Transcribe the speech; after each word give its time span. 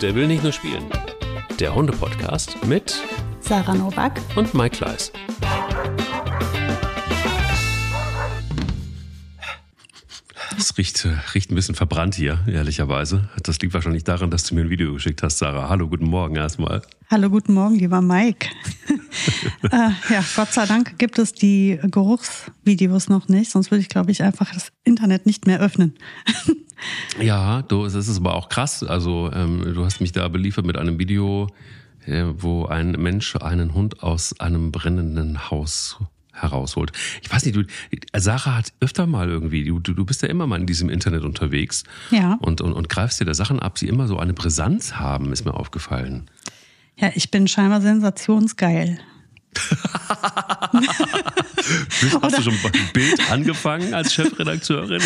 Der 0.00 0.14
will 0.14 0.26
nicht 0.26 0.42
nur 0.42 0.52
spielen. 0.52 0.84
Der 1.58 1.74
Hunde-Podcast 1.74 2.64
mit 2.64 3.02
Sarah 3.40 3.74
Novak 3.74 4.18
und 4.34 4.54
Mike 4.54 4.78
Kleiss. 4.78 5.12
Es 10.56 10.78
riecht, 10.78 11.06
riecht 11.34 11.50
ein 11.50 11.54
bisschen 11.54 11.74
verbrannt 11.74 12.14
hier, 12.14 12.38
ehrlicherweise. 12.46 13.28
Das 13.42 13.60
liegt 13.60 13.74
wahrscheinlich 13.74 14.04
daran, 14.04 14.30
dass 14.30 14.44
du 14.44 14.54
mir 14.54 14.62
ein 14.62 14.70
Video 14.70 14.94
geschickt 14.94 15.22
hast, 15.22 15.36
Sarah. 15.36 15.68
Hallo, 15.68 15.86
guten 15.86 16.08
Morgen 16.08 16.36
erstmal. 16.36 16.80
Hallo, 17.10 17.28
guten 17.28 17.52
Morgen, 17.52 17.74
lieber 17.74 18.00
Mike. 18.00 18.48
äh, 19.64 19.90
ja, 20.08 20.24
Gott 20.34 20.52
sei 20.54 20.64
Dank 20.64 20.98
gibt 20.98 21.18
es 21.18 21.34
die 21.34 21.78
Geruchsvideos 21.82 23.10
noch 23.10 23.28
nicht, 23.28 23.50
sonst 23.50 23.70
würde 23.70 23.82
ich, 23.82 23.90
glaube 23.90 24.12
ich, 24.12 24.22
einfach 24.22 24.50
das 24.54 24.72
Internet 24.82 25.26
nicht 25.26 25.46
mehr 25.46 25.60
öffnen. 25.60 25.98
Ja, 27.20 27.62
du, 27.62 27.84
es 27.84 27.94
ist 27.94 28.16
aber 28.18 28.34
auch 28.34 28.48
krass. 28.48 28.82
Also, 28.82 29.30
ähm, 29.32 29.74
du 29.74 29.84
hast 29.84 30.00
mich 30.00 30.12
da 30.12 30.28
beliefert 30.28 30.66
mit 30.66 30.76
einem 30.76 30.98
Video, 30.98 31.48
äh, 32.06 32.24
wo 32.36 32.66
ein 32.66 32.92
Mensch 32.92 33.36
einen 33.36 33.74
Hund 33.74 34.02
aus 34.02 34.38
einem 34.40 34.72
brennenden 34.72 35.50
Haus 35.50 35.98
herausholt. 36.32 36.92
Ich 37.22 37.30
weiß 37.30 37.44
nicht, 37.44 37.56
du, 37.56 37.64
Sarah 38.16 38.56
hat 38.56 38.72
öfter 38.80 39.06
mal 39.06 39.28
irgendwie, 39.28 39.64
du, 39.64 39.78
du 39.78 40.04
bist 40.04 40.22
ja 40.22 40.28
immer 40.28 40.46
mal 40.46 40.60
in 40.60 40.66
diesem 40.66 40.88
Internet 40.88 41.24
unterwegs 41.24 41.84
ja. 42.10 42.38
und, 42.40 42.60
und, 42.60 42.72
und 42.72 42.88
greifst 42.88 43.20
dir 43.20 43.24
da 43.24 43.34
Sachen 43.34 43.60
ab, 43.60 43.74
die 43.74 43.88
immer 43.88 44.06
so 44.06 44.18
eine 44.18 44.32
Brisanz 44.32 44.94
haben, 44.94 45.32
ist 45.32 45.44
mir 45.44 45.54
aufgefallen. 45.54 46.30
Ja, 46.96 47.10
ich 47.14 47.30
bin 47.30 47.48
scheinbar 47.48 47.80
sensationsgeil. 47.80 48.98
Hast 52.22 52.38
du 52.38 52.42
schon 52.42 52.54
ein 52.54 52.90
Bild 52.92 53.30
angefangen 53.30 53.94
als 53.94 54.12
Chefredakteurin? 54.14 55.02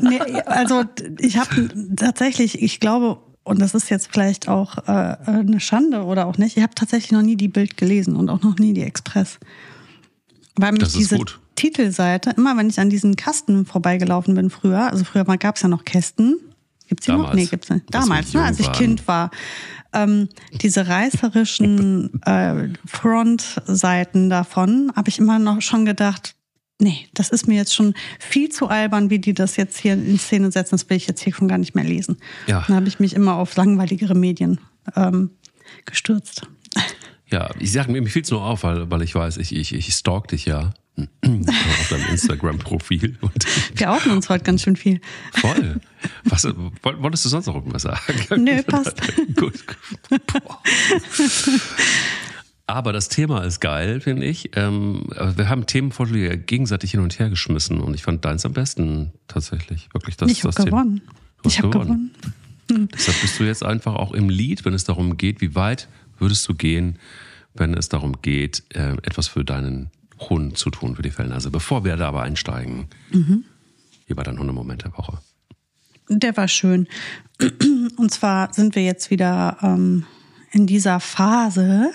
nee, 0.00 0.20
also 0.46 0.84
ich 1.18 1.36
habe 1.38 1.68
tatsächlich, 1.96 2.62
ich 2.62 2.80
glaube, 2.80 3.18
und 3.42 3.60
das 3.60 3.74
ist 3.74 3.90
jetzt 3.90 4.08
vielleicht 4.10 4.48
auch 4.48 4.78
äh, 4.88 5.16
eine 5.26 5.60
Schande 5.60 6.02
oder 6.04 6.26
auch 6.26 6.38
nicht, 6.38 6.56
ich 6.56 6.62
habe 6.62 6.74
tatsächlich 6.74 7.12
noch 7.12 7.22
nie 7.22 7.36
die 7.36 7.48
Bild 7.48 7.76
gelesen 7.76 8.16
und 8.16 8.30
auch 8.30 8.42
noch 8.42 8.58
nie 8.58 8.72
die 8.72 8.82
Express. 8.82 9.38
Weil 10.56 10.72
mich 10.72 10.92
diese 10.92 11.18
gut. 11.18 11.40
Titelseite, 11.56 12.30
immer 12.30 12.56
wenn 12.56 12.68
ich 12.68 12.80
an 12.80 12.90
diesen 12.90 13.16
Kasten 13.16 13.66
vorbeigelaufen 13.66 14.34
bin 14.34 14.50
früher, 14.50 14.90
also 14.90 15.04
früher 15.04 15.24
gab 15.24 15.56
es 15.56 15.62
ja 15.62 15.68
noch 15.68 15.84
Kästen. 15.84 16.38
Gibt's 16.88 17.06
die 17.06 17.12
Damals. 17.12 17.28
noch? 17.28 17.34
Nee, 17.34 17.46
gibt's 17.46 17.70
nicht. 17.70 17.84
Damals, 17.90 18.34
ne, 18.34 18.42
als 18.42 18.60
ich 18.60 18.70
Kind 18.72 19.06
war. 19.08 19.30
Ähm, 19.94 20.28
diese 20.60 20.88
reißerischen 20.88 22.22
äh, 22.22 22.68
Frontseiten 22.84 24.28
davon 24.28 24.92
habe 24.94 25.08
ich 25.08 25.18
immer 25.18 25.38
noch 25.38 25.62
schon 25.62 25.84
gedacht, 25.84 26.34
nee, 26.80 27.06
das 27.14 27.30
ist 27.30 27.46
mir 27.46 27.56
jetzt 27.56 27.74
schon 27.74 27.94
viel 28.18 28.50
zu 28.50 28.68
albern, 28.68 29.10
wie 29.10 29.18
die 29.18 29.34
das 29.34 29.56
jetzt 29.56 29.78
hier 29.78 29.94
in 29.94 30.18
Szene 30.18 30.50
setzen. 30.50 30.72
Das 30.72 30.90
will 30.90 30.96
ich 30.96 31.06
jetzt 31.06 31.22
hier 31.22 31.34
schon 31.34 31.48
gar 31.48 31.58
nicht 31.58 31.74
mehr 31.74 31.84
lesen. 31.84 32.18
Ja. 32.46 32.64
Dann 32.66 32.76
habe 32.76 32.88
ich 32.88 33.00
mich 33.00 33.14
immer 33.14 33.36
auf 33.36 33.56
langweiligere 33.56 34.14
Medien 34.14 34.60
ähm, 34.96 35.30
gestürzt. 35.84 36.42
Ja, 37.30 37.50
ich 37.58 37.72
sage 37.72 37.90
mir, 37.90 38.02
mir 38.02 38.08
fiel 38.08 38.22
es 38.22 38.30
nur 38.30 38.42
auf, 38.42 38.64
weil, 38.64 38.90
weil 38.90 39.02
ich 39.02 39.14
weiß, 39.14 39.38
ich, 39.38 39.54
ich, 39.54 39.74
ich 39.74 39.94
stalk 39.94 40.28
dich 40.28 40.44
ja 40.44 40.72
auf 40.96 41.88
deinem 41.90 42.08
Instagram-Profil. 42.10 43.18
Wir 43.74 43.90
outen 43.90 44.12
uns 44.12 44.28
heute 44.28 44.44
ganz 44.44 44.62
schön 44.62 44.76
viel. 44.76 45.00
Voll. 45.32 45.80
Was, 46.24 46.44
wolltest 46.44 47.24
du 47.24 47.28
sonst 47.30 47.46
noch 47.46 47.56
irgendwas 47.56 47.82
sagen? 47.82 48.00
Nö, 48.44 48.62
passt. 48.62 49.00
Gut. 49.36 49.64
Aber 52.66 52.92
das 52.92 53.08
Thema 53.08 53.42
ist 53.42 53.60
geil, 53.60 54.00
finde 54.00 54.26
ich. 54.26 54.50
Ähm, 54.54 55.06
wir 55.36 55.48
haben 55.48 55.66
Themenvorschläge 55.66 56.38
gegenseitig 56.38 56.92
hin 56.92 57.00
und 57.00 57.18
her 57.18 57.28
geschmissen 57.28 57.80
und 57.80 57.94
ich 57.94 58.02
fand 58.02 58.24
deins 58.24 58.46
am 58.46 58.52
besten 58.52 59.12
tatsächlich. 59.26 59.88
Wirklich 59.92 60.16
das, 60.16 60.30
ich 60.30 60.44
habe 60.44 60.64
gewonnen. 60.64 61.02
Ich 61.44 61.58
habe 61.58 61.70
gewonnen. 61.70 62.12
gewonnen. 62.68 62.88
Deshalb 62.94 63.20
bist 63.20 63.38
du 63.38 63.44
jetzt 63.44 63.62
einfach 63.62 63.94
auch 63.94 64.12
im 64.12 64.30
Lied, 64.30 64.64
wenn 64.64 64.74
es 64.74 64.84
darum 64.84 65.16
geht, 65.16 65.40
wie 65.40 65.54
weit 65.54 65.88
würdest 66.18 66.48
du 66.48 66.54
gehen, 66.54 66.98
wenn 67.54 67.74
es 67.74 67.88
darum 67.88 68.20
geht, 68.22 68.64
äh, 68.70 68.92
etwas 69.02 69.28
für 69.28 69.44
deinen 69.44 69.90
Hund 70.18 70.58
zu 70.58 70.70
tun, 70.70 70.96
für 70.96 71.02
die 71.02 71.10
Fellnase. 71.10 71.50
Bevor 71.50 71.84
wir 71.84 71.96
da 71.96 72.08
aber 72.08 72.22
einsteigen, 72.22 72.88
mhm. 73.10 73.44
wie 74.06 74.16
war 74.16 74.24
dein 74.24 74.38
Hundemoment 74.38 74.84
der 74.84 74.96
Woche? 74.96 75.18
Der 76.08 76.36
war 76.36 76.48
schön. 76.48 76.86
Und 77.96 78.10
zwar 78.10 78.52
sind 78.52 78.74
wir 78.74 78.84
jetzt 78.84 79.10
wieder 79.10 79.58
ähm, 79.62 80.04
in 80.52 80.66
dieser 80.66 81.00
Phase, 81.00 81.90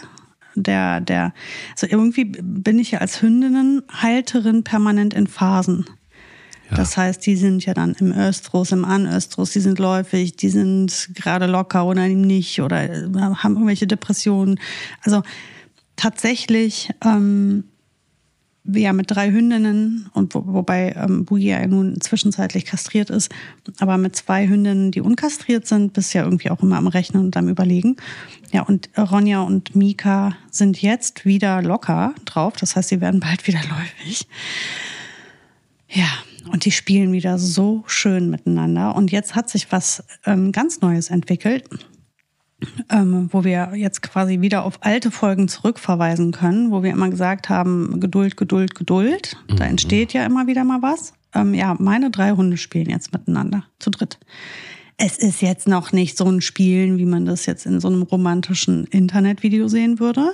der, 0.56 1.02
der, 1.02 1.34
also 1.72 1.88
irgendwie 1.88 2.26
bin 2.26 2.80
ich 2.80 2.92
ja 2.92 3.00
als 3.00 3.22
Hündinnenhalterin 3.22 4.64
permanent 4.64 5.14
in 5.14 5.28
Phasen. 5.28 5.86
Das 6.76 6.98
heißt, 6.98 7.26
die 7.26 7.36
sind 7.36 7.66
ja 7.66 7.74
dann 7.74 7.96
im 8.00 8.12
Östrus, 8.12 8.72
im 8.72 8.86
Anöstrus, 8.86 9.52
die 9.52 9.60
sind 9.60 9.80
läufig, 9.80 10.36
die 10.36 10.50
sind 10.50 11.10
gerade 11.16 11.48
locker 11.48 11.86
oder 11.86 12.08
nicht 12.08 12.62
oder 12.62 12.78
haben 12.80 13.54
irgendwelche 13.54 13.88
Depressionen. 13.88 14.60
Also 15.02 15.24
tatsächlich, 15.96 16.90
ähm, 17.04 17.64
ja, 18.66 18.94
mit 18.94 19.10
drei 19.10 19.32
Hündinnen 19.32 20.10
und 20.14 20.36
wo, 20.36 20.44
wobei 20.46 20.94
ähm, 20.96 21.26
Boogie 21.26 21.50
ja 21.50 21.66
nun 21.66 22.00
zwischenzeitlich 22.02 22.66
kastriert 22.66 23.10
ist, 23.10 23.32
aber 23.80 23.98
mit 23.98 24.16
zwei 24.16 24.48
Hündinnen, 24.48 24.92
die 24.92 25.02
unkastriert 25.02 25.66
sind, 25.66 25.94
bist 25.94 26.14
ja 26.14 26.24
irgendwie 26.24 26.52
auch 26.52 26.62
immer 26.62 26.78
am 26.78 26.88
Rechnen 26.88 27.24
und 27.24 27.38
am 27.38 27.48
Überlegen. 27.48 27.96
Ja, 28.52 28.64
und 28.64 28.90
Ronja 28.98 29.42
und 29.42 29.76
Mika 29.76 30.36
sind 30.52 30.82
jetzt 30.82 31.26
wieder 31.26 31.62
locker 31.64 32.14
drauf. 32.26 32.54
Das 32.60 32.76
heißt, 32.76 32.90
sie 32.90 33.02
werden 33.02 33.20
bald 33.20 33.48
wieder 33.48 33.60
läufig. 33.70 34.28
Ja, 35.88 36.10
und 36.52 36.66
die 36.66 36.72
spielen 36.72 37.12
wieder 37.12 37.38
so 37.38 37.84
schön 37.88 38.30
miteinander. 38.30 38.96
Und 38.96 39.12
jetzt 39.12 39.36
hat 39.36 39.50
sich 39.50 39.72
was 39.72 40.04
ähm, 40.26 40.52
ganz 40.52 40.82
Neues 40.82 41.10
entwickelt, 41.10 41.68
ähm, 42.90 43.30
wo 43.32 43.44
wir 43.44 43.72
jetzt 43.76 44.02
quasi 44.02 44.42
wieder 44.42 44.64
auf 44.64 44.80
alte 44.82 45.12
Folgen 45.12 45.48
zurückverweisen 45.48 46.32
können, 46.32 46.72
wo 46.72 46.84
wir 46.84 46.92
immer 46.92 47.10
gesagt 47.10 47.50
haben, 47.50 48.00
Geduld, 48.00 48.38
Geduld, 48.38 48.76
Geduld. 48.76 49.38
Da 49.48 49.66
mhm. 49.66 49.72
entsteht 49.72 50.14
ja 50.14 50.26
immer 50.26 50.48
wieder 50.48 50.64
mal 50.64 50.82
was. 50.82 51.14
Ähm, 51.34 51.54
ja, 51.54 51.76
meine 51.80 52.12
drei 52.12 52.32
Hunde 52.32 52.58
spielen 52.58 52.90
jetzt 52.90 53.14
miteinander, 53.14 53.64
zu 53.80 53.90
dritt. 53.90 54.20
Es 54.98 55.18
ist 55.18 55.42
jetzt 55.42 55.68
noch 55.68 55.94
nicht 55.94 56.18
so 56.18 56.26
ein 56.26 56.42
Spielen, 56.42 56.98
wie 56.98 57.06
man 57.06 57.26
das 57.26 57.46
jetzt 57.46 57.66
in 57.66 57.80
so 57.80 57.88
einem 57.88 58.02
romantischen 58.02 58.86
Internetvideo 58.88 59.70
sehen 59.70 60.00
würde. 60.00 60.34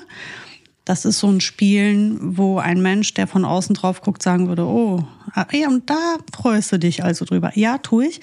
Das 0.85 1.03
ist 1.03 1.19
so 1.19 1.28
ein 1.28 1.41
Spielen, 1.41 2.38
wo 2.38 2.59
ein 2.59 2.81
Mensch, 2.81 3.16
der 3.16 3.25
von 3.25 3.44
außen 3.44 3.73
drauf 3.75 4.01
guckt, 4.01 4.22
sagen 4.22 4.47
würde, 4.47 4.66
oh, 4.66 5.03
ah, 5.34 5.47
ja, 5.51 5.68
und 5.68 5.90
da 5.90 6.18
freust 6.31 6.72
du 6.72 6.79
dich 6.79 7.03
also 7.03 7.25
drüber. 7.25 7.51
Ja, 7.56 7.79
tue 7.79 8.07
ich. 8.07 8.22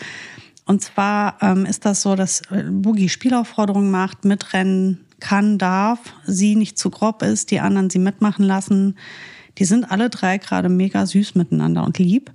Und 0.64 0.80
zwar 0.80 1.36
ähm, 1.42 1.66
ist 1.66 1.84
das 1.84 2.02
so, 2.02 2.14
dass 2.14 2.42
äh, 2.50 2.62
Boogie 2.70 3.08
Spielaufforderungen 3.08 3.90
macht, 3.90 4.24
mitrennen 4.24 5.00
kann, 5.18 5.58
darf, 5.58 5.98
sie 6.24 6.56
nicht 6.56 6.78
zu 6.78 6.90
grob 6.90 7.22
ist, 7.22 7.50
die 7.50 7.60
anderen 7.60 7.90
sie 7.90 7.98
mitmachen 7.98 8.44
lassen. 8.44 8.96
Die 9.58 9.64
sind 9.64 9.90
alle 9.90 10.08
drei 10.08 10.38
gerade 10.38 10.68
mega 10.68 11.04
süß 11.04 11.34
miteinander 11.34 11.84
und 11.84 11.98
lieb. 11.98 12.30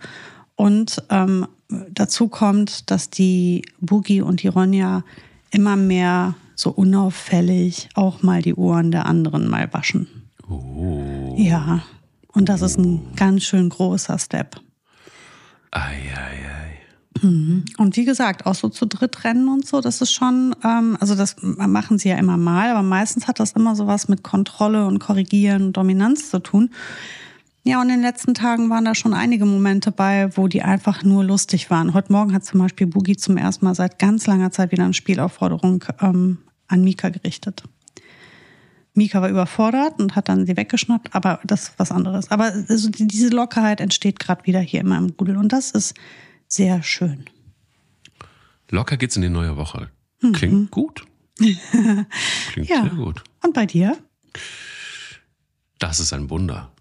Und 0.55 1.03
ähm, 1.09 1.47
dazu 1.89 2.27
kommt, 2.27 2.91
dass 2.91 3.09
die 3.09 3.63
Boogie 3.79 4.21
und 4.21 4.43
die 4.43 4.47
Ronja 4.47 5.03
immer 5.51 5.75
mehr 5.75 6.35
so 6.55 6.71
unauffällig 6.71 7.89
auch 7.93 8.23
mal 8.23 8.41
die 8.41 8.55
Ohren 8.55 8.91
der 8.91 9.05
anderen 9.05 9.47
mal 9.47 9.71
waschen. 9.73 10.16
Oh. 10.49 11.35
Ja, 11.37 11.83
und 12.33 12.49
das 12.49 12.61
ist 12.61 12.77
ein 12.77 13.15
ganz 13.15 13.43
schön 13.43 13.69
großer 13.69 14.17
Step. 14.19 14.59
Ei, 15.71 15.79
ei, 15.79 16.45
ei. 16.45 16.77
Mhm. 17.21 17.65
Und 17.77 17.97
wie 17.97 18.05
gesagt, 18.05 18.45
auch 18.45 18.55
so 18.55 18.69
zu 18.69 18.85
dritt 18.85 19.23
rennen 19.23 19.47
und 19.47 19.65
so, 19.65 19.81
das 19.81 20.01
ist 20.01 20.11
schon, 20.11 20.55
ähm, 20.63 20.97
also 20.99 21.15
das 21.15 21.35
machen 21.41 21.97
sie 21.97 22.09
ja 22.09 22.17
immer 22.17 22.37
mal, 22.37 22.69
aber 22.69 22.83
meistens 22.83 23.27
hat 23.27 23.39
das 23.39 23.53
immer 23.53 23.75
so 23.75 23.87
was 23.87 24.07
mit 24.07 24.23
Kontrolle 24.23 24.85
und 24.85 24.99
Korrigieren 24.99 25.63
und 25.63 25.77
Dominanz 25.77 26.29
zu 26.29 26.39
tun. 26.39 26.69
Ja, 27.63 27.81
und 27.81 27.89
in 27.89 27.95
den 27.95 28.01
letzten 28.01 28.33
Tagen 28.33 28.69
waren 28.69 28.85
da 28.85 28.95
schon 28.95 29.13
einige 29.13 29.45
Momente 29.45 29.91
bei, 29.91 30.29
wo 30.37 30.47
die 30.47 30.61
einfach 30.61 31.03
nur 31.03 31.23
lustig 31.23 31.69
waren. 31.69 31.93
Heute 31.93 32.13
Morgen 32.13 32.33
hat 32.33 32.45
zum 32.45 32.61
Beispiel 32.61 32.87
Boogie 32.87 33.17
zum 33.17 33.35
ersten 33.35 33.65
Mal 33.65 33.75
seit 33.75 33.99
ganz 33.99 34.25
langer 34.25 34.51
Zeit 34.51 34.71
wieder 34.71 34.85
eine 34.85 34.93
Spielaufforderung 34.93 35.83
ähm, 35.99 36.37
an 36.67 36.83
Mika 36.83 37.09
gerichtet. 37.09 37.63
Mika 38.97 39.21
war 39.21 39.29
überfordert 39.29 39.99
und 39.99 40.15
hat 40.15 40.29
dann 40.29 40.45
sie 40.45 40.57
weggeschnappt, 40.57 41.15
aber 41.15 41.39
das 41.43 41.69
ist 41.69 41.73
was 41.77 41.91
anderes. 41.91 42.31
Aber 42.31 42.51
also 42.67 42.89
diese 42.91 43.29
Lockerheit 43.29 43.79
entsteht 43.79 44.19
gerade 44.19 44.45
wieder 44.45 44.59
hier 44.59 44.81
in 44.81 44.87
meinem 44.87 45.13
Rudel 45.19 45.37
und 45.37 45.53
das 45.53 45.71
ist 45.71 45.93
sehr 46.47 46.83
schön. 46.83 47.25
Locker 48.69 48.97
geht's 48.97 49.15
in 49.15 49.21
die 49.21 49.29
neue 49.29 49.55
Woche. 49.55 49.89
Klingt 50.33 50.53
mhm. 50.53 50.71
gut. 50.71 51.05
Klingt 51.37 52.69
ja. 52.69 52.81
sehr 52.81 52.95
gut. 52.95 53.23
Und 53.43 53.53
bei 53.53 53.65
dir? 53.65 53.97
Das 55.79 55.99
ist 55.99 56.11
ein 56.13 56.29
Wunder. 56.29 56.71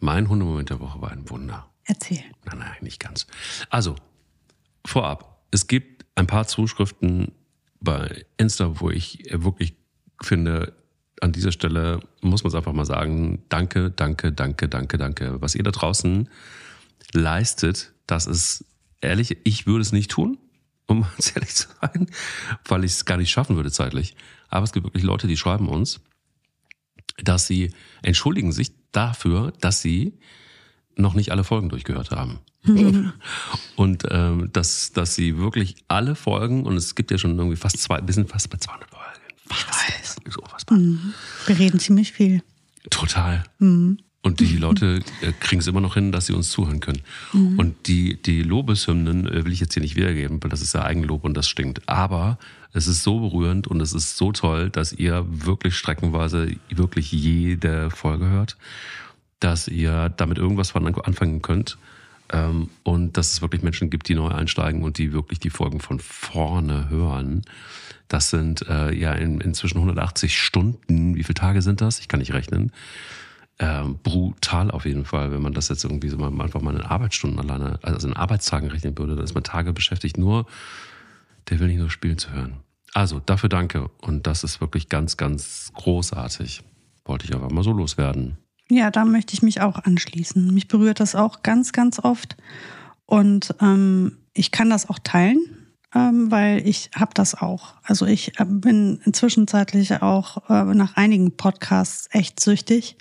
Mein 0.00 0.28
Hundemoment 0.28 0.70
der 0.70 0.80
Woche 0.80 1.00
war 1.00 1.12
ein 1.12 1.28
Wunder. 1.30 1.70
Erzähl. 1.84 2.22
Nein, 2.44 2.58
nein, 2.58 2.76
nicht 2.80 2.98
ganz. 2.98 3.26
Also, 3.68 3.96
vorab, 4.86 5.44
es 5.50 5.66
gibt 5.66 6.06
ein 6.14 6.26
paar 6.26 6.46
Zuschriften 6.46 7.32
bei 7.80 8.24
Insta, 8.38 8.80
wo 8.80 8.90
ich 8.90 9.24
wirklich 9.30 9.76
finde, 10.22 10.74
an 11.24 11.32
dieser 11.32 11.52
Stelle 11.52 12.00
muss 12.20 12.44
man 12.44 12.48
es 12.48 12.54
einfach 12.54 12.74
mal 12.74 12.84
sagen, 12.84 13.42
danke, 13.48 13.90
danke, 13.90 14.30
danke, 14.30 14.68
danke, 14.68 14.98
danke. 14.98 15.40
Was 15.40 15.54
ihr 15.54 15.62
da 15.62 15.70
draußen 15.70 16.28
leistet, 17.12 17.92
das 18.06 18.26
ist 18.26 18.66
ehrlich, 19.00 19.38
ich 19.44 19.66
würde 19.66 19.80
es 19.80 19.92
nicht 19.92 20.10
tun. 20.10 20.38
um 20.86 21.00
ganz 21.16 21.34
ehrlich 21.34 21.54
zu 21.54 21.68
sein, 21.80 22.08
weil 22.66 22.84
ich 22.84 22.92
es 22.92 23.04
gar 23.06 23.16
nicht 23.16 23.30
schaffen 23.30 23.56
würde 23.56 23.72
zeitlich. 23.72 24.14
Aber 24.50 24.64
es 24.64 24.72
gibt 24.72 24.84
wirklich 24.84 25.02
Leute, 25.02 25.26
die 25.26 25.38
schreiben 25.38 25.66
uns, 25.66 26.00
dass 27.22 27.46
sie 27.46 27.72
entschuldigen 28.02 28.52
sich 28.52 28.72
dafür, 28.92 29.54
dass 29.60 29.80
sie 29.80 30.18
noch 30.96 31.14
nicht 31.14 31.32
alle 31.32 31.42
Folgen 31.42 31.70
durchgehört 31.70 32.10
haben. 32.10 32.40
und 33.76 34.04
ähm, 34.10 34.50
dass, 34.52 34.92
dass 34.92 35.14
sie 35.14 35.38
wirklich 35.38 35.76
alle 35.88 36.14
Folgen, 36.16 36.64
und 36.64 36.76
es 36.76 36.94
gibt 36.94 37.10
ja 37.10 37.16
schon 37.16 37.38
irgendwie 37.38 37.56
fast 37.56 37.78
zwei, 37.78 38.00
wir 38.04 38.12
sind 38.12 38.28
fast 38.28 38.50
bei 38.50 38.58
200 38.58 38.90
Folgen. 38.90 38.93
Ich 39.50 39.66
weiß. 39.66 40.16
Ist 40.24 40.38
unfassbar. 40.38 40.78
Mhm. 40.78 41.14
Wir 41.46 41.58
reden 41.58 41.78
ziemlich 41.78 42.12
viel. 42.12 42.42
Total. 42.90 43.44
Mhm. 43.58 43.98
Und 44.24 44.40
die 44.40 44.56
Leute 44.56 45.02
äh, 45.20 45.32
kriegen 45.38 45.60
es 45.60 45.66
immer 45.66 45.82
noch 45.82 45.94
hin, 45.94 46.10
dass 46.10 46.26
sie 46.26 46.32
uns 46.32 46.48
zuhören 46.48 46.80
können. 46.80 47.02
Mhm. 47.34 47.58
Und 47.58 47.86
die, 47.86 48.20
die 48.22 48.42
Lobeshymnen 48.42 49.26
äh, 49.26 49.44
will 49.44 49.52
ich 49.52 49.60
jetzt 49.60 49.74
hier 49.74 49.82
nicht 49.82 49.96
wiedergeben, 49.96 50.42
weil 50.42 50.48
das 50.48 50.62
ist 50.62 50.74
ja 50.74 50.82
Eigenlob 50.82 51.24
und 51.24 51.36
das 51.36 51.46
stinkt. 51.46 51.86
Aber 51.86 52.38
es 52.72 52.86
ist 52.86 53.02
so 53.02 53.20
berührend 53.20 53.66
und 53.66 53.82
es 53.82 53.92
ist 53.92 54.16
so 54.16 54.32
toll, 54.32 54.70
dass 54.70 54.94
ihr 54.94 55.26
wirklich 55.28 55.76
streckenweise 55.76 56.56
wirklich 56.70 57.12
jede 57.12 57.90
Folge 57.90 58.26
hört, 58.30 58.56
dass 59.40 59.68
ihr 59.68 60.08
damit 60.08 60.38
irgendwas 60.38 60.70
von 60.70 60.86
anfangen 60.86 61.42
könnt. 61.42 61.76
Ähm, 62.32 62.70
und 62.82 63.18
dass 63.18 63.34
es 63.34 63.42
wirklich 63.42 63.62
Menschen 63.62 63.90
gibt, 63.90 64.08
die 64.08 64.14
neu 64.14 64.28
einsteigen 64.28 64.82
und 64.82 64.96
die 64.96 65.12
wirklich 65.12 65.38
die 65.38 65.50
Folgen 65.50 65.80
von 65.80 66.00
vorne 66.00 66.88
hören. 66.88 67.42
Das 68.08 68.30
sind 68.30 68.66
äh, 68.68 68.92
ja 68.94 69.12
in, 69.12 69.40
inzwischen 69.40 69.78
180 69.78 70.38
Stunden. 70.38 71.16
Wie 71.16 71.24
viele 71.24 71.34
Tage 71.34 71.62
sind 71.62 71.80
das? 71.80 72.00
Ich 72.00 72.08
kann 72.08 72.20
nicht 72.20 72.32
rechnen 72.32 72.72
ähm, 73.58 73.98
brutal 74.02 74.70
auf 74.70 74.84
jeden 74.84 75.04
Fall, 75.04 75.30
wenn 75.30 75.42
man 75.42 75.52
das 75.52 75.68
jetzt 75.68 75.84
irgendwie 75.84 76.08
so 76.08 76.16
mal 76.16 76.28
einfach 76.42 76.60
mal 76.60 76.74
in 76.74 76.80
Arbeitsstunden 76.80 77.38
alleine, 77.38 77.78
also 77.82 78.08
in 78.08 78.14
Arbeitstagen 78.14 78.68
rechnen 78.70 78.98
würde, 78.98 79.14
dann 79.14 79.24
ist 79.24 79.34
man 79.34 79.44
Tage 79.44 79.72
beschäftigt, 79.72 80.18
nur 80.18 80.46
der 81.48 81.60
will 81.60 81.68
nicht 81.68 81.78
nur 81.78 81.90
spielen 81.90 82.18
zu 82.18 82.32
hören. 82.32 82.56
Also 82.94 83.20
dafür 83.20 83.48
danke 83.48 83.90
und 84.00 84.26
das 84.26 84.44
ist 84.44 84.60
wirklich 84.60 84.88
ganz, 84.88 85.16
ganz 85.16 85.70
großartig. 85.74 86.62
Wollte 87.04 87.26
ich 87.26 87.34
einfach 87.34 87.50
mal 87.50 87.62
so 87.62 87.72
loswerden. 87.72 88.38
Ja, 88.70 88.90
da 88.90 89.04
möchte 89.04 89.34
ich 89.34 89.42
mich 89.42 89.60
auch 89.60 89.78
anschließen. 89.84 90.52
Mich 90.52 90.68
berührt 90.68 90.98
das 90.98 91.14
auch 91.14 91.42
ganz, 91.42 91.72
ganz 91.72 91.98
oft 92.00 92.36
und 93.06 93.54
ähm, 93.60 94.18
ich 94.32 94.50
kann 94.50 94.70
das 94.70 94.88
auch 94.88 94.98
teilen, 94.98 95.38
ähm, 95.94 96.30
weil 96.30 96.66
ich 96.66 96.90
habe 96.94 97.12
das 97.14 97.34
auch. 97.34 97.74
Also 97.82 98.06
ich 98.06 98.38
äh, 98.40 98.44
bin 98.44 99.00
inzwischenzeitlich 99.04 100.02
auch 100.02 100.48
äh, 100.50 100.74
nach 100.74 100.96
einigen 100.96 101.36
Podcasts 101.36 102.08
echt 102.10 102.40
süchtig 102.40 102.96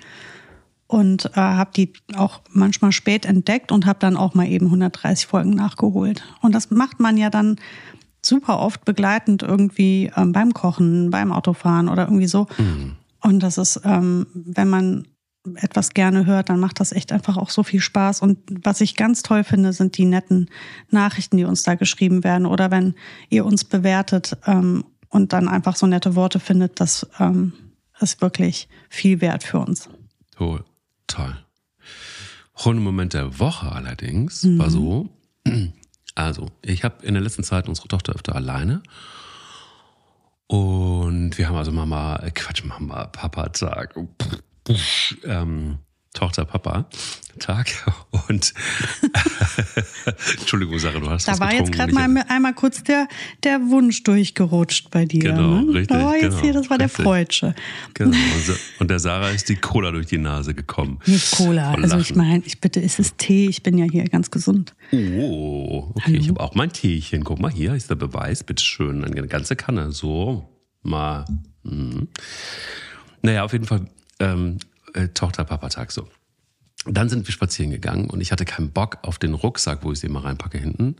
und 0.87 1.25
äh, 1.33 1.39
habe 1.39 1.71
die 1.75 1.93
auch 2.15 2.41
manchmal 2.51 2.91
spät 2.91 3.25
entdeckt 3.25 3.71
und 3.71 3.85
habe 3.85 3.99
dann 3.99 4.15
auch 4.15 4.35
mal 4.35 4.47
eben 4.47 4.67
130 4.67 5.25
Folgen 5.25 5.51
nachgeholt. 5.51 6.23
Und 6.41 6.53
das 6.53 6.69
macht 6.69 6.99
man 6.99 7.17
ja 7.17 7.29
dann 7.29 7.57
super 8.23 8.59
oft 8.59 8.85
begleitend 8.85 9.43
irgendwie 9.43 10.11
ähm, 10.15 10.31
beim 10.31 10.53
Kochen, 10.53 11.09
beim 11.09 11.31
Autofahren 11.31 11.89
oder 11.89 12.03
irgendwie 12.03 12.27
so. 12.27 12.47
Mhm. 12.57 12.95
Und 13.21 13.41
das 13.41 13.57
ist, 13.57 13.81
ähm, 13.85 14.27
wenn 14.33 14.69
man 14.69 15.07
etwas 15.55 15.93
gerne 15.93 16.25
hört, 16.25 16.49
dann 16.49 16.59
macht 16.59 16.79
das 16.79 16.91
echt 16.91 17.11
einfach 17.11 17.37
auch 17.37 17.49
so 17.49 17.63
viel 17.63 17.81
Spaß. 17.81 18.21
Und 18.21 18.39
was 18.63 18.81
ich 18.81 18.95
ganz 18.95 19.23
toll 19.23 19.43
finde, 19.43 19.73
sind 19.73 19.97
die 19.97 20.05
netten 20.05 20.49
Nachrichten, 20.89 21.37
die 21.37 21.43
uns 21.43 21.63
da 21.63 21.75
geschrieben 21.75 22.23
werden. 22.23 22.45
Oder 22.45 22.71
wenn 22.71 22.95
ihr 23.29 23.45
uns 23.45 23.63
bewertet 23.63 24.37
ähm, 24.45 24.85
und 25.09 25.33
dann 25.33 25.47
einfach 25.47 25.75
so 25.75 25.85
nette 25.85 26.15
Worte 26.15 26.39
findet, 26.39 26.79
das 26.79 27.07
ähm, 27.19 27.53
ist 27.99 28.21
wirklich 28.21 28.69
viel 28.89 29.21
wert 29.21 29.43
für 29.43 29.59
uns. 29.59 29.89
Cool. 30.39 30.63
Toll. 31.07 31.35
Hundemoment 32.63 33.13
der 33.13 33.39
Woche 33.39 33.71
allerdings 33.71 34.43
mhm. 34.43 34.59
war 34.59 34.69
so, 34.69 35.09
also 36.15 36.47
ich 36.61 36.83
habe 36.83 37.05
in 37.05 37.13
der 37.13 37.23
letzten 37.23 37.43
Zeit 37.43 37.67
unsere 37.67 37.87
Tochter 37.87 38.13
öfter 38.13 38.35
alleine 38.35 38.81
und 40.47 41.37
wir 41.37 41.47
haben 41.47 41.55
also 41.55 41.71
Mama, 41.71 42.17
äh, 42.17 42.31
Quatsch, 42.31 42.63
Mama, 42.63 43.05
Papa 43.07 43.51
Tag, 44.63 44.77
ähm, 45.25 45.79
Tochter-Papa-Tag. 46.13 47.67
Und 48.29 48.53
Entschuldigung, 50.39 50.77
Sarah, 50.77 50.99
du 50.99 51.09
hast 51.09 51.27
Da 51.27 51.39
war 51.39 51.53
jetzt 51.53 51.71
gerade 51.71 51.91
mal 51.91 52.23
einmal 52.29 52.53
kurz 52.53 52.83
der, 52.83 53.07
der 53.43 53.59
Wunsch 53.69 54.03
durchgerutscht 54.03 54.91
bei 54.91 55.05
dir. 55.05 55.31
Genau, 55.31 55.61
ne? 55.61 55.73
richtig. 55.73 55.97
Oh, 55.97 56.13
jetzt 56.13 56.21
genau, 56.21 56.41
hier, 56.41 56.53
das 56.53 56.69
war 56.69 56.79
richtig. 56.79 56.95
der 56.97 57.03
Freudsche. 57.03 57.55
Genau. 57.95 58.17
Und 58.79 58.91
der 58.91 58.99
Sarah 58.99 59.29
ist 59.29 59.49
die 59.49 59.55
Cola 59.55 59.91
durch 59.91 60.05
die 60.05 60.19
Nase 60.19 60.53
gekommen. 60.53 60.99
Nicht 61.05 61.31
Cola. 61.31 61.73
Also 61.73 61.97
ich 61.97 62.15
meine, 62.15 62.43
ich 62.45 62.61
bitte, 62.61 62.79
ist 62.79 62.99
es 62.99 63.15
Tee? 63.17 63.47
Ich 63.47 63.63
bin 63.63 63.77
ja 63.77 63.85
hier 63.91 64.03
ganz 64.05 64.29
gesund. 64.29 64.75
Oh, 64.91 65.89
okay. 65.89 66.03
Hallo? 66.05 66.17
Ich 66.17 66.29
habe 66.29 66.39
auch 66.41 66.53
mein 66.53 66.71
Teechen. 66.71 67.23
Guck 67.23 67.39
mal, 67.39 67.51
hier 67.51 67.73
ist 67.73 67.89
der 67.89 67.95
Beweis. 67.95 68.43
Bitte 68.43 68.63
schön. 68.63 69.03
Eine 69.03 69.27
ganze 69.27 69.55
Kanne. 69.55 69.91
So, 69.91 70.47
mal. 70.83 71.25
Hm. 71.65 72.07
Naja, 73.23 73.45
auf 73.45 73.53
jeden 73.53 73.65
Fall 73.65 73.87
ähm, 74.23 74.57
äh, 74.93 75.09
Tochter-Papa-Tag 75.09 75.91
so. 75.91 76.07
Dann 76.85 77.09
sind 77.09 77.27
wir 77.27 77.33
spazieren 77.33 77.71
gegangen 77.71 78.09
und 78.09 78.21
ich 78.21 78.31
hatte 78.31 78.45
keinen 78.45 78.71
Bock 78.71 78.99
auf 79.03 79.17
den 79.17 79.33
Rucksack, 79.33 79.83
wo 79.83 79.91
ich 79.91 79.99
sie 79.99 80.07
immer 80.07 80.23
reinpacke 80.23 80.57
hinten. 80.57 80.95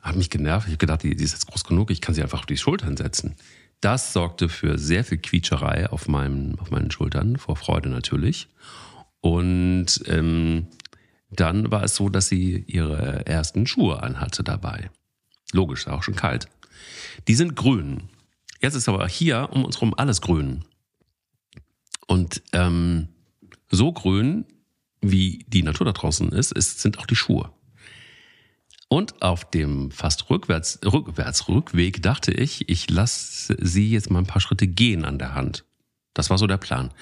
Hat 0.00 0.16
mich 0.16 0.30
genervt. 0.30 0.66
Ich 0.66 0.72
habe 0.72 0.78
gedacht, 0.78 1.02
die, 1.02 1.14
die 1.14 1.24
ist 1.24 1.32
jetzt 1.32 1.46
groß 1.46 1.64
genug, 1.64 1.90
ich 1.90 2.00
kann 2.00 2.14
sie 2.14 2.22
einfach 2.22 2.40
auf 2.40 2.46
die 2.46 2.56
Schultern 2.56 2.96
setzen. 2.96 3.36
Das 3.80 4.12
sorgte 4.12 4.48
für 4.48 4.78
sehr 4.78 5.04
viel 5.04 5.18
Quietscherei 5.18 5.90
auf, 5.90 6.08
meinem, 6.08 6.58
auf 6.58 6.70
meinen 6.70 6.90
Schultern, 6.90 7.36
vor 7.36 7.56
Freude 7.56 7.90
natürlich. 7.90 8.48
Und 9.20 10.02
ähm, 10.06 10.68
dann 11.30 11.70
war 11.70 11.82
es 11.82 11.96
so, 11.96 12.08
dass 12.08 12.28
sie 12.28 12.64
ihre 12.66 13.26
ersten 13.26 13.66
Schuhe 13.66 14.02
anhatte 14.02 14.42
dabei. 14.42 14.90
Logisch, 15.52 15.86
auch 15.86 16.02
schon 16.02 16.16
kalt. 16.16 16.48
Die 17.28 17.34
sind 17.34 17.56
grün. 17.56 18.04
Jetzt 18.60 18.74
ist 18.74 18.88
aber 18.88 19.06
hier 19.08 19.48
um 19.52 19.64
uns 19.64 19.76
herum 19.76 19.94
alles 19.96 20.20
grün. 20.20 20.64
Und 22.06 22.42
ähm, 22.52 23.08
so 23.70 23.92
grün, 23.92 24.44
wie 25.00 25.44
die 25.48 25.62
Natur 25.62 25.86
da 25.86 25.92
draußen 25.92 26.30
ist, 26.32 26.52
ist 26.52 26.80
sind 26.80 26.98
auch 26.98 27.06
die 27.06 27.16
Schuhe. 27.16 27.50
Und 28.88 29.22
auf 29.22 29.50
dem 29.50 29.90
fast 29.90 30.30
rückwärts, 30.30 30.78
rückwärts 30.84 31.48
Rückweg 31.48 32.02
dachte 32.02 32.32
ich, 32.32 32.68
ich 32.68 32.90
lasse 32.90 33.56
sie 33.60 33.90
jetzt 33.90 34.10
mal 34.10 34.20
ein 34.20 34.26
paar 34.26 34.40
Schritte 34.40 34.66
gehen 34.66 35.04
an 35.04 35.18
der 35.18 35.34
Hand. 35.34 35.64
Das 36.12 36.30
war 36.30 36.38
so 36.38 36.46
der 36.46 36.58
Plan. 36.58 36.92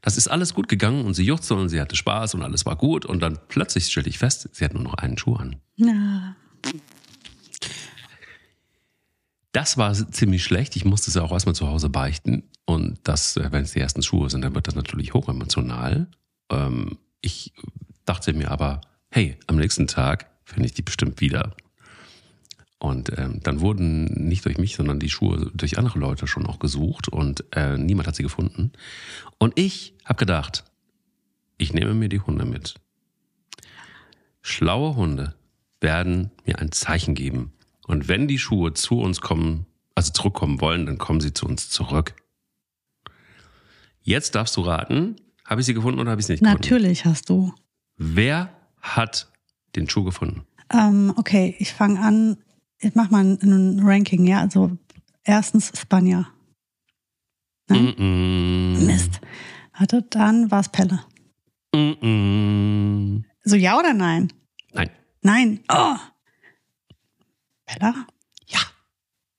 Das 0.00 0.16
ist 0.16 0.28
alles 0.28 0.54
gut 0.54 0.68
gegangen 0.68 1.04
und 1.06 1.14
sie 1.14 1.24
juchzte 1.24 1.54
und 1.54 1.70
sie 1.70 1.80
hatte 1.80 1.96
Spaß 1.96 2.34
und 2.34 2.42
alles 2.42 2.66
war 2.66 2.76
gut. 2.76 3.06
Und 3.06 3.20
dann 3.20 3.38
plötzlich 3.48 3.86
stellte 3.86 4.10
ich 4.10 4.18
fest, 4.18 4.48
sie 4.52 4.64
hat 4.64 4.74
nur 4.74 4.82
noch 4.82 4.94
einen 4.94 5.16
Schuh 5.18 5.34
an. 5.34 5.56
Ja. 5.76 6.36
Das 9.54 9.78
war 9.78 9.94
ziemlich 9.94 10.42
schlecht. 10.42 10.74
Ich 10.74 10.84
musste 10.84 11.12
es 11.12 11.16
auch 11.16 11.30
erstmal 11.30 11.54
zu 11.54 11.68
Hause 11.68 11.88
beichten. 11.88 12.42
Und 12.66 12.98
das, 13.04 13.36
äh, 13.36 13.52
wenn 13.52 13.62
es 13.62 13.70
die 13.70 13.78
ersten 13.78 14.02
Schuhe 14.02 14.28
sind, 14.28 14.42
dann 14.42 14.52
wird 14.54 14.66
das 14.66 14.74
natürlich 14.74 15.14
hochemotional. 15.14 16.08
Ähm, 16.50 16.98
ich 17.20 17.52
dachte 18.04 18.32
mir 18.32 18.50
aber, 18.50 18.80
hey, 19.10 19.38
am 19.46 19.54
nächsten 19.54 19.86
Tag 19.86 20.28
finde 20.42 20.66
ich 20.66 20.74
die 20.74 20.82
bestimmt 20.82 21.20
wieder. 21.20 21.54
Und 22.80 23.16
ähm, 23.16 23.38
dann 23.44 23.60
wurden 23.60 24.06
nicht 24.26 24.44
durch 24.44 24.58
mich, 24.58 24.74
sondern 24.74 24.98
die 24.98 25.08
Schuhe 25.08 25.52
durch 25.54 25.78
andere 25.78 26.00
Leute 26.00 26.26
schon 26.26 26.46
auch 26.46 26.58
gesucht 26.58 27.08
und 27.08 27.44
äh, 27.54 27.78
niemand 27.78 28.08
hat 28.08 28.16
sie 28.16 28.24
gefunden. 28.24 28.72
Und 29.38 29.56
ich 29.56 29.94
habe 30.04 30.18
gedacht, 30.18 30.64
ich 31.58 31.72
nehme 31.72 31.94
mir 31.94 32.08
die 32.08 32.20
Hunde 32.20 32.44
mit. 32.44 32.74
Schlaue 34.42 34.96
Hunde 34.96 35.34
werden 35.80 36.32
mir 36.44 36.58
ein 36.58 36.72
Zeichen 36.72 37.14
geben. 37.14 37.53
Und 37.86 38.08
wenn 38.08 38.28
die 38.28 38.38
Schuhe 38.38 38.74
zu 38.74 39.00
uns 39.00 39.20
kommen, 39.20 39.66
also 39.94 40.12
zurückkommen 40.12 40.60
wollen, 40.60 40.86
dann 40.86 40.98
kommen 40.98 41.20
sie 41.20 41.34
zu 41.34 41.46
uns 41.46 41.70
zurück. 41.70 42.14
Jetzt 44.02 44.34
darfst 44.34 44.56
du 44.56 44.62
raten, 44.62 45.16
habe 45.44 45.60
ich 45.60 45.66
sie 45.66 45.74
gefunden 45.74 46.00
oder 46.00 46.10
habe 46.10 46.20
ich 46.20 46.26
sie 46.26 46.32
nicht 46.34 46.42
gefunden? 46.42 46.62
Natürlich 46.62 47.04
hast 47.04 47.28
du. 47.28 47.54
Wer 47.96 48.50
hat 48.80 49.30
den 49.76 49.88
Schuh 49.88 50.04
gefunden? 50.04 50.44
Ähm, 50.72 51.12
okay, 51.16 51.54
ich 51.58 51.72
fange 51.72 52.00
an. 52.00 52.38
Ich 52.78 52.94
mache 52.94 53.10
mal 53.10 53.24
ein, 53.24 53.38
ein, 53.42 53.80
Ranking, 53.80 54.26
ja. 54.26 54.40
Also 54.40 54.76
erstens 55.22 55.72
Spanier. 55.78 56.26
Nein? 57.68 57.84
Mm 57.84 58.00
-mm. 58.00 58.86
Mist. 58.86 59.20
Warte, 59.78 60.02
dann 60.02 60.50
war 60.50 60.60
es 60.60 60.68
Pelle. 60.68 61.00
Mm 61.74 63.24
so 63.44 63.56
ja 63.56 63.78
oder 63.78 63.92
nein? 63.92 64.32
Nein. 64.72 64.90
Nein. 65.22 65.60
Oh. 65.70 65.96
Bella? 67.66 68.06
Ja. 68.46 68.60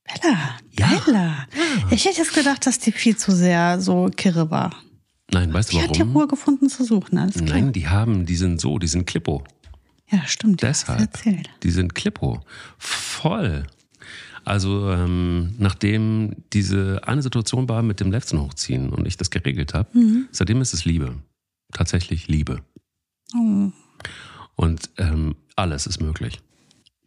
Bella? 0.03 0.58
Ja. 0.72 0.88
Bella. 1.05 1.25
Ja. 1.25 1.91
Ich 1.91 2.05
hätte 2.05 2.20
jetzt 2.20 2.34
gedacht, 2.34 2.65
dass 2.65 2.79
die 2.79 2.91
viel 2.91 3.17
zu 3.17 3.32
sehr 3.32 3.79
so 3.79 4.10
kirre 4.15 4.50
war. 4.50 4.75
Nein, 5.32 5.53
weißt 5.53 5.72
du 5.72 5.77
warum? 5.77 5.91
Die 5.91 6.00
hat 6.00 6.08
die 6.08 6.12
Ruhe 6.13 6.27
gefunden 6.27 6.70
zu 6.70 6.84
suchen, 6.84 7.17
alles 7.17 7.36
klar. 7.36 7.48
Nein, 7.50 7.74
die 7.74 7.88
haben, 7.88 8.25
die 8.25 8.36
sind 8.36 8.62
so, 8.62 8.77
die 8.77 8.88
sind 8.88 9.05
Klippo. 9.05 9.44
Ja, 10.12 10.25
stimmt. 10.27 10.62
Deshalb. 10.62 11.12
Die 11.63 11.72
sind 11.72 11.96
Klippo. 11.96 12.41
Voll. 12.77 13.65
Also 14.44 14.91
ähm, 14.91 15.55
nachdem 15.58 16.36
diese 16.53 17.01
eine 17.08 17.24
Situation 17.24 17.67
war 17.67 17.82
mit 17.82 18.00
dem 18.00 18.12
letzten 18.12 18.39
Hochziehen 18.39 18.89
und 18.89 19.08
ich 19.08 19.17
das 19.17 19.32
geregelt 19.32 19.74
habe, 19.74 19.89
mhm. 19.98 20.27
seitdem 20.32 20.62
ist 20.62 20.74
es 20.74 20.86
Liebe. 20.86 21.15
Tatsächlich 21.74 22.27
Liebe. 22.27 22.62
Oh. 23.36 23.72
Und 24.55 24.91
ähm, 24.98 25.36
alles 25.55 25.88
ist 25.88 26.00
möglich. 26.00 26.39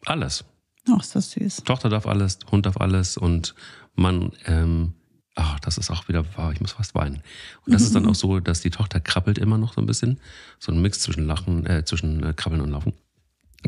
Alles. 0.05 0.45
Ach, 0.91 1.01
ist 1.01 1.15
das 1.15 1.31
süß. 1.33 1.65
Tochter 1.65 1.89
darf 1.89 2.07
alles, 2.07 2.39
Hund 2.51 2.67
darf 2.67 2.77
alles 2.79 3.17
und 3.17 3.55
man, 3.95 4.33
ähm, 4.47 4.95
ach, 5.35 5.59
das 5.61 5.79
ist 5.79 5.91
auch 5.91 6.09
wieder 6.09 6.25
wahr, 6.37 6.53
ich 6.53 6.61
muss 6.61 6.73
fast 6.73 6.95
weinen. 6.95 7.23
Und 7.67 7.73
das 7.75 7.83
ist 7.83 7.95
dann 7.95 8.07
auch 8.09 8.15
so, 8.15 8.41
dass 8.41 8.61
die 8.61 8.71
Tochter 8.71 9.01
krabbelt 9.01 9.39
immer 9.39 9.59
noch 9.59 9.75
so 9.75 9.81
ein 9.81 9.87
bisschen. 9.87 10.21
So 10.59 10.73
ein 10.73 10.81
Mix 10.81 11.01
zwischen 11.01 11.27
Lachen, 11.27 11.67
äh, 11.67 11.85
zwischen 11.85 12.23
äh, 12.25 12.33
Krabbeln 12.35 12.63
und 12.63 12.71
Laufen. 12.71 12.93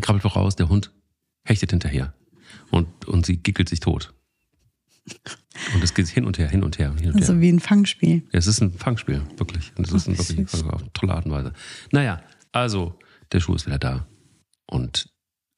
Krabbelt 0.00 0.22
voraus, 0.22 0.56
der 0.56 0.68
Hund 0.68 0.92
hechtet 1.44 1.70
hinterher. 1.70 2.14
Und, 2.70 3.06
und 3.06 3.26
sie 3.26 3.36
gickelt 3.36 3.68
sich 3.68 3.80
tot. 3.80 4.12
Und 5.74 5.82
es 5.82 5.94
geht 5.94 6.06
hin 6.08 6.24
und 6.24 6.38
her, 6.38 6.48
hin 6.48 6.62
und 6.62 6.78
her, 6.78 6.94
hin 6.94 7.10
und 7.12 7.16
Also 7.20 7.32
her. 7.34 7.40
wie 7.40 7.48
ein 7.50 7.60
Fangspiel. 7.60 8.22
Ja, 8.32 8.38
es 8.38 8.46
ist 8.46 8.60
ein 8.60 8.72
Fangspiel, 8.72 9.22
wirklich. 9.36 9.72
Und 9.76 9.86
es 9.86 9.92
ist 9.92 10.08
ein 10.08 10.16
wirklich 10.18 10.52
auf 10.64 10.82
eine 10.82 10.92
tolle 10.92 11.14
Art 11.14 11.26
und 11.26 11.32
Weise. 11.32 11.52
Naja, 11.90 12.22
also, 12.52 12.98
der 13.32 13.40
Schuh 13.40 13.54
ist 13.54 13.66
wieder 13.66 13.78
da. 13.78 14.06
Und 14.66 15.08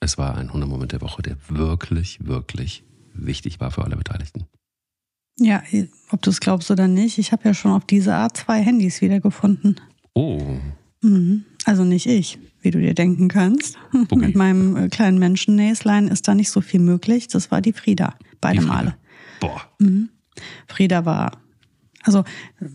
es 0.03 0.19
war 0.19 0.37
ein 0.37 0.53
Hundemoment 0.53 0.93
der 0.93 1.01
Woche, 1.01 1.23
der 1.23 1.37
wirklich, 1.49 2.19
wirklich 2.23 2.85
wichtig 3.15 3.61
war 3.61 3.71
für 3.71 3.85
alle 3.85 3.97
Beteiligten. 3.97 4.47
Ja, 5.39 5.63
ob 6.11 6.23
du 6.23 6.31
es 6.31 6.41
glaubst 6.41 6.71
oder 6.71 6.89
nicht, 6.89 7.19
ich 7.19 7.33
habe 7.33 7.45
ja 7.45 7.55
schon 7.55 7.73
auf 7.73 7.85
diese 7.87 8.15
Art 8.15 8.37
zwei 8.37 8.63
Handys 8.63 9.01
wiedergefunden. 9.01 9.81
Oh, 10.15 10.59
Mhm. 11.03 11.45
Also 11.65 11.85
nicht 11.85 12.07
ich, 12.07 12.39
wie 12.61 12.71
du 12.71 12.81
dir 12.81 12.95
denken 12.95 13.29
kannst. 13.29 13.77
Okay. 13.93 14.17
Mit 14.17 14.37
meinem 14.37 14.77
äh, 14.77 14.89
kleinen 14.89 15.19
Menschennäslein 15.19 16.09
ist 16.09 16.27
da 16.29 16.35
nicht 16.35 16.51
so 16.51 16.61
viel 16.61 16.81
möglich. 16.81 17.29
Das 17.29 17.51
war 17.51 17.61
die 17.61 17.73
Frieda, 17.73 18.15
beide 18.41 18.61
die 18.61 18.65
Frieda. 18.65 18.75
Male. 18.75 18.97
Boah. 19.41 19.63
Frieda 20.69 21.05
war, 21.05 21.39
also 22.03 22.25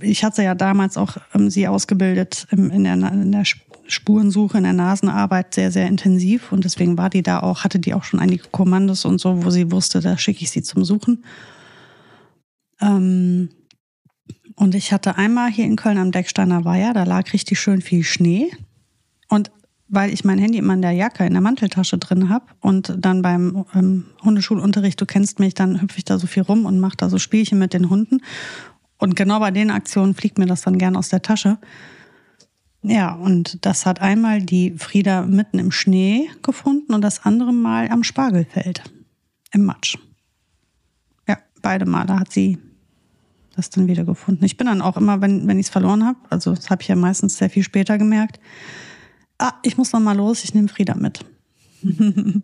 ich 0.01 0.23
hatte 0.23 0.43
ja 0.43 0.55
damals 0.55 0.97
auch 0.97 1.17
ähm, 1.33 1.49
sie 1.49 1.67
ausgebildet 1.67 2.47
im, 2.51 2.69
in, 2.69 2.83
der, 2.83 2.93
in 2.93 3.31
der 3.31 3.45
Spurensuche, 3.87 4.57
in 4.57 4.63
der 4.63 4.73
Nasenarbeit 4.73 5.53
sehr, 5.53 5.71
sehr 5.71 5.87
intensiv 5.87 6.51
und 6.51 6.65
deswegen 6.65 6.97
war 6.97 7.09
die 7.09 7.23
da 7.23 7.39
auch, 7.39 7.63
hatte 7.63 7.79
die 7.79 7.93
auch 7.93 8.03
schon 8.03 8.19
einige 8.19 8.49
Kommandos 8.49 9.05
und 9.05 9.19
so, 9.19 9.43
wo 9.43 9.49
sie 9.49 9.71
wusste, 9.71 10.01
da 10.01 10.17
schicke 10.17 10.43
ich 10.43 10.51
sie 10.51 10.61
zum 10.61 10.83
Suchen. 10.83 11.23
Ähm, 12.81 13.49
und 14.55 14.75
ich 14.75 14.91
hatte 14.91 15.17
einmal 15.17 15.49
hier 15.49 15.65
in 15.65 15.75
Köln 15.75 15.97
am 15.97 16.11
Decksteiner 16.11 16.65
Weiher, 16.65 16.93
da 16.93 17.03
lag 17.03 17.31
richtig 17.33 17.59
schön 17.59 17.81
viel 17.81 18.03
Schnee 18.03 18.51
und 19.29 19.51
weil 19.89 20.11
ich 20.11 20.25
mein 20.25 20.37
Handy 20.37 20.57
immer 20.57 20.73
in 20.73 20.81
der 20.81 20.91
Jacke, 20.91 21.25
in 21.25 21.33
der 21.33 21.41
Manteltasche 21.41 21.97
drin 21.97 22.29
habe 22.29 22.45
und 22.59 22.93
dann 22.97 23.21
beim 23.21 23.65
ähm, 23.73 24.05
Hundeschulunterricht, 24.21 24.99
du 24.99 25.05
kennst 25.05 25.39
mich, 25.39 25.53
dann 25.53 25.81
hüpfe 25.81 25.97
ich 25.97 26.05
da 26.05 26.17
so 26.17 26.27
viel 26.27 26.43
rum 26.43 26.65
und 26.65 26.79
mache 26.79 26.97
da 26.97 27.09
so 27.09 27.17
Spielchen 27.17 27.57
mit 27.57 27.73
den 27.73 27.89
Hunden. 27.89 28.21
Und 28.97 29.15
genau 29.15 29.39
bei 29.39 29.51
den 29.51 29.71
Aktionen 29.71 30.13
fliegt 30.13 30.37
mir 30.37 30.45
das 30.45 30.61
dann 30.61 30.77
gern 30.77 30.95
aus 30.95 31.09
der 31.09 31.21
Tasche. 31.21 31.57
Ja, 32.87 33.13
und 33.13 33.65
das 33.65 33.85
hat 33.85 34.01
einmal 34.01 34.41
die 34.41 34.71
Frieda 34.77 35.23
mitten 35.23 35.59
im 35.59 35.71
Schnee 35.71 36.29
gefunden 36.41 36.93
und 36.93 37.01
das 37.01 37.25
andere 37.25 37.51
Mal 37.51 37.89
am 37.89 38.03
Spargelfeld 38.03 38.81
im 39.51 39.65
Matsch. 39.65 39.97
Ja, 41.27 41.37
beide 41.61 41.85
Male 41.85 42.17
hat 42.17 42.31
sie 42.31 42.57
das 43.55 43.69
dann 43.69 43.87
wieder 43.87 44.05
gefunden. 44.05 44.45
Ich 44.45 44.55
bin 44.55 44.67
dann 44.67 44.81
auch 44.81 44.95
immer, 44.95 45.19
wenn, 45.19 45.47
wenn 45.47 45.59
ich 45.59 45.65
es 45.65 45.69
verloren 45.71 46.05
habe, 46.05 46.19
also 46.29 46.55
das 46.55 46.69
habe 46.69 46.81
ich 46.81 46.87
ja 46.87 46.95
meistens 46.95 47.37
sehr 47.37 47.49
viel 47.49 47.63
später 47.63 47.97
gemerkt, 47.97 48.39
ah, 49.37 49.53
ich 49.63 49.77
muss 49.77 49.91
noch 49.91 49.99
mal 49.99 50.15
los, 50.15 50.45
ich 50.45 50.53
nehme 50.53 50.67
Frieda 50.67 50.95
mit. 50.95 51.25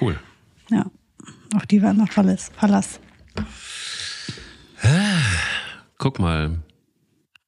Cool. 0.00 0.18
Ja, 0.68 0.86
auf 1.54 1.64
die 1.66 1.80
war 1.80 1.92
immer 1.92 2.08
Verlass. 2.08 2.50
Verlass. 2.56 2.98
Guck 5.98 6.18
mal, 6.18 6.58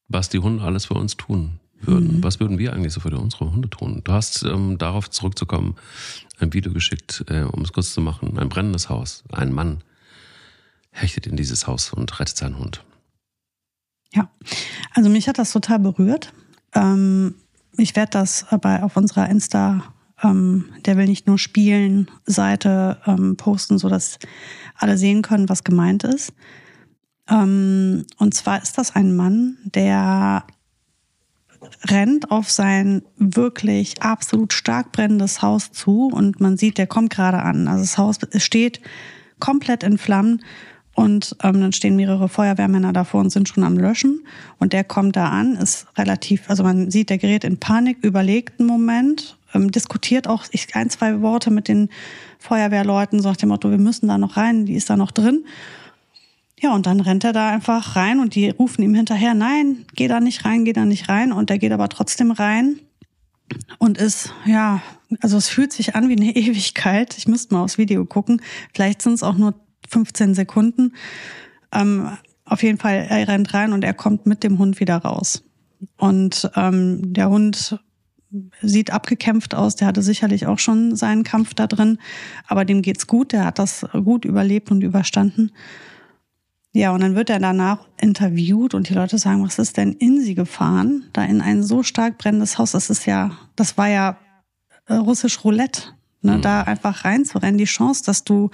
was 0.09 0.29
die 0.29 0.39
Hunde 0.39 0.63
alles 0.63 0.87
für 0.87 0.95
uns 0.95 1.17
tun 1.17 1.59
würden. 1.87 2.23
Was 2.23 2.41
würden 2.41 2.59
wir 2.59 2.73
eigentlich 2.73 2.93
so 2.93 3.01
für 3.01 3.17
unsere 3.17 3.53
Hunde 3.53 3.69
tun? 3.69 4.01
Du 4.05 4.13
hast, 4.13 4.45
ähm, 4.45 4.79
darauf 4.79 5.11
zurückzukommen, 5.11 5.77
ein 6.39 6.53
Video 6.53 6.73
geschickt, 6.73 7.25
äh, 7.29 7.43
um 7.43 7.63
es 7.63 7.73
kurz 7.73 7.93
zu 7.93 8.01
machen. 8.01 8.39
Ein 8.39 8.49
brennendes 8.49 8.89
Haus. 8.89 9.25
Ein 9.31 9.53
Mann 9.53 9.83
hechtet 10.91 11.27
in 11.27 11.37
dieses 11.37 11.67
Haus 11.67 11.93
und 11.93 12.21
rettet 12.21 12.37
seinen 12.37 12.59
Hund. 12.59 12.85
Ja, 14.13 14.29
also 14.95 15.09
mich 15.09 15.29
hat 15.29 15.39
das 15.39 15.53
total 15.53 15.79
berührt. 15.79 16.33
Ähm, 16.75 17.35
ich 17.77 17.97
werde 17.97 18.11
das 18.11 18.47
aber 18.51 18.83
auf 18.83 18.97
unserer 18.97 19.29
Insta, 19.29 19.83
ähm, 20.23 20.67
der 20.85 20.97
will 20.97 21.07
nicht 21.07 21.27
nur 21.27 21.39
spielen, 21.39 22.11
Seite 22.27 22.99
ähm, 23.07 23.37
posten, 23.37 23.79
sodass 23.79 24.19
alle 24.77 24.99
sehen 24.99 25.23
können, 25.23 25.49
was 25.49 25.65
gemeint 25.65 26.05
ist. 26.05 26.33
Und 27.29 28.07
zwar 28.33 28.61
ist 28.61 28.77
das 28.77 28.97
ein 28.97 29.15
Mann, 29.15 29.57
der 29.65 30.45
rennt 31.89 32.31
auf 32.31 32.51
sein 32.51 33.03
wirklich 33.17 34.03
absolut 34.03 34.53
stark 34.53 34.93
brennendes 34.93 35.43
Haus 35.43 35.73
zu 35.73 36.09
und 36.09 36.41
man 36.41 36.57
sieht, 36.57 36.79
der 36.79 36.87
kommt 36.87 37.11
gerade 37.11 37.43
an. 37.43 37.69
Also 37.69 37.83
das 37.83 37.99
Haus 37.99 38.17
steht 38.37 38.81
komplett 39.39 39.83
in 39.83 39.99
Flammen 39.99 40.43
und 40.95 41.37
ähm, 41.43 41.61
dann 41.61 41.73
stehen 41.73 41.97
mehrere 41.97 42.29
Feuerwehrmänner 42.29 42.93
davor 42.93 43.21
und 43.21 43.31
sind 43.31 43.49
schon 43.49 43.65
am 43.65 43.79
Löschen. 43.79 44.25
Und 44.59 44.73
der 44.73 44.85
kommt 44.85 45.17
da 45.17 45.29
an, 45.29 45.57
ist 45.57 45.87
relativ, 45.97 46.49
also 46.49 46.63
man 46.63 46.91
sieht, 46.91 47.11
der 47.11 47.19
gerät 47.19 47.45
in 47.45 47.59
Panik, 47.59 47.99
überlegt 48.03 48.61
einen 48.61 48.69
Moment, 48.69 49.39
ähm, 49.55 49.71
diskutiert 49.71 50.29
auch 50.29 50.45
ein, 50.75 50.91
zwei 50.91 51.21
Worte 51.23 51.51
mit 51.51 51.69
den 51.69 51.89
Feuerwehrleuten, 52.39 53.21
so 53.21 53.31
nach 53.31 53.37
dem 53.37 53.49
Motto, 53.49 53.71
wir 53.71 53.79
müssen 53.79 54.09
da 54.09 54.19
noch 54.19 54.37
rein, 54.37 54.67
die 54.67 54.75
ist 54.75 54.91
da 54.91 54.97
noch 54.97 55.11
drin. 55.11 55.45
Ja, 56.63 56.73
und 56.77 56.87
dann 56.87 57.01
rennt 57.01 57.25
er 57.25 57.33
da 57.33 57.51
einfach 57.51 57.97
rein 57.97 58.21
und 58.21 58.37
die 58.37 58.51
rufen 58.51 58.83
ihm 58.83 58.95
hinterher, 58.95 59.35
nein, 59.35 59.85
geh 59.97 60.07
da 60.07 60.21
nicht 60.21 60.45
rein, 60.45 60.65
geh 60.65 60.73
da 60.73 60.85
nicht 60.85 61.09
rein. 61.09 61.33
Und 61.33 61.51
er 61.51 61.59
geht 61.59 61.73
aber 61.73 61.89
trotzdem 61.89 62.31
rein 62.31 62.79
und 63.79 63.99
ist, 63.99 64.33
ja, 64.47 64.81
also 65.21 65.37
es 65.37 65.49
fühlt 65.49 65.73
sich 65.73 65.97
an 65.97 66.09
wie 66.09 66.17
eine 66.17 66.31
Ewigkeit. 66.37 67.19
Ich 67.19 67.27
müsste 67.27 67.53
mal 67.53 67.65
aufs 67.65 67.79
Video 67.79 68.05
gucken. 68.05 68.41
Vielleicht 68.73 69.03
sind 69.03 69.15
es 69.15 69.25
auch 69.25 69.37
nur 69.37 69.55
15 69.89 70.35
Sekunden. 70.37 70.95
Ähm, 71.73 72.17
auf 72.45 72.63
jeden 72.63 72.79
Fall, 72.79 73.07
er 73.09 73.27
rennt 73.27 73.53
rein 73.55 73.73
und 73.73 73.83
er 73.83 73.95
kommt 73.95 74.27
mit 74.27 74.45
dem 74.45 74.61
Hund 74.61 74.79
wieder 74.79 74.99
raus. 74.99 75.43
Und 75.97 76.49
ähm, 76.55 77.13
der 77.13 77.29
Hund 77.29 77.81
sieht 78.61 78.93
abgekämpft 78.93 79.57
aus. 79.57 79.75
Der 79.75 79.89
hatte 79.89 80.03
sicherlich 80.03 80.47
auch 80.47 80.61
schon 80.61 80.95
seinen 80.95 81.25
Kampf 81.25 81.55
da 81.55 81.67
drin. 81.67 81.99
Aber 82.47 82.65
dem 82.65 82.83
geht's 82.83 83.09
gut. 83.09 83.33
Der 83.33 83.47
hat 83.47 83.59
das 83.59 83.85
gut 84.05 84.25
überlebt 84.25 84.71
und 84.71 84.83
überstanden. 84.83 85.51
Ja, 86.75 86.93
und 86.93 87.01
dann 87.03 87.15
wird 87.15 87.29
er 87.29 87.39
danach 87.39 87.87
interviewt 88.01 88.73
und 88.75 88.89
die 88.89 88.95
Leute 88.95 89.19
sagen, 89.19 89.45
was 89.45 89.59
ist 89.59 89.77
denn 89.77 89.93
in 89.93 90.21
sie 90.23 90.35
gefahren? 90.35 91.05
Da 91.13 91.23
in 91.25 91.43
ein 91.43 91.63
so 91.63 91.83
stark 91.83 92.17
brennendes 92.17 92.57
Haus. 92.59 92.73
Das 92.73 92.89
ist 92.89 93.05
ja, 93.05 93.37
das 93.57 93.77
war 93.77 93.89
ja 93.89 94.17
äh, 94.87 94.95
russisch 94.95 95.45
Roulette. 95.45 95.83
Ne? 96.23 96.39
Mhm. 96.39 96.43
Da 96.43 96.63
einfach 96.63 97.05
reinzurennen. 97.05 97.59
Die 97.59 97.65
Chance, 97.65 98.05
dass 98.07 98.25
du, 98.25 98.51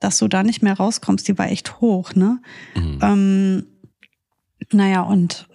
dass 0.00 0.18
du 0.18 0.28
da 0.28 0.42
nicht 0.42 0.62
mehr 0.62 0.74
rauskommst, 0.74 1.28
die 1.28 1.36
war 1.36 1.50
echt 1.50 1.80
hoch. 1.82 2.14
Ne? 2.14 2.40
Mhm. 2.76 2.98
Ähm, 3.02 3.66
naja, 4.72 5.02
und, 5.02 5.46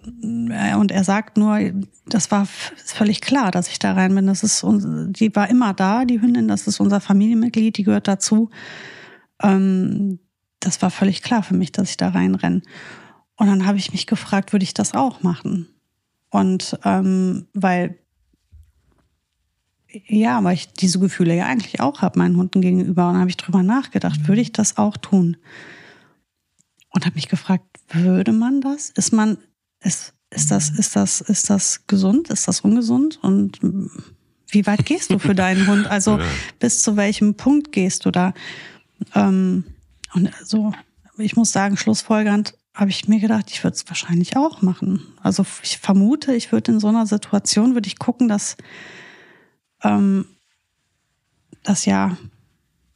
äh, 0.52 0.76
und 0.76 0.92
er 0.92 1.04
sagt 1.04 1.38
nur, 1.38 1.60
das 2.06 2.30
war 2.30 2.46
völlig 2.46 3.22
klar, 3.22 3.50
dass 3.50 3.68
ich 3.68 3.80
da 3.80 3.94
rein 3.94 4.14
bin. 4.14 4.28
Das 4.28 4.44
ist, 4.44 4.64
uns- 4.64 4.86
die 5.18 5.36
war 5.36 5.50
immer 5.50 5.74
da, 5.74 6.06
die 6.06 6.22
Hündin, 6.22 6.48
das 6.48 6.68
ist 6.68 6.80
unser 6.80 7.00
Familienmitglied, 7.02 7.78
die 7.78 7.84
gehört 7.84 8.08
dazu. 8.08 8.52
Ähm, 9.42 10.20
das 10.60 10.82
war 10.82 10.92
völlig 10.92 11.22
klar 11.22 11.44
für 11.44 11.56
mich, 11.56 11.72
dass 11.72 11.92
ich 11.92 11.98
da 11.98 12.10
reinrenne. 12.10 12.62
Und 13.36 13.48
dann 13.48 13.66
habe 13.66 13.78
ich 13.78 13.92
mich 13.92 14.06
gefragt, 14.08 14.52
würde 14.52 14.64
ich 14.64 14.74
das 14.74 14.94
auch 14.94 15.24
machen? 15.24 15.68
Und 16.30 16.78
ähm, 16.84 17.48
weil, 17.54 17.98
ja, 20.08 20.44
weil 20.44 20.56
ich 20.56 20.72
diese 20.74 21.00
Gefühle 21.00 21.36
ja 21.36 21.46
eigentlich 21.46 21.80
auch 21.80 22.02
habe, 22.02 22.20
meinen 22.20 22.38
Hunden 22.38 22.62
gegenüber. 22.62 23.08
Und 23.08 23.14
dann 23.14 23.22
habe 23.22 23.30
ich 23.30 23.38
drüber 23.38 23.64
nachgedacht, 23.64 24.28
würde 24.28 24.42
ich 24.42 24.52
das 24.52 24.78
auch 24.78 24.98
tun? 24.98 25.38
Und 26.90 27.06
habe 27.06 27.16
mich 27.16 27.30
gefragt, 27.30 27.64
würde 27.90 28.32
man 28.32 28.62
das? 28.62 28.90
Ist 28.90 29.14
man, 29.14 29.38
ist, 29.82 30.14
ist 30.30 30.52
das, 30.52 30.70
ist 30.72 30.96
das, 30.96 31.22
ist 31.22 31.50
das 31.50 31.88
gesund? 31.88 32.30
Ist 32.30 32.48
das 32.48 32.62
ungesund? 32.62 33.20
Und 33.22 33.60
wie 34.52 34.66
weit 34.68 34.86
gehst 34.86 35.12
du 35.12 35.20
für 35.20 35.36
deinen 35.36 35.66
Hund? 35.68 35.88
Also 35.88 36.18
Ja. 36.20 36.26
bis 36.60 36.82
zu 36.82 36.98
welchem 36.98 37.36
Punkt 37.36 37.72
gehst 37.72 38.06
du 38.06 38.12
da? 38.12 38.34
Ähm, 39.16 39.64
und 40.14 40.32
so, 40.44 40.74
ich 41.18 41.36
muss 41.36 41.52
sagen, 41.52 41.78
schlussfolgernd 41.78 42.54
habe 42.74 42.92
ich 42.92 43.08
mir 43.08 43.20
gedacht, 43.20 43.50
ich 43.50 43.64
würde 43.64 43.76
es 43.76 43.88
wahrscheinlich 43.88 44.38
auch 44.38 44.62
machen. 44.62 45.02
Also 45.22 45.46
ich 45.64 45.78
vermute, 45.80 46.34
ich 46.34 46.52
würde 46.52 46.72
in 46.72 46.80
so 46.80 46.88
einer 46.88 47.06
Situation, 47.06 47.74
würde 47.74 47.88
ich 47.88 48.00
gucken, 48.00 48.28
dass, 48.28 48.56
ähm, 49.84 50.26
dass 51.64 51.86
ja 51.86 52.18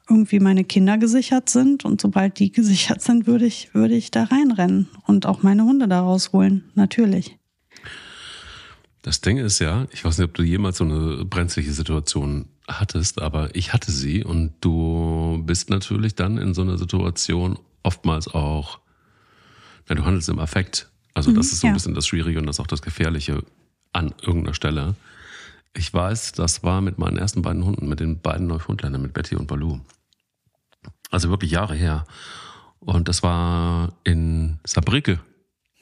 irgendwie 0.10 0.40
meine 0.40 0.64
Kinder 0.64 0.98
gesichert 0.98 1.50
sind 1.50 1.86
und 1.86 2.00
sobald 2.00 2.40
die 2.40 2.52
gesichert 2.54 3.02
sind, 3.02 3.28
würde 3.28 3.46
ich, 3.46 3.74
würde 3.74 3.96
ich 3.96 4.12
da 4.12 4.24
reinrennen 4.24 4.90
und 5.06 5.26
auch 5.26 5.44
meine 5.44 5.64
Hunde 5.64 5.88
da 5.88 6.02
rausholen, 6.02 6.72
natürlich. 6.76 7.38
Das 9.02 9.20
Ding 9.20 9.38
ist 9.38 9.60
ja, 9.60 9.86
ich 9.92 10.06
weiß 10.06 10.18
nicht, 10.18 10.30
ob 10.30 10.34
du 10.34 10.44
jemals 10.44 10.78
so 10.78 10.86
eine 10.86 11.26
brenzliche 11.26 11.74
Situation 11.74 12.48
hattest, 12.68 13.22
aber 13.22 13.56
ich 13.56 13.74
hatte 13.74 13.92
sie 13.92 14.24
und 14.24 14.54
du 14.62 15.42
bist 15.46 15.70
natürlich 15.70 16.16
dann 16.16 16.38
in 16.38 16.54
so 16.54 16.62
einer 16.62 16.78
Situation 16.78 17.60
oftmals 17.84 18.28
auch, 18.28 18.80
na, 19.88 19.96
du 19.96 20.06
handelst 20.06 20.30
im 20.30 20.40
Affekt. 20.40 20.90
Also 21.14 21.32
das 21.32 21.52
ist 21.52 21.60
so 21.60 21.68
ein 21.68 21.72
ja. 21.72 21.74
bisschen 21.74 21.94
das 21.94 22.08
Schwierige 22.08 22.40
und 22.40 22.48
das 22.48 22.56
ist 22.56 22.60
auch 22.60 22.68
das 22.68 22.82
Gefährliche 22.82 23.44
an 23.92 24.14
irgendeiner 24.22 24.56
Stelle. 24.56 24.96
Ich 25.76 25.94
weiß, 25.94 26.32
das 26.34 26.64
war 26.64 26.82
mit 26.82 26.98
meinen 26.98 27.18
ersten 27.18 27.42
beiden 27.42 27.66
Hunden, 27.66 27.88
mit 27.88 28.00
den 28.00 28.20
beiden 28.20 28.48
Neufundländern, 28.48 29.02
mit 29.02 29.14
Betty 29.14 29.36
und 29.36 29.48
Baloo. 29.48 29.80
Also 31.12 31.30
wirklich 31.30 31.52
Jahre 31.52 31.76
her. 31.76 32.06
Und 32.80 33.08
das 33.08 33.24
war 33.24 33.94
in 34.04 34.60
Saarbrücke 34.66 35.20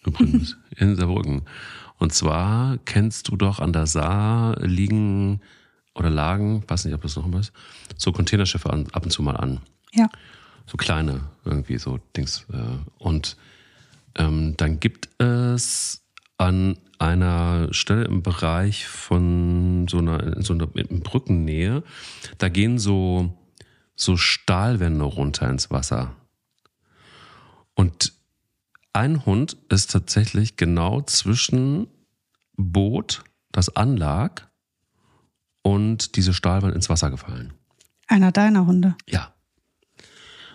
übrigens, 0.06 0.58
in 0.76 0.96
Saarbrücken. 0.96 1.44
Und 1.98 2.14
zwar 2.14 2.78
kennst 2.86 3.28
du 3.28 3.38
doch 3.38 3.60
an 3.60 3.74
der 3.74 3.88
Saar 3.88 4.60
liegen 4.60 5.42
oder 5.96 6.10
lagen, 6.10 6.64
weiß 6.68 6.86
nicht, 6.86 6.94
ob 6.94 7.02
das 7.02 7.16
noch 7.16 7.26
immer 7.26 7.40
ist, 7.40 7.52
so 7.98 8.12
Containerschiffe 8.12 8.70
ab 8.70 9.04
und 9.04 9.12
zu 9.12 9.22
mal 9.22 9.38
an. 9.38 9.62
Ja. 9.94 10.10
So 10.68 10.78
kleine, 10.78 11.22
irgendwie 11.44 11.78
so 11.78 12.00
Dings. 12.16 12.46
Äh, 12.52 12.78
und 12.98 13.38
ähm, 14.16 14.56
dann 14.58 14.80
gibt 14.80 15.10
es 15.22 16.04
an 16.38 16.78
einer 16.98 17.74
Stelle 17.74 18.06
im 18.06 18.24
Bereich 18.24 18.88
von 18.88 19.88
so 19.90 19.98
einer, 19.98 20.42
so 20.42 20.54
einer 20.54 20.68
Brückennähe, 20.68 21.84
da 22.38 22.50
gehen 22.50 22.78
so, 22.78 23.38
so 23.96 24.18
Stahlwände 24.18 25.04
runter 25.04 25.50
ins 25.50 25.72
Wasser. 25.72 26.16
Und 27.74 28.14
ein 28.94 29.26
Hund 29.26 29.58
ist 29.70 29.92
tatsächlich 29.92 30.58
genau 30.58 31.02
zwischen 31.02 31.88
Boot, 32.56 33.24
das 33.52 33.76
anlag, 33.76 34.51
und 35.62 36.16
diese 36.16 36.34
Stahlwand 36.34 36.76
ins 36.76 36.90
Wasser 36.90 37.12
gefallen. 37.12 37.54
Einer 38.08 38.32
deiner 38.32 38.66
Hunde? 38.66 38.96
Ja. 39.08 39.34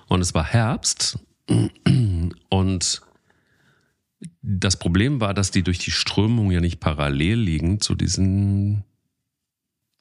Und 0.09 0.21
es 0.21 0.35
war 0.35 0.45
Herbst 0.45 1.19
und 2.49 3.03
das 4.43 4.79
Problem 4.79 5.21
war, 5.21 5.35
dass 5.35 5.51
die 5.51 5.63
durch 5.63 5.79
die 5.79 5.91
Strömung 5.91 6.51
ja 6.51 6.61
nicht 6.61 6.81
parallel 6.81 7.39
liegen 7.39 7.81
zu 7.81 7.95
diesen 7.95 8.85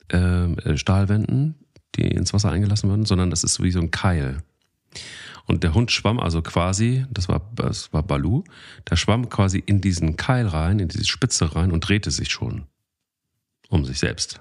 ähm, 0.09 0.57
äh, 0.59 0.77
Stahlwänden, 0.77 1.55
die 1.95 2.03
ins 2.03 2.33
Wasser 2.33 2.51
eingelassen 2.51 2.89
werden, 2.89 3.05
sondern 3.05 3.29
das 3.29 3.43
ist 3.43 3.61
wie 3.61 3.71
so 3.71 3.79
ein 3.79 3.91
Keil. 3.91 4.43
Und 5.45 5.63
der 5.63 5.73
Hund 5.73 5.91
schwamm 5.91 6.19
also 6.19 6.41
quasi, 6.41 7.05
das 7.11 7.27
war, 7.27 7.51
das 7.55 7.93
war 7.93 8.03
Balu, 8.03 8.43
der 8.89 8.95
schwamm 8.95 9.29
quasi 9.29 9.61
in 9.63 9.81
diesen 9.81 10.15
Keil 10.15 10.47
rein, 10.47 10.79
in 10.79 10.87
diese 10.87 11.05
Spitze 11.05 11.55
rein 11.55 11.71
und 11.71 11.81
drehte 11.81 12.11
sich 12.11 12.31
schon 12.31 12.65
um 13.69 13.85
sich 13.85 13.99
selbst. 13.99 14.39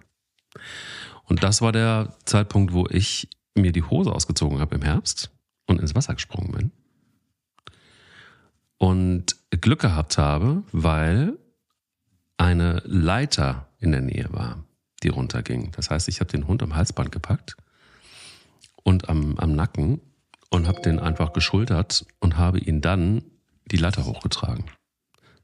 Und 1.24 1.42
das 1.42 1.62
war 1.62 1.72
der 1.72 2.14
Zeitpunkt, 2.24 2.72
wo 2.72 2.86
ich 2.88 3.28
mir 3.54 3.72
die 3.72 3.82
Hose 3.82 4.12
ausgezogen 4.12 4.60
habe 4.60 4.74
im 4.74 4.82
Herbst 4.82 5.30
und 5.66 5.80
ins 5.80 5.94
Wasser 5.94 6.14
gesprungen 6.14 6.52
bin. 6.52 6.70
Und 8.76 9.36
Glück 9.50 9.80
gehabt 9.80 10.18
habe, 10.18 10.62
weil 10.72 11.38
eine 12.36 12.82
Leiter 12.84 13.68
in 13.78 13.92
der 13.92 14.00
Nähe 14.00 14.28
war, 14.30 14.64
die 15.02 15.08
runterging. 15.08 15.70
Das 15.72 15.90
heißt, 15.90 16.08
ich 16.08 16.20
habe 16.20 16.30
den 16.30 16.46
Hund 16.46 16.62
am 16.62 16.74
Halsband 16.74 17.12
gepackt 17.12 17.56
und 18.82 19.08
am, 19.08 19.38
am 19.38 19.54
Nacken 19.54 20.00
und 20.50 20.66
habe 20.66 20.82
den 20.82 20.98
einfach 20.98 21.32
geschultert 21.32 22.06
und 22.20 22.36
habe 22.36 22.58
ihn 22.58 22.80
dann 22.80 23.22
die 23.66 23.76
Leiter 23.76 24.04
hochgetragen. 24.04 24.64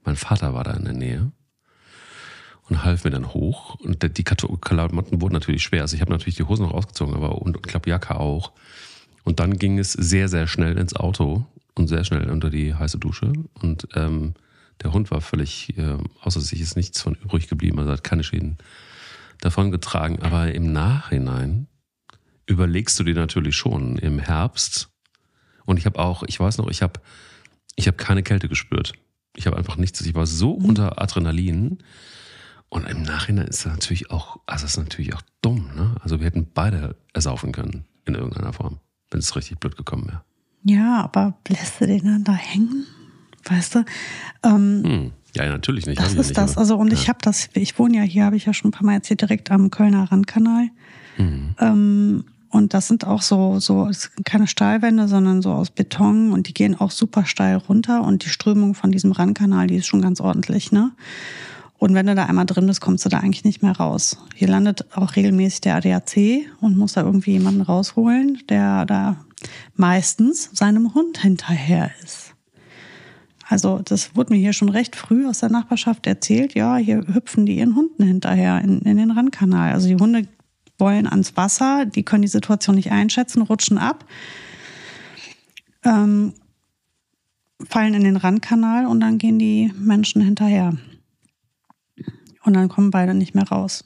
Mein 0.04 0.16
Vater 0.16 0.54
war 0.54 0.64
da 0.64 0.72
in 0.72 0.84
der 0.84 0.94
Nähe 0.94 1.32
und 2.70 2.84
half 2.84 3.04
mir 3.04 3.10
dann 3.10 3.34
hoch. 3.34 3.74
Und 3.80 4.16
die 4.16 4.24
Klamotten 4.24 5.20
wurden 5.20 5.34
natürlich 5.34 5.62
schwer. 5.62 5.82
Also 5.82 5.96
ich 5.96 6.00
habe 6.00 6.12
natürlich 6.12 6.36
die 6.36 6.44
Hosen 6.44 6.64
noch 6.64 6.72
ausgezogen, 6.72 7.14
aber 7.14 7.42
und, 7.42 7.56
und 7.56 7.66
Klappjacke 7.66 8.18
auch. 8.18 8.52
Und 9.24 9.40
dann 9.40 9.58
ging 9.58 9.78
es 9.78 9.92
sehr, 9.92 10.28
sehr 10.28 10.46
schnell 10.46 10.78
ins 10.78 10.96
Auto 10.96 11.46
und 11.74 11.88
sehr 11.88 12.04
schnell 12.04 12.30
unter 12.30 12.48
die 12.48 12.74
heiße 12.74 12.98
Dusche. 12.98 13.32
Und 13.54 13.88
ähm, 13.94 14.34
der 14.82 14.92
Hund 14.92 15.10
war 15.10 15.20
völlig, 15.20 15.76
äh, 15.76 15.98
außer 16.22 16.40
sich 16.40 16.60
ist 16.60 16.76
nichts 16.76 17.02
von 17.02 17.14
übrig 17.14 17.48
geblieben, 17.48 17.78
also 17.78 17.92
hat 17.92 18.04
keine 18.04 18.24
Schäden 18.24 18.56
davon 19.40 19.70
getragen. 19.70 20.20
Aber 20.22 20.52
im 20.54 20.72
Nachhinein 20.72 21.66
überlegst 22.46 22.98
du 22.98 23.04
dir 23.04 23.14
natürlich 23.14 23.56
schon 23.56 23.98
im 23.98 24.18
Herbst. 24.18 24.88
Und 25.64 25.76
ich 25.76 25.86
habe 25.86 25.98
auch, 25.98 26.22
ich 26.26 26.38
weiß 26.38 26.58
noch, 26.58 26.68
ich 26.68 26.82
habe 26.82 27.00
ich 27.76 27.88
hab 27.88 27.98
keine 27.98 28.22
Kälte 28.22 28.48
gespürt. 28.48 28.92
Ich 29.36 29.46
habe 29.46 29.56
einfach 29.56 29.76
nichts. 29.76 30.00
Ich 30.00 30.14
war 30.14 30.26
so 30.26 30.52
unter 30.52 31.00
Adrenalin. 31.00 31.78
Und 32.70 32.86
im 32.88 33.02
Nachhinein 33.02 33.48
ist 33.48 33.66
das 33.66 33.72
natürlich 33.72 34.10
auch, 34.10 34.38
also 34.46 34.64
das 34.64 34.72
ist 34.72 34.78
natürlich 34.78 35.14
auch 35.14 35.22
dumm, 35.42 35.70
ne? 35.74 35.96
Also 36.02 36.20
wir 36.20 36.26
hätten 36.26 36.46
beide 36.54 36.96
ersaufen 37.12 37.52
können 37.52 37.84
in 38.06 38.14
irgendeiner 38.14 38.52
Form, 38.52 38.78
wenn 39.10 39.18
es 39.18 39.34
richtig 39.34 39.58
blöd 39.58 39.76
gekommen 39.76 40.06
wäre. 40.06 40.22
Ja, 40.62 41.02
aber 41.02 41.34
lässt 41.48 41.80
du 41.80 41.86
den 41.86 42.04
dann 42.04 42.24
da 42.24 42.32
hängen? 42.32 42.86
Weißt 43.44 43.74
du? 43.74 43.84
Ähm, 44.44 44.82
hm. 44.84 45.12
Ja, 45.34 45.48
natürlich 45.48 45.86
nicht. 45.86 46.00
Das 46.00 46.12
ist 46.12 46.28
nicht, 46.28 46.38
das. 46.38 46.56
Also, 46.58 46.76
und 46.76 46.88
ja. 46.88 46.94
ich 46.94 47.08
habe 47.08 47.18
das, 47.22 47.48
ich 47.54 47.78
wohne 47.78 47.98
ja 47.98 48.02
hier, 48.02 48.24
habe 48.24 48.36
ich 48.36 48.46
ja 48.46 48.52
schon 48.54 48.68
ein 48.68 48.72
paar 48.72 48.84
Mal 48.84 48.94
erzählt, 48.94 49.20
direkt 49.20 49.50
am 49.50 49.70
Kölner 49.70 50.10
Randkanal. 50.10 50.68
Mhm. 51.18 51.54
Ähm, 51.58 52.24
und 52.50 52.74
das 52.74 52.88
sind 52.88 53.06
auch 53.06 53.22
so, 53.22 53.60
so, 53.60 53.86
es 53.86 54.02
sind 54.02 54.24
keine 54.24 54.48
Stahlwände, 54.48 55.06
sondern 55.06 55.40
so 55.40 55.52
aus 55.52 55.70
Beton 55.70 56.32
und 56.32 56.48
die 56.48 56.54
gehen 56.54 56.74
auch 56.74 56.90
super 56.90 57.24
steil 57.24 57.56
runter 57.56 58.02
und 58.02 58.24
die 58.24 58.28
Strömung 58.28 58.74
von 58.74 58.90
diesem 58.90 59.12
Randkanal, 59.12 59.68
die 59.68 59.76
ist 59.76 59.86
schon 59.86 60.02
ganz 60.02 60.20
ordentlich, 60.20 60.72
ne? 60.72 60.90
Und 61.80 61.94
wenn 61.94 62.06
du 62.06 62.14
da 62.14 62.26
einmal 62.26 62.44
drin 62.44 62.66
bist, 62.66 62.82
kommst 62.82 63.06
du 63.06 63.08
da 63.08 63.20
eigentlich 63.20 63.44
nicht 63.44 63.62
mehr 63.62 63.72
raus. 63.72 64.18
Hier 64.34 64.48
landet 64.48 64.94
auch 64.94 65.16
regelmäßig 65.16 65.62
der 65.62 65.76
ADAC 65.76 66.46
und 66.60 66.76
muss 66.76 66.92
da 66.92 67.00
irgendwie 67.00 67.32
jemanden 67.32 67.62
rausholen, 67.62 68.38
der 68.50 68.84
da 68.84 69.24
meistens 69.76 70.50
seinem 70.52 70.92
Hund 70.92 71.16
hinterher 71.16 71.90
ist. 72.04 72.34
Also 73.48 73.80
das 73.82 74.14
wurde 74.14 74.34
mir 74.34 74.38
hier 74.38 74.52
schon 74.52 74.68
recht 74.68 74.94
früh 74.94 75.26
aus 75.26 75.40
der 75.40 75.48
Nachbarschaft 75.48 76.06
erzählt. 76.06 76.52
Ja, 76.52 76.76
hier 76.76 76.98
hüpfen 76.98 77.46
die 77.46 77.56
ihren 77.56 77.74
Hunden 77.74 78.02
hinterher 78.02 78.60
in, 78.60 78.80
in 78.82 78.98
den 78.98 79.10
Randkanal. 79.10 79.72
Also 79.72 79.88
die 79.88 79.96
Hunde 79.96 80.28
wollen 80.76 81.06
ans 81.06 81.34
Wasser, 81.38 81.86
die 81.86 82.02
können 82.02 82.22
die 82.22 82.28
Situation 82.28 82.76
nicht 82.76 82.92
einschätzen, 82.92 83.40
rutschen 83.40 83.78
ab, 83.78 84.04
ähm, 85.82 86.34
fallen 87.70 87.94
in 87.94 88.04
den 88.04 88.16
Randkanal 88.16 88.84
und 88.84 89.00
dann 89.00 89.16
gehen 89.16 89.38
die 89.38 89.72
Menschen 89.78 90.20
hinterher. 90.20 90.76
Und 92.44 92.54
dann 92.54 92.68
kommen 92.68 92.90
beide 92.90 93.14
nicht 93.14 93.34
mehr 93.34 93.48
raus. 93.48 93.84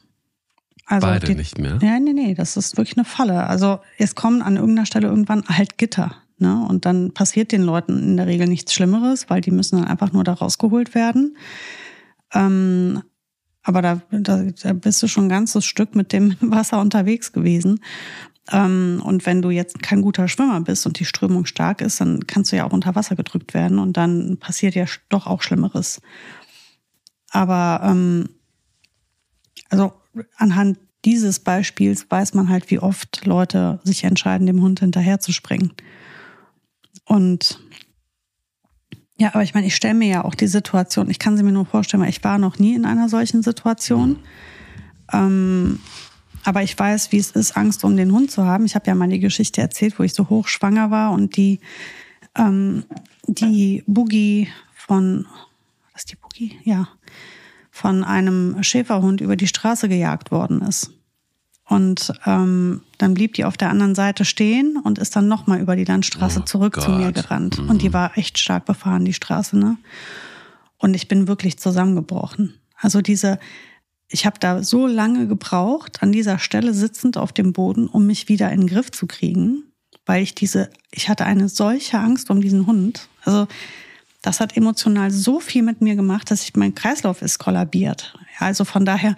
Also 0.87 1.07
beide 1.07 1.27
die, 1.27 1.35
nicht 1.35 1.59
mehr? 1.59 1.79
Ja, 1.83 1.99
nee, 1.99 2.13
nee, 2.13 2.35
das 2.35 2.57
ist 2.57 2.77
wirklich 2.77 2.97
eine 2.97 3.05
Falle. 3.05 3.47
Also 3.47 3.81
es 3.99 4.15
kommen 4.15 4.43
an 4.43 4.57
irgendeiner 4.57 4.87
Stelle 4.87 5.09
irgendwann 5.09 5.45
halt 5.49 5.79
Gitter. 5.79 6.15
Ne? 6.39 6.65
Und 6.69 6.85
dann 6.85 7.13
passiert 7.13 7.53
den 7.53 7.63
Leuten 7.63 8.03
in 8.03 8.17
der 8.17 8.27
Regel 8.27 8.47
nichts 8.47 8.75
Schlimmeres, 8.75 9.31
weil 9.31 9.41
die 9.41 9.51
müssen 9.51 9.79
dann 9.79 9.89
einfach 9.89 10.13
nur 10.13 10.25
da 10.25 10.35
rausgeholt 10.35 10.95
werden. 10.95 11.37
Ähm, 12.33 13.03
aber 13.63 13.81
da, 13.81 14.03
da, 14.11 14.43
da 14.43 14.73
bist 14.75 15.03
du 15.03 15.09
schon 15.09 15.27
ein 15.27 15.31
ganzes 15.31 15.65
Stück 15.65 15.95
mit 15.95 16.13
dem 16.13 16.37
Wasser 16.41 16.81
unterwegs 16.81 17.33
gewesen. 17.33 17.81
Ähm, 18.53 19.01
und 19.03 19.25
wenn 19.25 19.41
du 19.41 19.51
jetzt 19.51 19.83
kein 19.83 20.03
guter 20.03 20.29
Schwimmer 20.29 20.61
bist 20.61 20.87
und 20.87 20.99
die 20.99 21.07
Strömung 21.07 21.47
stark 21.47 21.81
ist, 21.81 22.01
dann 22.01 22.27
kannst 22.27 22.53
du 22.53 22.57
ja 22.57 22.67
auch 22.67 22.73
unter 22.73 22.95
Wasser 22.95 23.17
gedrückt 23.17 23.55
werden 23.55 23.79
und 23.79 23.97
dann 23.97 24.37
passiert 24.37 24.75
ja 24.75 24.85
doch 25.09 25.27
auch 25.27 25.41
Schlimmeres. 25.41 26.03
Aber 27.31 27.81
ähm, 27.83 28.29
also 29.75 29.93
anhand 30.37 30.79
dieses 31.05 31.41
Beispiels 31.41 32.07
weiß 32.09 32.35
man 32.35 32.49
halt, 32.49 32.71
wie 32.71 32.79
oft 32.79 33.27
Leute 33.27 33.81
sich 33.85 34.05
entscheiden, 34.05 34.47
dem 34.47 34.63
Hund 34.63 34.81
hinterher 34.81 35.21
zu 35.21 35.33
springen. 35.33 35.73
Und 37.05 37.61
ja, 39.17 39.29
aber 39.29 39.43
ich 39.43 39.55
meine, 39.55 39.67
ich 39.67 39.77
stelle 39.77 39.95
mir 39.95 40.09
ja 40.09 40.25
auch 40.25 40.35
die 40.35 40.47
Situation, 40.47 41.11
ich 41.11 41.19
kann 41.19 41.37
sie 41.37 41.43
mir 41.43 41.53
nur 41.53 41.67
vorstellen, 41.67 42.03
weil 42.03 42.11
ich 42.11 42.25
war 42.25 42.39
noch 42.39 42.59
nie 42.59 42.75
in 42.75 42.85
einer 42.85 43.09
solchen 43.09 43.43
Situation. 43.43 44.19
Ähm, 45.13 45.79
aber 46.43 46.63
ich 46.63 46.79
weiß, 46.79 47.13
wie 47.13 47.19
es 47.19 47.31
ist, 47.31 47.57
Angst 47.57 47.85
um 47.85 47.97
den 47.97 48.13
Hund 48.13 48.31
zu 48.31 48.45
haben. 48.45 48.65
Ich 48.65 48.75
habe 48.75 48.87
ja 48.87 48.95
mal 48.95 49.09
die 49.09 49.21
Geschichte 49.21 49.61
erzählt, 49.61 49.99
wo 49.99 50.03
ich 50.03 50.15
so 50.15 50.29
hochschwanger 50.29 50.91
war 50.91 51.13
und 51.13 51.37
die, 51.37 51.61
ähm, 52.37 52.85
die 53.27 53.83
Boogie 53.87 54.49
von, 54.75 55.27
was 55.93 56.03
ist 56.03 56.13
die 56.13 56.17
Boogie? 56.17 56.59
Ja, 56.65 56.89
von 57.75 58.05
einem 58.05 58.63
Schäferhund 58.63 59.21
über 59.21 59.35
die 59.35 59.49
Straße 59.49 59.89
gejagt 59.89 60.31
worden 60.31 60.63
ist. 60.63 60.93
Und 61.69 62.13
ähm, 62.25 62.83
dann 62.99 63.15
blieb 63.15 63.35
die 63.35 63.45
auf 63.45 63.57
der 63.57 63.69
anderen 63.69 63.97
Seite 63.97 64.25
stehen 64.25 64.77
und 64.77 65.01
ist 65.01 65.17
dann 65.17 65.27
nochmal 65.27 65.59
über 65.59 65.75
die 65.75 65.85
Landstraße 65.85 66.43
oh 66.43 66.45
zurück 66.45 66.75
Gott. 66.75 66.85
zu 66.85 66.93
mir 66.93 67.11
gerannt. 67.11 67.61
Mhm. 67.61 67.69
Und 67.69 67.83
die 67.83 67.93
war 67.93 68.17
echt 68.17 68.39
stark 68.39 68.65
befahren, 68.65 69.05
die 69.05 69.13
Straße, 69.13 69.59
ne? 69.59 69.77
Und 70.79 70.95
ich 70.95 71.09
bin 71.09 71.27
wirklich 71.27 71.59
zusammengebrochen. 71.59 72.55
Also 72.77 73.01
diese, 73.01 73.41
ich 74.07 74.25
habe 74.25 74.39
da 74.39 74.63
so 74.63 74.87
lange 74.87 75.27
gebraucht, 75.27 76.01
an 76.01 76.13
dieser 76.13 76.39
Stelle 76.39 76.75
sitzend 76.75 77.17
auf 77.17 77.33
dem 77.33 77.53
Boden, 77.53 77.89
um 77.89 78.07
mich 78.07 78.29
wieder 78.29 78.53
in 78.53 78.61
den 78.61 78.69
Griff 78.69 78.93
zu 78.93 79.09
kriegen, 79.09 79.65
weil 80.07 80.23
ich 80.23 80.37
diese, 80.37 80.71
ich 80.93 81.09
hatte 81.09 81.25
eine 81.25 81.49
solche 81.49 81.99
Angst 81.99 82.31
um 82.31 82.41
diesen 82.41 82.69
Hund. 82.69 83.09
Also 83.25 83.49
das 84.25 84.41
hat 84.41 84.57
emotional 84.57 85.11
so 85.11 85.39
viel 85.39 85.63
mit 85.63 85.83
mir 85.83 85.97
gemacht, 85.97 86.31
dass 86.31 86.45
ich 86.45 86.57
mein 86.57 86.75
Kreislauf 86.75 87.21
ist 87.21 87.39
kollabiert. 87.39 88.17
Also 88.39 88.65
von 88.65 88.87
daher, 88.87 89.17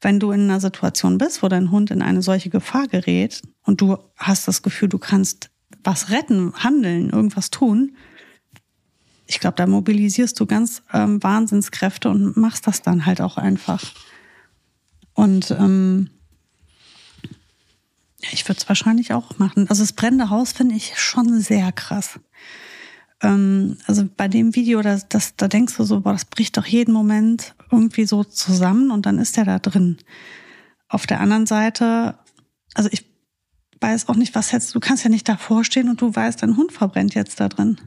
wenn 0.00 0.20
du 0.20 0.30
in 0.30 0.42
einer 0.42 0.60
Situation 0.60 1.18
bist, 1.18 1.42
wo 1.42 1.48
dein 1.48 1.72
Hund 1.72 1.90
in 1.90 2.02
eine 2.02 2.22
solche 2.22 2.48
Gefahr 2.48 2.86
gerät 2.86 3.42
und 3.62 3.80
du 3.80 3.98
hast 4.16 4.46
das 4.46 4.62
Gefühl, 4.62 4.88
du 4.88 4.98
kannst 4.98 5.50
was 5.82 6.10
retten, 6.10 6.52
handeln, 6.54 7.10
irgendwas 7.10 7.50
tun, 7.50 7.96
ich 9.26 9.40
glaube, 9.40 9.56
da 9.56 9.66
mobilisierst 9.66 10.38
du 10.38 10.46
ganz 10.46 10.82
ähm, 10.92 11.20
Wahnsinnskräfte 11.22 12.08
und 12.08 12.36
machst 12.36 12.66
das 12.66 12.82
dann 12.82 13.06
halt 13.06 13.20
auch 13.20 13.38
einfach. 13.38 13.82
Und 15.14 15.50
ähm, 15.52 16.10
Ich 18.30 18.48
würde 18.48 18.60
es 18.60 18.68
wahrscheinlich 18.68 19.12
auch 19.12 19.38
machen. 19.38 19.68
Also 19.68 19.82
das 19.82 19.92
brennende 19.92 20.30
Haus 20.30 20.52
finde 20.52 20.76
ich 20.76 20.96
schon 20.98 21.40
sehr 21.40 21.72
krass. 21.72 22.20
Ähm, 23.22 23.78
also 23.86 24.08
bei 24.16 24.28
dem 24.28 24.54
Video, 24.54 24.82
das, 24.82 25.08
das, 25.08 25.36
da 25.36 25.48
denkst 25.48 25.76
du 25.76 25.84
so, 25.84 26.00
boah, 26.00 26.12
das 26.12 26.24
bricht 26.24 26.56
doch 26.56 26.66
jeden 26.66 26.92
Moment 26.92 27.54
irgendwie 27.70 28.04
so 28.04 28.24
zusammen 28.24 28.90
und 28.90 29.06
dann 29.06 29.18
ist 29.18 29.36
der 29.36 29.44
da 29.44 29.58
drin. 29.58 29.98
Auf 30.88 31.06
der 31.06 31.20
anderen 31.20 31.46
Seite, 31.46 32.18
also 32.74 32.88
ich 32.92 33.04
weiß 33.80 34.08
auch 34.08 34.16
nicht, 34.16 34.34
was 34.34 34.52
jetzt, 34.52 34.74
du 34.74 34.80
kannst 34.80 35.04
ja 35.04 35.10
nicht 35.10 35.28
davor 35.28 35.64
stehen 35.64 35.88
und 35.88 36.00
du 36.00 36.14
weißt, 36.14 36.42
dein 36.42 36.56
Hund 36.56 36.72
verbrennt 36.72 37.14
jetzt 37.14 37.40
da 37.40 37.48
drin. 37.48 37.80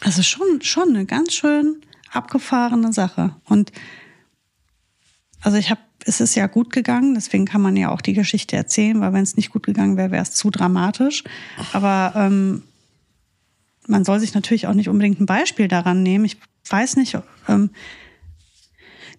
Also 0.00 0.22
schon, 0.22 0.62
schon 0.62 0.90
eine 0.90 1.06
ganz 1.06 1.32
schön 1.32 1.80
abgefahrene 2.10 2.92
Sache. 2.92 3.36
Und 3.44 3.72
also 5.40 5.58
ich 5.58 5.70
habe 5.70 5.80
es 6.04 6.20
ist 6.20 6.34
ja 6.34 6.46
gut 6.46 6.72
gegangen, 6.72 7.14
deswegen 7.14 7.44
kann 7.44 7.60
man 7.60 7.76
ja 7.76 7.90
auch 7.90 8.00
die 8.00 8.12
Geschichte 8.12 8.56
erzählen, 8.56 9.00
weil 9.00 9.12
wenn 9.12 9.22
es 9.22 9.36
nicht 9.36 9.50
gut 9.50 9.64
gegangen 9.64 9.96
wäre, 9.96 10.10
wäre 10.10 10.22
es 10.22 10.32
zu 10.32 10.50
dramatisch. 10.50 11.22
Aber 11.72 12.12
ähm, 12.16 12.64
man 13.86 14.04
soll 14.04 14.20
sich 14.20 14.34
natürlich 14.34 14.66
auch 14.66 14.74
nicht 14.74 14.88
unbedingt 14.88 15.20
ein 15.20 15.26
Beispiel 15.26 15.68
daran 15.68 16.02
nehmen. 16.02 16.24
Ich 16.24 16.36
weiß 16.68 16.96
nicht, 16.96 17.16
ähm, 17.48 17.70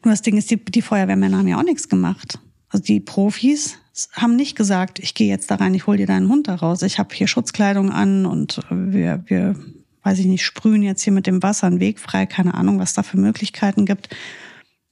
nur 0.03 0.13
das 0.13 0.21
Ding 0.21 0.37
ist, 0.37 0.51
die, 0.51 0.57
die 0.57 0.81
Feuerwehrmänner 0.81 1.37
haben 1.37 1.47
ja 1.47 1.57
auch 1.57 1.63
nichts 1.63 1.89
gemacht. 1.89 2.39
Also 2.69 2.83
die 2.83 2.99
Profis 2.99 3.77
haben 4.13 4.35
nicht 4.35 4.55
gesagt, 4.55 4.99
ich 4.99 5.13
gehe 5.13 5.27
jetzt 5.27 5.51
da 5.51 5.55
rein, 5.55 5.73
ich 5.73 5.85
hol 5.85 5.97
dir 5.97 6.07
deinen 6.07 6.27
Hund 6.27 6.47
da 6.47 6.55
raus. 6.55 6.81
Ich 6.81 6.97
habe 6.97 7.13
hier 7.13 7.27
Schutzkleidung 7.27 7.91
an 7.91 8.25
und 8.25 8.59
wir, 8.69 9.23
wir, 9.27 9.55
weiß 10.03 10.19
ich 10.19 10.25
nicht, 10.25 10.43
sprühen 10.43 10.81
jetzt 10.81 11.03
hier 11.03 11.13
mit 11.13 11.27
dem 11.27 11.43
Wasser 11.43 11.67
einen 11.67 11.79
Weg 11.79 11.99
frei. 11.99 12.25
Keine 12.25 12.55
Ahnung, 12.55 12.79
was 12.79 12.93
da 12.93 13.03
für 13.03 13.17
Möglichkeiten 13.17 13.85
gibt. 13.85 14.09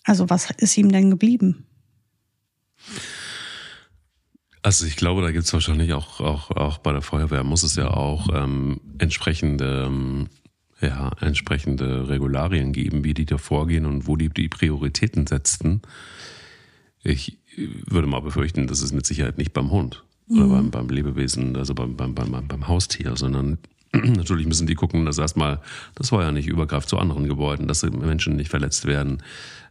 Also 0.03 0.29
was 0.29 0.49
ist 0.57 0.77
ihm 0.77 0.91
denn 0.91 1.09
geblieben? 1.09 1.65
Also 4.63 4.85
ich 4.85 4.95
glaube, 4.95 5.21
da 5.21 5.31
gibt 5.31 5.45
es 5.45 5.53
wahrscheinlich 5.53 5.93
auch, 5.93 6.19
auch, 6.19 6.51
auch 6.51 6.77
bei 6.77 6.91
der 6.91 7.01
Feuerwehr 7.01 7.43
muss 7.43 7.63
es 7.63 7.75
ja 7.75 7.89
auch 7.89 8.27
ähm, 8.33 8.79
entsprechende, 8.99 9.85
ähm, 9.87 10.27
ja, 10.79 11.11
entsprechende 11.19 12.09
Regularien 12.09 12.71
geben, 12.71 13.03
wie 13.03 13.13
die 13.13 13.25
da 13.25 13.37
vorgehen 13.37 13.85
und 13.85 14.07
wo 14.07 14.15
die 14.15 14.29
die 14.29 14.49
Prioritäten 14.49 15.25
setzten. 15.25 15.81
Ich 17.03 17.39
würde 17.87 18.07
mal 18.07 18.21
befürchten, 18.21 18.67
das 18.67 18.81
ist 18.81 18.93
mit 18.93 19.05
Sicherheit 19.05 19.37
nicht 19.37 19.53
beim 19.53 19.71
Hund 19.71 20.03
mhm. 20.27 20.37
oder 20.37 20.47
beim, 20.55 20.71
beim 20.71 20.89
Lebewesen, 20.89 21.55
also 21.55 21.73
beim, 21.73 21.95
beim, 21.95 22.13
beim, 22.13 22.47
beim 22.47 22.67
Haustier, 22.67 23.15
sondern 23.15 23.57
natürlich 23.93 24.47
müssen 24.47 24.67
die 24.67 24.75
gucken, 24.75 25.05
dass 25.05 25.17
erstmal 25.17 25.59
das 25.95 26.09
Feuer 26.09 26.31
nicht 26.31 26.47
übergreift 26.47 26.87
zu 26.87 26.97
anderen 26.97 27.27
Gebäuden, 27.27 27.67
dass 27.67 27.83
Menschen 27.83 28.35
nicht 28.35 28.49
verletzt 28.49 28.85
werden 28.85 29.23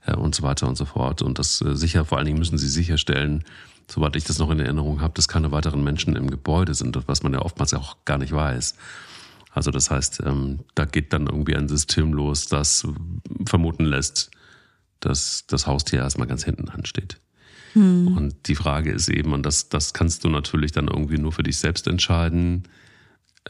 äh, 0.05 0.15
und 0.15 0.35
so 0.35 0.43
weiter 0.43 0.69
und 0.69 0.77
so 0.77 0.85
fort. 0.85 1.23
Und 1.23 1.39
das 1.39 1.63
äh, 1.63 1.77
sicher, 1.77 2.05
vor 2.05 2.19
allen 2.19 2.27
Dingen 2.27 2.39
müssen 2.39 2.59
sie 2.59 2.69
sicherstellen, 2.69 3.45
soweit 3.91 4.17
ich 4.17 4.25
das 4.25 4.39
noch 4.39 4.51
in 4.51 4.61
Erinnerung 4.61 5.01
habe, 5.01 5.15
dass 5.15 5.29
keine 5.29 5.53
weiteren 5.53 5.83
Menschen 5.83 6.17
im 6.17 6.31
Gebäude 6.31 6.75
sind, 6.75 6.97
was 7.07 7.23
man 7.23 7.33
ja 7.33 7.41
oftmals 7.41 7.75
auch 7.75 7.97
gar 8.05 8.19
nicht 8.19 8.33
weiß. 8.33 8.77
Also 9.53 9.71
das 9.71 9.91
heißt, 9.91 10.23
ähm, 10.25 10.61
da 10.75 10.85
geht 10.85 11.13
dann 11.13 11.27
irgendwie 11.27 11.57
ein 11.57 11.69
System 11.69 12.13
los, 12.13 12.47
das 12.47 12.87
vermuten 13.47 13.85
lässt, 13.85 14.31
dass 15.01 15.45
das 15.49 15.67
Haustier 15.67 16.01
erstmal 16.01 16.29
ganz 16.29 16.45
hinten 16.45 16.69
ansteht. 16.69 17.19
Hm. 17.73 18.17
Und 18.17 18.49
die 18.49 18.55
Frage 18.55 18.93
ist 18.93 19.09
eben, 19.09 19.33
und 19.33 19.45
das, 19.45 19.69
das 19.69 19.93
kannst 19.93 20.25
du 20.25 20.29
natürlich 20.29 20.73
dann 20.73 20.89
irgendwie 20.89 21.19
nur 21.19 21.33
für 21.33 21.43
dich 21.43 21.59
selbst 21.59 21.89
entscheiden, 21.89 22.65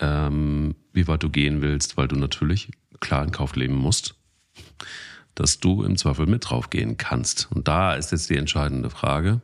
ähm, 0.00 0.74
wie 0.92 1.06
weit 1.06 1.22
du 1.22 1.28
gehen 1.28 1.60
willst, 1.60 1.96
weil 1.96 2.08
du 2.08 2.16
natürlich 2.16 2.70
klar 3.00 3.24
in 3.24 3.32
Kauf 3.32 3.56
leben 3.56 3.74
musst, 3.74 4.14
dass 5.34 5.60
du 5.60 5.82
im 5.82 5.96
Zweifel 5.96 6.26
mit 6.26 6.48
draufgehen 6.48 6.96
kannst. 6.96 7.48
Und 7.50 7.68
da 7.68 7.94
ist 7.94 8.12
jetzt 8.12 8.30
die 8.30 8.36
entscheidende 8.36 8.90
Frage 8.90 9.40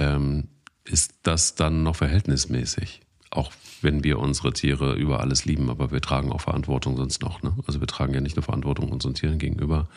ähm, 0.00 0.48
ist 0.84 1.14
das 1.22 1.54
dann 1.54 1.84
noch 1.84 1.96
verhältnismäßig? 1.96 3.02
Auch 3.30 3.52
wenn 3.82 4.02
wir 4.02 4.18
unsere 4.18 4.52
Tiere 4.52 4.94
über 4.94 5.20
alles 5.20 5.44
lieben, 5.44 5.70
aber 5.70 5.92
wir 5.92 6.00
tragen 6.00 6.32
auch 6.32 6.40
Verantwortung 6.40 6.96
sonst 6.96 7.22
noch. 7.22 7.42
Ne? 7.42 7.54
Also 7.66 7.80
wir 7.80 7.86
tragen 7.86 8.14
ja 8.14 8.20
nicht 8.20 8.34
nur 8.34 8.42
Verantwortung 8.42 8.90
unseren 8.90 9.14
Tieren 9.14 9.38
gegenüber. 9.38 9.88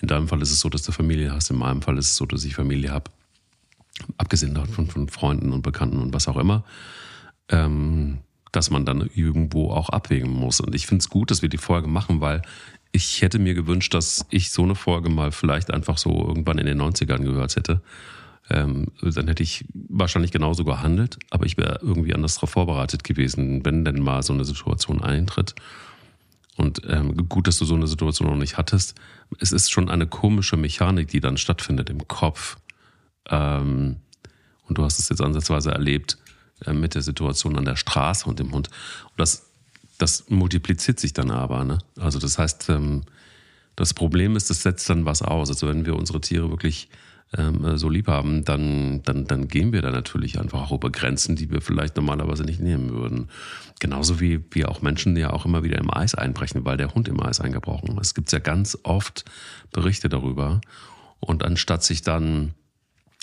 In 0.00 0.08
deinem 0.08 0.26
Fall 0.26 0.42
ist 0.42 0.50
es 0.50 0.60
so, 0.60 0.68
dass 0.68 0.82
du 0.82 0.90
Familie 0.90 1.32
hast. 1.32 1.50
In 1.50 1.58
meinem 1.58 1.82
Fall 1.82 1.96
ist 1.98 2.06
es 2.06 2.16
so, 2.16 2.26
dass 2.26 2.44
ich 2.44 2.54
Familie 2.56 2.90
habe. 2.90 3.10
Abgesehen 4.16 4.54
davon 4.54 4.88
von 4.88 5.08
Freunden 5.08 5.52
und 5.52 5.62
Bekannten 5.62 5.98
und 5.98 6.12
was 6.12 6.26
auch 6.26 6.36
immer. 6.36 6.64
Ähm, 7.50 8.18
dass 8.50 8.70
man 8.70 8.84
dann 8.84 9.08
irgendwo 9.14 9.70
auch 9.70 9.90
abwägen 9.90 10.30
muss. 10.30 10.60
Und 10.60 10.74
ich 10.74 10.86
finde 10.86 11.02
es 11.02 11.10
gut, 11.10 11.30
dass 11.30 11.42
wir 11.42 11.48
die 11.48 11.58
Folge 11.58 11.88
machen, 11.88 12.20
weil 12.20 12.42
ich 12.92 13.22
hätte 13.22 13.38
mir 13.38 13.54
gewünscht, 13.54 13.94
dass 13.94 14.26
ich 14.30 14.50
so 14.50 14.62
eine 14.62 14.74
Folge 14.74 15.10
mal 15.10 15.32
vielleicht 15.32 15.72
einfach 15.72 15.98
so 15.98 16.26
irgendwann 16.26 16.58
in 16.58 16.66
den 16.66 16.80
90ern 16.80 17.22
gehört 17.22 17.56
hätte 17.56 17.82
ähm, 18.50 18.88
dann 19.00 19.28
hätte 19.28 19.42
ich 19.42 19.64
wahrscheinlich 19.72 20.32
genauso 20.32 20.64
gehandelt, 20.64 21.18
aber 21.30 21.46
ich 21.46 21.56
wäre 21.56 21.80
irgendwie 21.82 22.14
anders 22.14 22.34
darauf 22.34 22.50
vorbereitet 22.50 23.02
gewesen, 23.04 23.64
wenn 23.64 23.84
denn 23.84 24.02
mal 24.02 24.22
so 24.22 24.32
eine 24.32 24.44
Situation 24.44 25.02
eintritt. 25.02 25.54
Und 26.56 26.82
ähm, 26.86 27.28
gut, 27.28 27.48
dass 27.48 27.58
du 27.58 27.64
so 27.64 27.74
eine 27.74 27.86
Situation 27.86 28.28
noch 28.28 28.36
nicht 28.36 28.58
hattest. 28.58 28.94
Es 29.40 29.50
ist 29.50 29.72
schon 29.72 29.88
eine 29.88 30.06
komische 30.06 30.56
Mechanik, 30.56 31.08
die 31.08 31.20
dann 31.20 31.36
stattfindet 31.36 31.90
im 31.90 32.06
Kopf. 32.06 32.58
Ähm, 33.28 33.96
und 34.68 34.78
du 34.78 34.84
hast 34.84 34.98
es 34.98 35.08
jetzt 35.08 35.22
ansatzweise 35.22 35.72
erlebt 35.72 36.18
äh, 36.64 36.72
mit 36.72 36.94
der 36.94 37.02
Situation 37.02 37.56
an 37.56 37.64
der 37.64 37.76
Straße 37.76 38.28
und 38.28 38.38
dem 38.38 38.52
Hund. 38.52 38.68
Und 38.68 39.18
das, 39.18 39.50
das 39.98 40.28
multipliziert 40.28 41.00
sich 41.00 41.12
dann 41.12 41.30
aber. 41.30 41.64
Ne? 41.64 41.78
Also 41.98 42.18
das 42.18 42.38
heißt, 42.38 42.68
ähm, 42.68 43.02
das 43.74 43.94
Problem 43.94 44.36
ist, 44.36 44.50
es 44.50 44.62
setzt 44.62 44.88
dann 44.88 45.06
was 45.06 45.22
aus. 45.22 45.48
Also 45.48 45.66
wenn 45.66 45.86
wir 45.86 45.96
unsere 45.96 46.20
Tiere 46.20 46.50
wirklich 46.50 46.88
ähm, 47.36 47.64
äh, 47.64 47.78
so 47.78 47.88
lieb 47.88 48.08
haben, 48.08 48.44
dann, 48.44 49.02
dann, 49.02 49.26
dann 49.26 49.48
gehen 49.48 49.72
wir 49.72 49.82
da 49.82 49.90
natürlich 49.90 50.38
einfach 50.38 50.62
auch 50.62 50.72
über 50.72 50.90
Grenzen, 50.90 51.36
die 51.36 51.50
wir 51.50 51.60
vielleicht 51.60 51.96
normalerweise 51.96 52.44
nicht 52.44 52.60
nehmen 52.60 52.90
würden. 52.90 53.28
Genauso 53.80 54.20
wie 54.20 54.44
wir 54.52 54.70
auch 54.70 54.82
Menschen 54.82 55.16
ja 55.16 55.32
auch 55.32 55.44
immer 55.44 55.64
wieder 55.64 55.78
im 55.78 55.92
Eis 55.92 56.14
einbrechen, 56.14 56.64
weil 56.64 56.76
der 56.76 56.94
Hund 56.94 57.08
im 57.08 57.20
Eis 57.20 57.40
eingebrochen 57.40 57.96
ist. 57.98 58.08
Es 58.08 58.14
gibt 58.14 58.30
ja 58.32 58.38
ganz 58.38 58.78
oft 58.82 59.24
Berichte 59.72 60.08
darüber. 60.08 60.60
Und 61.20 61.42
anstatt 61.44 61.82
sich 61.82 62.02
dann 62.02 62.54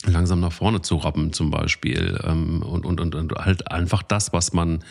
langsam 0.05 0.39
nach 0.39 0.51
vorne 0.51 0.81
zu 0.81 0.95
robben 0.95 1.31
zum 1.33 1.51
Beispiel 1.51 2.19
ähm, 2.23 2.63
und, 2.63 2.85
und, 2.85 2.99
und, 2.99 3.15
und 3.15 3.33
halt 3.33 3.71
einfach 3.71 4.01
das, 4.01 4.33
was 4.33 4.53
man 4.53 4.83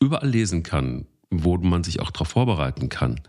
überall 0.00 0.28
lesen 0.28 0.62
kann, 0.62 1.06
wo 1.30 1.56
man 1.56 1.84
sich 1.84 2.00
auch 2.00 2.10
darauf 2.10 2.28
vorbereiten 2.28 2.88
kann, 2.88 3.20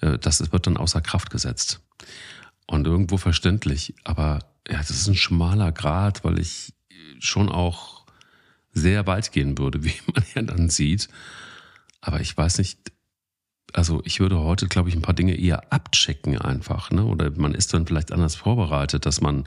äh, 0.00 0.18
das 0.18 0.52
wird 0.52 0.66
dann 0.66 0.76
außer 0.76 1.00
Kraft 1.00 1.30
gesetzt 1.30 1.80
und 2.68 2.86
irgendwo 2.86 3.16
verständlich. 3.16 3.94
Aber 4.04 4.40
ja, 4.68 4.78
das 4.78 4.90
ist 4.90 5.08
ein 5.08 5.16
schmaler 5.16 5.72
Grad, 5.72 6.22
weil 6.22 6.38
ich 6.38 6.74
schon 7.18 7.48
auch 7.48 8.06
sehr 8.72 9.06
weit 9.06 9.32
gehen 9.32 9.58
würde, 9.58 9.82
wie 9.84 9.94
man 10.14 10.24
ja 10.34 10.42
dann 10.42 10.68
sieht. 10.68 11.08
Aber 12.00 12.20
ich 12.20 12.36
weiß 12.36 12.58
nicht, 12.58 12.92
also 13.72 14.00
ich 14.04 14.20
würde 14.20 14.38
heute, 14.38 14.68
glaube 14.68 14.88
ich, 14.88 14.94
ein 14.94 15.02
paar 15.02 15.14
Dinge 15.14 15.34
eher 15.34 15.72
abchecken 15.72 16.38
einfach, 16.38 16.90
ne? 16.90 17.04
Oder 17.04 17.30
man 17.32 17.54
ist 17.54 17.74
dann 17.74 17.86
vielleicht 17.86 18.12
anders 18.12 18.36
vorbereitet, 18.36 19.04
dass 19.04 19.20
man 19.20 19.44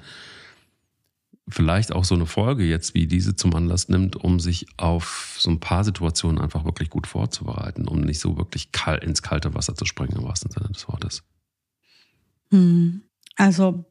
vielleicht 1.50 1.92
auch 1.92 2.04
so 2.04 2.16
eine 2.16 2.28
Folge 2.28 2.64
jetzt 2.64 2.94
wie 2.94 3.08
diese 3.08 3.36
zum 3.36 3.56
Anlass 3.56 3.90
nimmt, 3.90 4.16
um 4.16 4.40
sich 4.40 4.68
auf 4.78 5.38
so 5.40 5.50
ein 5.50 5.60
paar 5.60 5.84
Situationen 5.84 6.40
einfach 6.40 6.66
wirklich 6.66 6.90
gut 6.90 7.08
vorzubereiten, 7.08 7.88
um 7.88 8.02
nicht 8.02 8.20
so 8.20 8.38
wirklich 8.38 8.72
kalt 8.72 9.04
ins 9.04 9.24
kalte 9.24 9.54
Wasser 9.56 9.76
zu 9.76 9.86
springen, 9.86 10.18
im 10.18 10.24
wahrsten 10.24 10.52
Sinne 10.52 10.70
des 10.70 10.88
Wortes. 10.88 11.24
Hm. 12.52 13.04
Also 13.42 13.86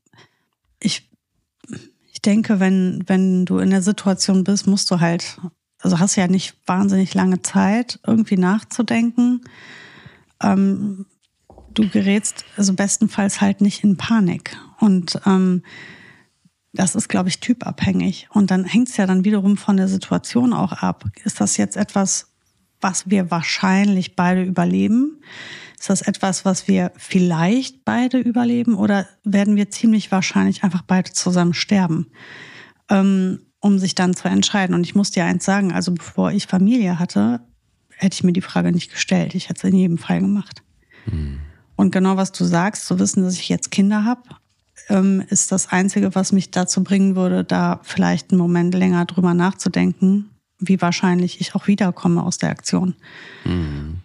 ich, 0.78 1.10
ich 2.12 2.22
denke, 2.22 2.60
wenn, 2.60 3.02
wenn 3.08 3.46
du 3.46 3.58
in 3.58 3.70
der 3.70 3.82
Situation 3.82 4.44
bist, 4.44 4.68
musst 4.68 4.88
du 4.92 5.00
halt, 5.00 5.40
also 5.80 5.98
hast 5.98 6.14
ja 6.14 6.28
nicht 6.28 6.56
wahnsinnig 6.66 7.14
lange 7.14 7.42
Zeit, 7.42 7.98
irgendwie 8.06 8.36
nachzudenken. 8.36 9.40
Ähm, 10.40 11.06
du 11.74 11.88
gerätst 11.88 12.44
also 12.56 12.74
bestenfalls 12.74 13.40
halt 13.40 13.60
nicht 13.60 13.82
in 13.82 13.96
Panik. 13.96 14.56
Und 14.78 15.20
ähm, 15.26 15.64
das 16.72 16.94
ist, 16.94 17.08
glaube 17.08 17.28
ich, 17.28 17.40
typabhängig. 17.40 18.28
Und 18.30 18.52
dann 18.52 18.64
hängt 18.64 18.88
es 18.88 18.98
ja 18.98 19.06
dann 19.06 19.24
wiederum 19.24 19.56
von 19.56 19.76
der 19.76 19.88
Situation 19.88 20.52
auch 20.52 20.74
ab. 20.74 21.06
Ist 21.24 21.40
das 21.40 21.56
jetzt 21.56 21.76
etwas, 21.76 22.30
was 22.80 23.10
wir 23.10 23.32
wahrscheinlich 23.32 24.14
beide 24.14 24.44
überleben? 24.44 25.20
Ist 25.80 25.88
das 25.88 26.02
etwas, 26.02 26.44
was 26.44 26.68
wir 26.68 26.92
vielleicht 26.98 27.86
beide 27.86 28.18
überleben 28.18 28.74
oder 28.74 29.08
werden 29.24 29.56
wir 29.56 29.70
ziemlich 29.70 30.12
wahrscheinlich 30.12 30.62
einfach 30.62 30.82
beide 30.82 31.10
zusammen 31.10 31.54
sterben, 31.54 32.08
ähm, 32.90 33.40
um 33.60 33.78
sich 33.78 33.94
dann 33.94 34.14
zu 34.14 34.28
entscheiden? 34.28 34.74
Und 34.74 34.84
ich 34.84 34.94
muss 34.94 35.10
dir 35.10 35.24
eins 35.24 35.46
sagen, 35.46 35.72
also 35.72 35.92
bevor 35.92 36.32
ich 36.32 36.46
Familie 36.46 36.98
hatte, 36.98 37.40
hätte 37.88 38.12
ich 38.12 38.22
mir 38.22 38.34
die 38.34 38.42
Frage 38.42 38.72
nicht 38.72 38.92
gestellt. 38.92 39.34
Ich 39.34 39.48
hätte 39.48 39.66
es 39.66 39.72
in 39.72 39.78
jedem 39.78 39.96
Fall 39.96 40.20
gemacht. 40.20 40.62
Mhm. 41.06 41.40
Und 41.76 41.92
genau 41.92 42.18
was 42.18 42.32
du 42.32 42.44
sagst, 42.44 42.84
zu 42.84 42.98
wissen, 42.98 43.22
dass 43.22 43.38
ich 43.38 43.48
jetzt 43.48 43.70
Kinder 43.70 44.04
habe, 44.04 44.20
ähm, 44.90 45.24
ist 45.30 45.50
das 45.50 45.68
Einzige, 45.68 46.14
was 46.14 46.32
mich 46.32 46.50
dazu 46.50 46.84
bringen 46.84 47.16
würde, 47.16 47.42
da 47.42 47.80
vielleicht 47.84 48.32
einen 48.32 48.38
Moment 48.38 48.74
länger 48.74 49.06
drüber 49.06 49.32
nachzudenken, 49.32 50.28
wie 50.58 50.78
wahrscheinlich 50.82 51.40
ich 51.40 51.54
auch 51.54 51.68
wiederkomme 51.68 52.22
aus 52.22 52.36
der 52.36 52.50
Aktion. 52.50 52.96
Mhm 53.46 53.99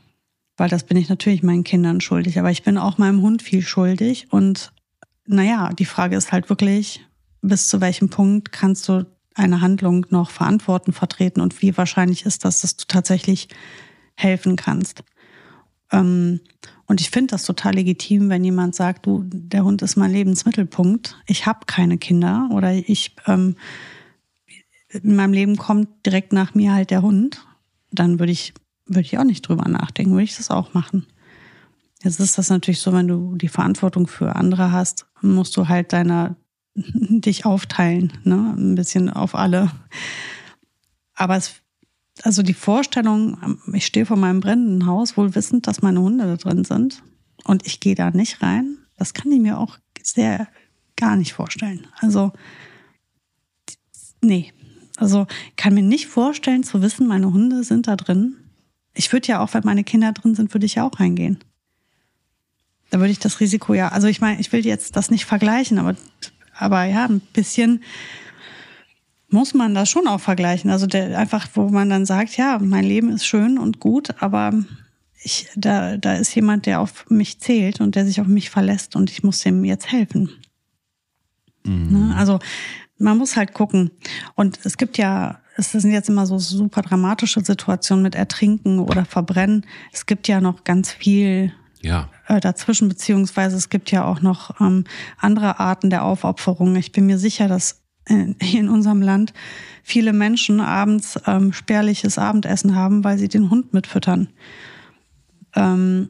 weil 0.58 0.70
das 0.70 0.84
bin 0.84 0.98
ich 0.98 1.10
natürlich 1.10 1.44
meinen 1.44 1.64
Kindern 1.64 2.02
schuldig, 2.02 2.40
aber 2.40 2.52
ich 2.52 2.64
bin 2.64 2.78
auch 2.78 2.98
meinem 2.98 3.22
Hund 3.22 3.42
viel 3.42 3.62
schuldig. 3.62 4.28
Und 4.32 4.72
naja, 5.26 5.70
die 5.78 5.86
Frage 5.86 6.16
ist 6.16 6.32
halt 6.32 6.50
wirklich, 6.50 7.06
bis 7.42 7.68
zu 7.68 7.82
welchem 7.82 8.10
Punkt 8.10 8.52
kannst 8.52 8.88
du 8.88 9.06
eine 9.34 9.62
Handlung 9.62 10.06
noch 10.10 10.30
verantworten, 10.30 10.94
vertreten? 10.94 11.42
Und 11.42 11.62
wie 11.62 11.78
wahrscheinlich 11.78 12.26
ist 12.26 12.46
das, 12.46 12.62
dass 12.62 12.78
du 12.78 12.86
tatsächlich 12.88 13.50
helfen 14.16 14.56
kannst. 14.56 15.04
Ähm, 15.92 16.40
und 16.88 17.02
ich 17.02 17.10
finde 17.10 17.32
das 17.32 17.44
total 17.44 17.74
legitim, 17.74 18.30
wenn 18.30 18.44
jemand 18.44 18.76
sagt, 18.76 19.06
du, 19.06 19.24
der 19.26 19.64
Hund 19.64 19.82
ist 19.82 19.96
mein 19.96 20.12
Lebensmittelpunkt, 20.12 21.18
ich 21.28 21.46
habe 21.46 21.66
keine 21.66 21.98
Kinder. 21.98 22.50
Oder 22.52 22.74
ich 22.74 23.16
ähm, 23.28 23.56
in 24.88 25.16
meinem 25.16 25.34
Leben 25.34 25.58
kommt 25.58 25.90
direkt 26.06 26.32
nach 26.32 26.54
mir 26.54 26.74
halt 26.74 26.92
der 26.92 27.02
Hund, 27.02 27.46
dann 27.92 28.20
würde 28.20 28.32
ich, 28.32 28.54
würde 28.86 29.02
ich 29.02 29.18
auch 29.18 29.24
nicht 29.24 29.42
drüber 29.42 29.68
nachdenken, 29.68 30.12
würde 30.12 30.24
ich 30.24 30.38
das 30.38 30.52
auch 30.52 30.74
machen. 30.74 31.06
Jetzt 32.04 32.20
ist 32.20 32.38
das 32.38 32.50
natürlich 32.50 32.80
so, 32.80 32.94
wenn 32.94 33.08
du 33.08 33.36
die 33.36 33.48
Verantwortung 33.48 34.08
für 34.08 34.36
andere 34.36 34.72
hast, 34.72 35.08
musst 35.22 35.58
du 35.58 35.68
halt 35.68 35.92
deiner 35.94 36.36
dich 36.76 37.46
aufteilen, 37.46 38.14
ne? 38.24 38.54
Ein 38.58 38.76
bisschen 38.76 39.10
auf 39.10 39.34
alle. 39.34 39.72
Aber 41.16 41.36
es, 41.38 41.56
also 42.22 42.44
die 42.44 42.54
Vorstellung, 42.54 43.60
ich 43.74 43.86
stehe 43.86 44.06
vor 44.06 44.18
meinem 44.18 44.40
brennenden 44.40 44.86
Haus, 44.86 45.18
wohl 45.18 45.36
wissend, 45.36 45.68
dass 45.68 45.82
meine 45.82 46.02
Hunde 46.02 46.26
da 46.26 46.36
drin 46.36 46.64
sind 46.64 47.02
und 47.44 47.66
ich 47.66 47.80
gehe 47.80 47.96
da 47.96 48.12
nicht 48.12 48.42
rein, 48.42 48.78
das 48.98 49.14
kann 49.14 49.32
ich 49.32 49.40
mir 49.40 49.58
auch 49.58 49.78
sehr 50.04 50.48
gar 50.96 51.16
nicht 51.16 51.34
vorstellen. 51.34 51.88
Also, 52.00 52.34
nee. 54.22 54.54
Also, 54.98 55.28
kann 55.58 55.74
mir 55.74 55.84
nicht 55.84 56.08
vorstellen 56.08 56.64
zu 56.64 56.82
wissen, 56.82 57.08
meine 57.08 57.34
Hunde 57.34 57.64
sind 57.64 57.88
da 57.88 57.98
drin. 57.98 58.38
Ich 58.96 59.12
würde 59.12 59.28
ja 59.28 59.42
auch, 59.42 59.54
wenn 59.54 59.64
meine 59.64 59.84
Kinder 59.84 60.12
drin 60.14 60.36
sind, 60.36 60.54
würde 60.54 60.66
ich 60.66 60.76
ja 60.76 60.88
auch 60.88 61.00
reingehen. 61.00 61.40
Da 62.90 63.00
würde 63.00 63.12
ich 63.12 63.20
das 63.20 63.40
Risiko 63.40 63.74
ja, 63.74 63.90
also 63.90 64.08
ich 64.08 64.22
meine, 64.22 64.40
ich 64.40 64.52
will 64.52 64.66
jetzt 64.66 64.96
das 64.96 65.12
nicht 65.12 65.26
vergleichen, 65.26 65.80
aber, 65.80 65.96
aber 66.58 66.86
ja, 66.86 67.06
ein 67.06 67.20
bisschen 67.20 67.84
muss 69.30 69.54
man 69.54 69.74
das 69.74 69.90
schon 69.90 70.08
auch 70.08 70.22
vergleichen. 70.22 70.70
Also 70.70 70.88
der, 70.88 71.18
einfach, 71.18 71.48
wo 71.56 71.70
man 71.70 71.90
dann 71.90 72.06
sagt, 72.06 72.38
ja, 72.38 72.60
mein 72.60 72.86
Leben 72.86 73.10
ist 73.10 73.26
schön 73.26 73.58
und 73.58 73.80
gut, 73.80 74.22
aber 74.22 74.54
ich, 75.22 75.48
da, 75.56 75.98
da 75.98 76.14
ist 76.14 76.34
jemand, 76.36 76.68
der 76.68 76.80
auf 76.80 77.10
mich 77.10 77.40
zählt 77.40 77.82
und 77.82 77.96
der 77.96 78.06
sich 78.06 78.22
auf 78.22 78.28
mich 78.28 78.50
verlässt 78.50 78.96
und 78.96 79.10
ich 79.10 79.24
muss 79.24 79.40
dem 79.40 79.66
jetzt 79.66 79.92
helfen. 79.92 80.30
Mhm. 81.64 82.10
Ne? 82.10 82.16
Also 82.16 82.40
man 82.98 83.18
muss 83.18 83.36
halt 83.36 83.54
gucken. 83.54 83.92
Und 84.36 84.60
es 84.64 84.78
gibt 84.78 84.98
ja, 84.98 85.40
es 85.58 85.72
sind 85.72 85.92
jetzt 85.92 86.10
immer 86.10 86.26
so 86.26 86.38
super 86.38 86.82
dramatische 86.82 87.44
Situationen 87.44 88.04
mit 88.04 88.16
Ertrinken 88.16 88.80
oder 88.80 89.06
Verbrennen. 89.06 89.66
Es 89.94 90.06
gibt 90.06 90.28
ja 90.28 90.42
noch 90.42 90.64
ganz 90.64 90.92
viel 90.92 91.54
ja. 91.82 92.10
äh, 92.28 92.40
dazwischen, 92.40 92.90
beziehungsweise 92.90 93.56
es 93.56 93.70
gibt 93.70 93.92
ja 93.92 94.06
auch 94.06 94.22
noch 94.22 94.60
ähm, 94.60 94.84
andere 95.18 95.60
Arten 95.60 95.90
der 95.90 96.04
Aufopferung. 96.04 96.76
Ich 96.76 96.92
bin 96.92 97.06
mir 97.06 97.18
sicher, 97.18 97.48
dass 97.48 97.82
in, 98.08 98.34
in 98.40 98.70
unserem 98.70 99.02
Land 99.02 99.34
viele 99.84 100.14
Menschen 100.14 100.60
abends 100.60 101.20
ähm, 101.26 101.54
spärliches 101.54 102.18
Abendessen 102.18 102.76
haben, 102.76 103.04
weil 103.04 103.18
sie 103.18 103.30
den 103.30 103.50
Hund 103.50 103.74
mitfüttern. 103.74 104.30
Ähm, 105.56 106.10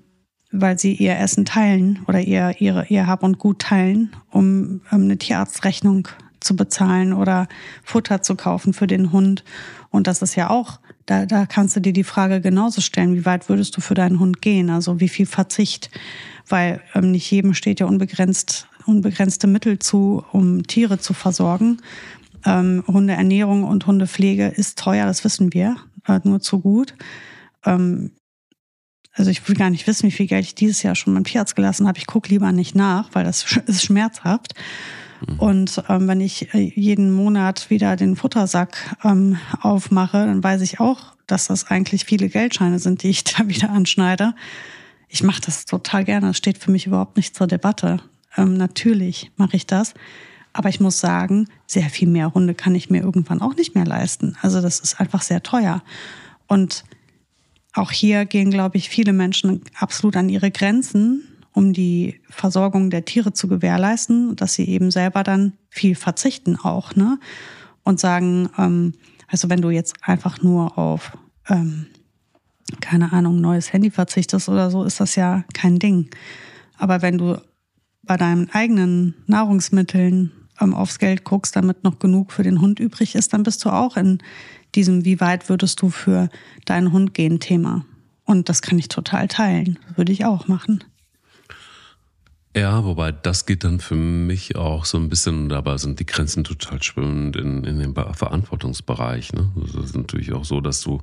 weil 0.52 0.80
sie 0.80 0.94
ihr 0.94 1.18
Essen 1.20 1.44
teilen 1.46 2.00
oder 2.08 2.22
ihr, 2.22 2.56
ihre, 2.60 2.88
ihr 2.88 3.08
Hab 3.08 3.24
und 3.24 3.40
Gut 3.40 3.60
teilen, 3.60 4.16
um 4.32 4.82
ähm, 4.92 5.04
eine 5.04 5.18
Tierarztrechnung 5.18 6.08
zu 6.46 6.56
bezahlen 6.56 7.14
oder 7.14 7.48
Futter 7.84 8.22
zu 8.22 8.36
kaufen 8.36 8.74
für 8.74 8.88
den 8.88 9.12
Hund. 9.12 9.44
Und 9.90 10.08
das 10.08 10.22
ist 10.22 10.36
ja 10.36 10.50
auch 10.50 10.80
da, 11.06 11.26
da 11.26 11.46
kannst 11.46 11.76
du 11.76 11.80
dir 11.82 11.94
die 11.94 12.04
Frage 12.04 12.42
genauso 12.42 12.82
stellen, 12.82 13.16
wie 13.16 13.26
weit 13.26 13.48
würdest 13.48 13.78
du 13.78 13.82
für 13.82 13.94
deinen 13.94 14.20
Hund 14.20 14.42
gehen? 14.42 14.70
Also 14.70 15.00
wie 15.00 15.10
viel 15.10 15.26
Verzicht? 15.26 15.92
Weil 16.48 16.82
ähm, 16.94 17.12
nicht 17.12 17.30
jedem 17.30 17.54
steht 17.54 17.80
ja 17.80 17.86
unbegrenzt, 17.86 18.68
unbegrenzte 18.86 19.48
Mittel 19.48 19.80
zu, 19.80 20.24
um 20.32 20.64
Tiere 20.64 20.98
zu 20.98 21.14
versorgen. 21.14 21.82
Ähm, 22.44 22.84
Hundeernährung 22.88 23.64
und 23.64 23.86
Hundepflege 23.86 24.48
ist 24.48 24.80
teuer, 24.80 25.06
das 25.06 25.24
wissen 25.24 25.54
wir, 25.54 25.78
äh, 26.08 26.20
nur 26.24 26.40
zu 26.40 26.60
gut. 26.60 26.96
Ähm, 27.66 28.12
also 29.14 29.32
ich 29.32 29.48
will 29.48 29.56
gar 29.56 29.70
nicht 29.70 29.88
wissen, 29.88 30.08
wie 30.08 30.12
viel 30.12 30.28
Geld 30.28 30.46
ich 30.46 30.56
dieses 30.56 30.84
Jahr 30.84 30.96
schon 30.96 31.14
beim 31.14 31.24
Tierarzt 31.24 31.56
gelassen 31.56 31.88
habe. 31.88 31.98
Ich 31.98 32.08
gucke 32.08 32.30
lieber 32.30 32.52
nicht 32.52 32.76
nach, 32.76 33.10
weil 33.14 33.24
das 33.24 33.58
ist 33.68 33.84
schmerzhaft. 33.84 34.56
Mhm. 35.28 35.40
Und 35.40 35.84
ähm, 35.90 36.08
wenn 36.08 36.22
ich 36.22 36.54
äh, 36.54 36.72
jeden 36.76 37.12
Monat 37.14 37.70
wieder 37.70 37.96
den 37.96 38.16
Futtersack 38.16 38.98
ähm, 39.04 39.38
aufmache, 39.62 40.26
dann 40.26 40.44
weiß 40.44 40.62
ich 40.62 40.80
auch, 40.80 41.14
dass 41.28 41.48
das 41.48 41.68
eigentlich 41.68 42.06
viele 42.06 42.30
Geldscheine 42.30 42.80
sind, 42.80 43.04
die 43.04 43.10
ich 43.10 43.24
da 43.26 43.48
wieder 43.48 43.70
anschneide. 43.70 44.34
Ich 45.08 45.24
mache 45.24 45.42
das 45.42 45.66
total 45.66 46.04
gerne. 46.04 46.28
Das 46.28 46.38
steht 46.38 46.58
für 46.58 46.72
mich 46.72 46.88
überhaupt 46.88 47.18
nicht 47.18 47.36
zur 47.36 47.48
Debatte. 47.48 48.02
Ähm, 48.38 48.56
natürlich 48.56 49.32
mache 49.38 49.56
ich 49.56 49.66
das. 49.66 49.94
Aber 50.54 50.70
ich 50.70 50.80
muss 50.80 51.00
sagen, 51.00 51.50
sehr 51.68 51.90
viel 51.90 52.08
mehr 52.08 52.34
Hunde 52.34 52.54
kann 52.54 52.76
ich 52.76 52.90
mir 52.90 53.02
irgendwann 53.02 53.42
auch 53.42 53.56
nicht 53.56 53.76
mehr 53.76 53.86
leisten. 53.86 54.38
Also 54.42 54.62
das 54.62 54.80
ist 54.80 55.02
einfach 55.02 55.22
sehr 55.22 55.44
teuer. 55.44 55.84
Und 56.48 56.86
auch 57.74 57.92
hier 57.92 58.24
gehen, 58.26 58.52
glaube 58.52 58.78
ich, 58.78 58.88
viele 58.88 59.12
Menschen 59.12 59.62
absolut 59.78 60.16
an 60.16 60.30
ihre 60.30 60.52
Grenzen 60.52 61.28
um 61.56 61.72
die 61.72 62.20
Versorgung 62.30 62.90
der 62.90 63.06
Tiere 63.06 63.34
zu 63.34 63.48
gewährleisten, 63.48 64.36
dass 64.36 64.54
sie 64.54 64.68
eben 64.68 64.92
selber 64.92 65.24
dann 65.24 65.54
viel 65.70 65.96
verzichten 65.96 66.58
auch, 66.58 66.96
ne? 66.96 67.18
Und 67.84 68.00
sagen, 68.00 68.50
ähm, 68.58 68.94
also 69.28 69.50
wenn 69.50 69.62
du 69.62 69.70
jetzt 69.70 69.96
einfach 70.02 70.44
nur 70.44 70.78
auf, 70.78 71.18
ähm, 71.48 71.88
keine 72.82 73.14
Ahnung, 73.14 73.40
neues 73.40 73.72
Handy 73.72 73.90
verzichtest 73.90 74.50
oder 74.50 74.70
so, 74.70 74.84
ist 74.84 75.00
das 75.00 75.16
ja 75.16 75.46
kein 75.54 75.80
Ding. 75.80 76.10
Aber 76.78 77.02
wenn 77.02 77.18
du 77.18 77.42
bei 78.04 78.18
deinen 78.18 78.50
eigenen 78.52 79.16
Nahrungsmitteln 79.28 80.32
ähm, 80.60 80.74
aufs 80.74 81.00
Geld 81.00 81.24
guckst, 81.24 81.56
damit 81.56 81.86
noch 81.86 82.00
genug 82.00 82.34
für 82.34 82.44
den 82.44 82.60
Hund 82.60 82.80
übrig 82.82 83.16
ist, 83.16 83.32
dann 83.32 83.44
bist 83.44 83.64
du 83.64 83.70
auch 83.70 83.96
in 83.96 84.18
diesem, 84.74 85.06
wie 85.06 85.22
weit 85.22 85.48
würdest 85.48 85.82
du 85.82 85.90
für 85.90 86.28
deinen 86.66 86.92
Hund 86.92 87.14
gehen, 87.14 87.40
Thema. 87.40 87.86
Und 88.26 88.50
das 88.50 88.62
kann 88.62 88.78
ich 88.78 88.90
total 88.90 89.30
teilen. 89.30 89.80
Würde 89.96 90.12
ich 90.12 90.26
auch 90.26 90.50
machen. 90.50 90.84
Ja, 92.56 92.86
wobei 92.86 93.12
das 93.12 93.46
geht 93.46 93.66
dann 93.66 93.82
für 93.82 93.96
mich 93.96 94.56
auch 94.56 94.86
so 94.86 94.98
ein 94.98 95.10
bisschen, 95.10 95.50
dabei 95.50 95.78
sind 95.78 96.00
die 96.00 96.06
Grenzen 96.06 96.46
total 96.46 96.82
schwimmend 96.82 97.36
in, 97.36 97.66
in 97.66 97.80
dem 97.80 97.94
Verantwortungsbereich. 97.94 99.34
Ne? 99.34 99.52
Also 99.62 99.80
es 99.80 99.88
ist 99.88 99.98
natürlich 99.98 100.32
auch 100.32 100.46
so, 100.46 100.62
dass 100.62 100.80
du, 100.80 101.02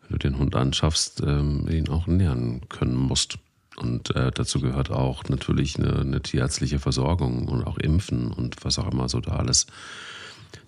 wenn 0.00 0.12
du 0.12 0.16
den 0.16 0.38
Hund 0.38 0.56
anschaffst, 0.56 1.22
ähm, 1.26 1.68
ihn 1.68 1.90
auch 1.90 2.06
nähern 2.06 2.62
können 2.70 2.96
musst. 2.96 3.38
Und 3.76 4.16
äh, 4.16 4.30
dazu 4.30 4.62
gehört 4.62 4.90
auch 4.90 5.24
natürlich 5.24 5.78
eine, 5.78 5.98
eine 5.98 6.22
tierärztliche 6.22 6.78
Versorgung 6.78 7.48
und 7.48 7.64
auch 7.64 7.76
Impfen 7.76 8.32
und 8.32 8.64
was 8.64 8.78
auch 8.78 8.90
immer 8.90 9.10
so 9.10 9.20
da 9.20 9.32
alles 9.32 9.66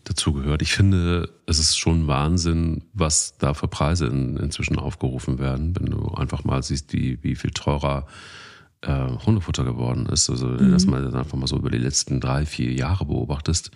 dazu 0.04 0.34
gehört. 0.34 0.60
Ich 0.60 0.74
finde, 0.74 1.30
es 1.46 1.58
ist 1.58 1.78
schon 1.78 2.08
Wahnsinn, 2.08 2.84
was 2.92 3.38
da 3.38 3.54
für 3.54 3.68
Preise 3.68 4.08
in, 4.08 4.36
inzwischen 4.36 4.78
aufgerufen 4.78 5.38
werden, 5.38 5.74
wenn 5.80 5.86
du 5.86 6.08
einfach 6.08 6.44
mal 6.44 6.62
siehst, 6.62 6.92
wie, 6.92 7.18
wie 7.22 7.36
viel 7.36 7.52
teurer 7.52 8.06
äh, 8.82 9.08
Hundefutter 9.26 9.64
geworden 9.64 10.06
ist. 10.06 10.30
Also, 10.30 10.46
mhm. 10.46 10.72
dass 10.72 10.86
man 10.86 11.04
das 11.04 11.14
einfach 11.14 11.36
mal 11.36 11.46
so 11.46 11.56
über 11.56 11.70
die 11.70 11.78
letzten 11.78 12.20
drei, 12.20 12.46
vier 12.46 12.72
Jahre 12.72 13.04
beobachtest, 13.04 13.70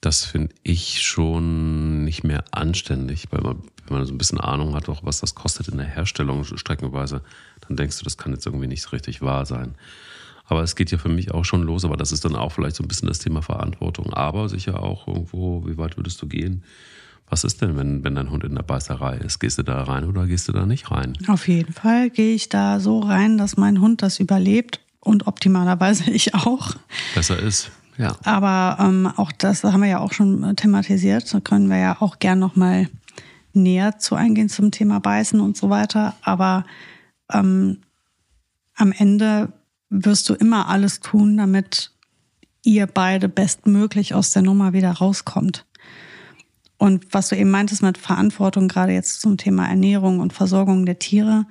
das 0.00 0.24
finde 0.24 0.54
ich 0.62 1.02
schon 1.02 2.04
nicht 2.04 2.24
mehr 2.24 2.44
anständig, 2.52 3.26
weil 3.30 3.42
man, 3.42 3.62
wenn 3.86 3.98
man 3.98 4.06
so 4.06 4.14
ein 4.14 4.18
bisschen 4.18 4.40
Ahnung 4.40 4.74
hat, 4.74 4.88
auch 4.88 5.04
was 5.04 5.20
das 5.20 5.34
kostet 5.34 5.68
in 5.68 5.76
der 5.76 5.86
Herstellung 5.86 6.44
streckenweise, 6.44 7.22
dann 7.60 7.76
denkst 7.76 7.98
du, 7.98 8.04
das 8.04 8.16
kann 8.16 8.32
jetzt 8.32 8.46
irgendwie 8.46 8.66
nicht 8.66 8.90
richtig 8.92 9.20
wahr 9.20 9.44
sein. 9.44 9.74
Aber 10.46 10.62
es 10.62 10.74
geht 10.74 10.90
ja 10.90 10.98
für 10.98 11.08
mich 11.08 11.32
auch 11.32 11.44
schon 11.44 11.62
los, 11.62 11.84
aber 11.84 11.96
das 11.96 12.12
ist 12.12 12.24
dann 12.24 12.34
auch 12.34 12.50
vielleicht 12.50 12.76
so 12.76 12.82
ein 12.82 12.88
bisschen 12.88 13.08
das 13.08 13.20
Thema 13.20 13.42
Verantwortung. 13.42 14.12
Aber 14.12 14.48
sicher 14.48 14.82
auch 14.82 15.06
irgendwo, 15.06 15.64
wie 15.66 15.78
weit 15.78 15.96
würdest 15.96 16.20
du 16.22 16.26
gehen? 16.26 16.64
Was 17.30 17.44
ist 17.44 17.62
denn, 17.62 17.76
wenn, 17.76 18.02
wenn 18.02 18.16
dein 18.16 18.30
Hund 18.30 18.42
in 18.42 18.56
der 18.56 18.64
Beißerei 18.64 19.18
ist? 19.18 19.38
Gehst 19.38 19.56
du 19.58 19.62
da 19.62 19.84
rein 19.84 20.04
oder 20.04 20.26
gehst 20.26 20.48
du 20.48 20.52
da 20.52 20.66
nicht 20.66 20.90
rein? 20.90 21.16
Auf 21.28 21.46
jeden 21.46 21.72
Fall 21.72 22.10
gehe 22.10 22.34
ich 22.34 22.48
da 22.48 22.80
so 22.80 22.98
rein, 22.98 23.38
dass 23.38 23.56
mein 23.56 23.80
Hund 23.80 24.02
das 24.02 24.18
überlebt 24.18 24.80
und 24.98 25.28
optimalerweise 25.28 26.10
ich 26.10 26.34
auch. 26.34 26.74
Besser 27.14 27.38
ist. 27.38 27.70
Ja. 27.96 28.16
Aber 28.24 28.82
ähm, 28.82 29.06
auch 29.16 29.30
das 29.30 29.62
haben 29.62 29.82
wir 29.82 29.88
ja 29.88 30.00
auch 30.00 30.12
schon 30.12 30.56
thematisiert. 30.56 31.32
Da 31.32 31.40
können 31.40 31.68
wir 31.68 31.78
ja 31.78 31.96
auch 32.00 32.18
gern 32.18 32.40
nochmal 32.40 32.88
näher 33.52 33.98
zu 33.98 34.16
eingehen 34.16 34.48
zum 34.48 34.70
Thema 34.70 35.00
Beißen 35.00 35.40
und 35.40 35.56
so 35.56 35.70
weiter. 35.70 36.14
Aber 36.22 36.64
ähm, 37.32 37.78
am 38.74 38.92
Ende 38.92 39.52
wirst 39.88 40.28
du 40.28 40.34
immer 40.34 40.68
alles 40.68 41.00
tun, 41.00 41.36
damit 41.36 41.92
ihr 42.64 42.86
beide 42.86 43.28
bestmöglich 43.28 44.14
aus 44.14 44.32
der 44.32 44.42
Nummer 44.42 44.72
wieder 44.72 44.90
rauskommt. 44.92 45.66
Und 46.80 47.12
was 47.12 47.28
du 47.28 47.36
eben 47.36 47.50
meintest 47.50 47.82
mit 47.82 47.98
Verantwortung, 47.98 48.66
gerade 48.66 48.92
jetzt 48.92 49.20
zum 49.20 49.36
Thema 49.36 49.68
Ernährung 49.68 50.18
und 50.18 50.32
Versorgung 50.32 50.86
der 50.86 50.98
Tiere, 50.98 51.44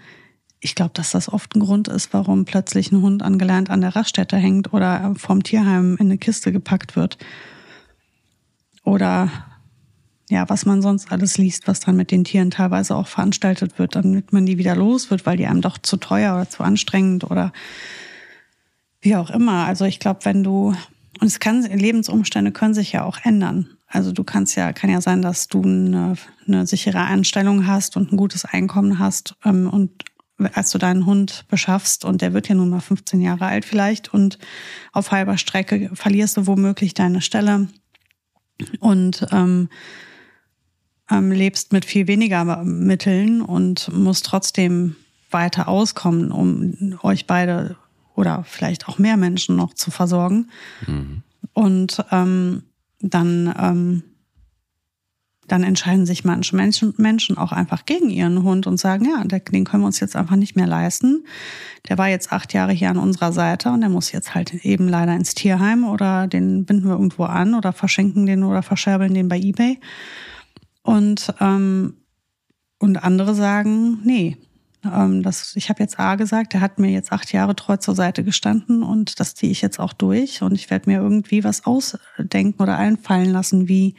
ich 0.60 0.74
glaube, 0.74 0.94
dass 0.96 1.12
das 1.12 1.32
oft 1.32 1.56
ein 1.56 1.60
Grund 1.60 1.88
ist, 1.88 2.13
warum 2.13 2.46
plötzlich 2.46 2.92
ein 2.92 3.04
Hund 3.04 3.22
angelernt 3.22 3.70
an 3.70 3.82
der 3.82 3.96
Raststätte 3.96 4.38
hängt 4.38 4.74
oder 4.74 5.13
vom 5.15 5.44
Tierheim 5.44 5.98
in 6.00 6.08
eine 6.08 6.18
Kiste 6.18 6.52
gepackt 6.52 6.96
wird. 6.96 7.20
Oder 8.84 9.30
ja, 10.32 10.50
was 10.50 10.65
man 10.65 10.82
sonst 10.82 11.12
alles 11.12 11.38
liest, 11.38 11.68
was 11.68 11.80
dann 11.80 11.96
mit 11.96 12.10
den 12.10 12.24
Tieren 12.24 12.50
teilweise 12.50 12.96
auch 12.96 13.08
veranstaltet 13.08 13.78
wird, 13.78 13.96
damit 13.96 14.34
man 14.34 14.48
die 14.48 14.58
wieder 14.58 14.76
los 14.76 15.12
wird, 15.12 15.28
weil 15.28 15.38
die 15.38 15.46
einem 15.46 15.62
doch 15.62 15.78
zu 15.78 15.98
teuer 15.98 16.34
oder 16.34 16.50
zu 16.50 16.63
anstrengend 16.63 17.30
oder 17.30 17.54
wie 19.00 19.15
auch 19.15 19.30
immer. 19.30 19.65
Also 19.65 19.86
ich 19.86 20.00
glaube, 20.00 20.22
wenn 20.24 20.44
du 20.44 20.74
und 21.20 21.28
es 21.28 21.39
kann, 21.39 21.62
Lebensumstände 21.62 22.52
können 22.52 22.74
sich 22.74 22.94
ja 22.94 23.04
auch 23.04 23.20
ändern. 23.24 23.70
Also 23.89 24.12
du 24.12 24.23
kannst 24.23 24.56
ja, 24.56 24.71
kann 24.71 24.89
ja 24.89 25.02
sein, 25.02 25.21
dass 25.21 25.47
du 25.47 25.63
eine, 25.63 26.15
eine 26.47 26.67
sichere 26.67 27.02
Einstellung 27.02 27.65
hast 27.65 27.97
und 27.97 28.12
ein 28.12 28.17
gutes 28.17 28.45
Einkommen 28.45 28.99
hast 28.99 29.36
ähm, 29.43 29.67
und 29.67 30.06
als 30.54 30.71
du 30.71 30.78
deinen 30.78 31.06
Hund 31.06 31.45
beschaffst 31.49 32.06
und 32.06 32.21
der 32.21 32.34
wird 32.34 32.47
ja 32.47 32.56
nun 32.56 32.69
mal 32.69 32.80
15 32.80 33.19
Jahre 33.19 33.47
alt 33.47 33.65
vielleicht 33.65 34.13
und 34.13 34.38
auf 34.93 35.12
halber 35.12 35.38
Strecke 35.38 35.89
verlierst 35.93 36.38
du 36.38 36.47
womöglich 36.47 36.93
deine 36.93 37.21
Stelle 37.21 37.67
und 38.80 39.25
ähm, 39.32 39.69
ähm, 41.10 41.32
lebst 41.32 41.73
mit 41.73 41.84
viel 41.84 42.08
weniger 42.08 42.63
Mitteln 42.63 43.41
und 43.41 43.91
musst 43.91 44.25
trotzdem 44.25 44.95
weiter 45.32 45.67
auskommen, 45.67 46.32
um 46.32 46.97
euch 47.02 47.28
beide 47.28 47.75
oder 48.15 48.43
vielleicht 48.43 48.88
auch 48.88 48.97
mehr 48.97 49.17
Menschen 49.17 49.56
noch 49.56 49.73
zu 49.73 49.91
versorgen. 49.91 50.49
Mhm. 50.86 51.23
Und 51.54 52.04
ähm, 52.12 52.63
dann, 52.99 53.53
ähm, 53.57 54.03
dann 55.47 55.63
entscheiden 55.63 56.05
sich 56.05 56.23
manche 56.23 56.55
Menschen, 56.55 56.93
Menschen 56.97 57.38
auch 57.38 57.51
einfach 57.51 57.85
gegen 57.85 58.09
ihren 58.09 58.43
Hund 58.43 58.67
und 58.67 58.77
sagen, 58.77 59.05
ja, 59.05 59.23
den 59.23 59.63
können 59.63 59.81
wir 59.81 59.88
uns 59.88 59.99
jetzt 59.99 60.15
einfach 60.15 60.35
nicht 60.35 60.55
mehr 60.55 60.67
leisten. 60.67 61.25
Der 61.88 61.97
war 61.97 62.07
jetzt 62.07 62.31
acht 62.31 62.53
Jahre 62.53 62.71
hier 62.71 62.89
an 62.89 62.97
unserer 62.97 63.31
Seite 63.31 63.71
und 63.71 63.81
der 63.81 63.89
muss 63.89 64.12
jetzt 64.12 64.35
halt 64.35 64.53
eben 64.65 64.88
leider 64.88 65.15
ins 65.15 65.33
Tierheim 65.33 65.85
oder 65.85 66.27
den 66.27 66.65
binden 66.65 66.88
wir 66.88 66.93
irgendwo 66.93 67.23
an 67.23 67.55
oder 67.55 67.73
verschenken 67.73 68.25
den 68.25 68.43
oder 68.43 68.62
verscherbeln 68.62 69.13
den 69.13 69.27
bei 69.27 69.39
eBay. 69.39 69.79
Und, 70.83 71.33
ähm, 71.39 71.95
und 72.77 73.03
andere 73.03 73.33
sagen, 73.33 73.99
nee, 74.03 74.38
ähm, 74.84 75.24
das, 75.24 75.56
ich 75.56 75.70
habe 75.70 75.82
jetzt 75.82 76.00
A 76.00 76.15
gesagt, 76.15 76.54
der 76.54 76.62
hat 76.62 76.80
mir 76.80 76.89
jetzt 76.89 77.12
acht 77.12 77.32
Jahre 77.34 77.56
treu 77.56 77.78
zur 77.78 77.96
Seite 77.96 78.24
gestanden 78.24 78.84
und 78.84 79.20
das 79.20 79.36
ziehe 79.36 79.52
ich 79.52 79.62
jetzt 79.62 79.80
auch 79.80 79.94
durch 79.94 80.42
und 80.42 80.54
ich 80.54 80.70
werde 80.70 80.89
mir 80.89 81.00
irgendwie 81.00 81.44
was 81.44 81.65
ausdenken 81.65 82.62
oder 82.62 82.78
einfallen 82.78 83.32
lassen, 83.32 83.68
wie 83.68 83.96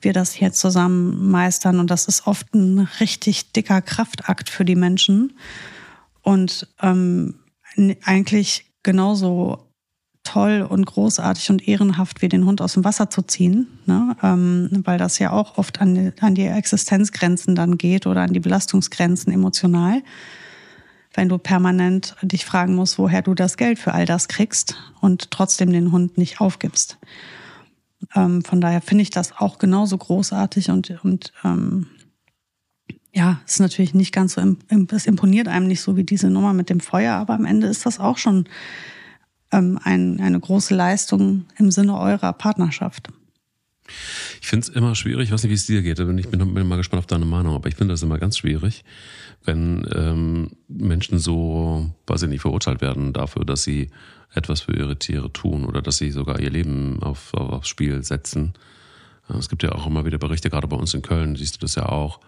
wir 0.00 0.12
das 0.12 0.32
hier 0.32 0.52
zusammen 0.52 1.30
meistern. 1.30 1.80
Und 1.80 1.90
das 1.90 2.06
ist 2.06 2.26
oft 2.26 2.54
ein 2.54 2.88
richtig 3.00 3.52
dicker 3.52 3.80
Kraftakt 3.82 4.50
für 4.50 4.64
die 4.64 4.76
Menschen 4.76 5.36
und 6.22 6.68
ähm, 6.80 7.40
eigentlich 8.04 8.72
genauso 8.82 9.73
toll 10.24 10.66
und 10.68 10.84
großartig 10.86 11.50
und 11.50 11.68
ehrenhaft 11.68 12.22
wie 12.22 12.28
den 12.28 12.46
Hund 12.46 12.60
aus 12.60 12.72
dem 12.72 12.84
Wasser 12.84 13.10
zu 13.10 13.22
ziehen, 13.22 13.68
ne? 13.86 14.16
ähm, 14.22 14.68
weil 14.84 14.98
das 14.98 15.18
ja 15.18 15.30
auch 15.30 15.58
oft 15.58 15.80
an 15.80 15.94
die, 15.94 16.12
an 16.20 16.34
die 16.34 16.46
Existenzgrenzen 16.46 17.54
dann 17.54 17.78
geht 17.78 18.06
oder 18.06 18.22
an 18.22 18.32
die 18.32 18.40
Belastungsgrenzen 18.40 19.32
emotional. 19.32 20.02
Wenn 21.12 21.28
du 21.28 21.38
permanent 21.38 22.16
dich 22.22 22.44
fragen 22.44 22.74
musst, 22.74 22.98
woher 22.98 23.22
du 23.22 23.34
das 23.34 23.56
Geld 23.56 23.78
für 23.78 23.92
all 23.92 24.06
das 24.06 24.26
kriegst 24.26 24.76
und 25.00 25.30
trotzdem 25.30 25.70
den 25.70 25.92
Hund 25.92 26.18
nicht 26.18 26.40
aufgibst. 26.40 26.98
Ähm, 28.16 28.42
von 28.42 28.60
daher 28.60 28.80
finde 28.80 29.02
ich 29.02 29.10
das 29.10 29.38
auch 29.38 29.58
genauso 29.58 29.96
großartig 29.96 30.70
und, 30.70 31.04
und 31.04 31.32
ähm, 31.44 31.86
ja, 33.12 33.40
ist 33.46 33.60
natürlich 33.60 33.94
nicht 33.94 34.12
ganz 34.12 34.34
so, 34.34 34.56
es 34.90 35.06
imponiert 35.06 35.46
einem 35.46 35.68
nicht 35.68 35.82
so 35.82 35.96
wie 35.96 36.02
diese 36.02 36.30
Nummer 36.30 36.52
mit 36.52 36.68
dem 36.68 36.80
Feuer, 36.80 37.14
aber 37.14 37.34
am 37.34 37.44
Ende 37.44 37.68
ist 37.68 37.86
das 37.86 38.00
auch 38.00 38.18
schon 38.18 38.48
ähm, 39.54 39.78
ein, 39.82 40.20
eine 40.20 40.40
große 40.40 40.74
Leistung 40.74 41.46
im 41.56 41.70
Sinne 41.70 41.98
eurer 41.98 42.32
Partnerschaft. 42.32 43.08
Ich 44.40 44.46
finde 44.46 44.66
es 44.66 44.74
immer 44.74 44.94
schwierig, 44.94 45.28
ich 45.28 45.32
weiß 45.32 45.42
nicht, 45.42 45.50
wie 45.50 45.54
es 45.54 45.66
dir 45.66 45.82
geht, 45.82 45.98
ich 45.98 46.28
bin, 46.28 46.54
bin 46.54 46.66
mal 46.66 46.76
gespannt 46.76 47.00
auf 47.00 47.06
deine 47.06 47.26
Meinung, 47.26 47.54
aber 47.54 47.68
ich 47.68 47.76
finde 47.76 47.92
das 47.92 48.02
immer 48.02 48.18
ganz 48.18 48.38
schwierig, 48.38 48.82
wenn 49.44 49.86
ähm, 49.94 50.52
Menschen 50.68 51.18
so, 51.18 51.90
weiß 52.06 52.22
ich 52.22 52.28
nicht, 52.30 52.40
verurteilt 52.40 52.80
werden 52.80 53.12
dafür, 53.12 53.44
dass 53.44 53.62
sie 53.62 53.90
etwas 54.32 54.62
für 54.62 54.74
ihre 54.74 54.98
Tiere 54.98 55.32
tun 55.32 55.66
oder 55.66 55.82
dass 55.82 55.98
sie 55.98 56.10
sogar 56.10 56.40
ihr 56.40 56.50
Leben 56.50 57.02
auf, 57.02 57.34
auf, 57.34 57.50
aufs 57.50 57.68
Spiel 57.68 58.02
setzen. 58.02 58.54
Es 59.28 59.48
gibt 59.48 59.62
ja 59.62 59.72
auch 59.72 59.86
immer 59.86 60.04
wieder 60.04 60.18
Berichte, 60.18 60.50
gerade 60.50 60.66
bei 60.66 60.76
uns 60.76 60.94
in 60.94 61.02
Köln 61.02 61.36
siehst 61.36 61.56
du 61.56 61.60
das 61.60 61.74
ja 61.74 61.86
auch, 61.86 62.20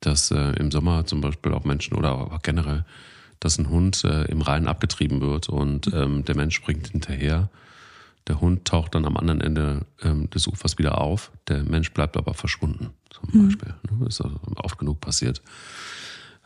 dass 0.00 0.30
äh, 0.30 0.52
im 0.58 0.70
Sommer 0.70 1.06
zum 1.06 1.20
Beispiel 1.20 1.52
auch 1.54 1.64
Menschen 1.64 1.96
oder 1.96 2.12
auch 2.14 2.42
generell 2.42 2.84
dass 3.40 3.58
ein 3.58 3.68
Hund 3.70 4.04
äh, 4.04 4.24
im 4.24 4.42
Rhein 4.42 4.66
abgetrieben 4.66 5.20
wird 5.20 5.48
und 5.48 5.92
ähm, 5.92 6.24
der 6.24 6.36
Mensch 6.36 6.54
springt 6.54 6.88
hinterher. 6.88 7.50
Der 8.26 8.40
Hund 8.40 8.64
taucht 8.64 8.94
dann 8.94 9.04
am 9.04 9.16
anderen 9.16 9.40
Ende 9.40 9.86
ähm, 10.02 10.28
des 10.30 10.46
Ufers 10.48 10.78
wieder 10.78 11.00
auf. 11.00 11.30
Der 11.48 11.62
Mensch 11.62 11.92
bleibt 11.92 12.16
aber 12.16 12.34
verschwunden, 12.34 12.90
zum 13.10 13.28
mhm. 13.32 13.46
Beispiel. 13.46 13.74
Ne? 13.90 14.06
Ist 14.06 14.20
also 14.20 14.36
oft 14.56 14.78
genug 14.78 15.00
passiert. 15.00 15.42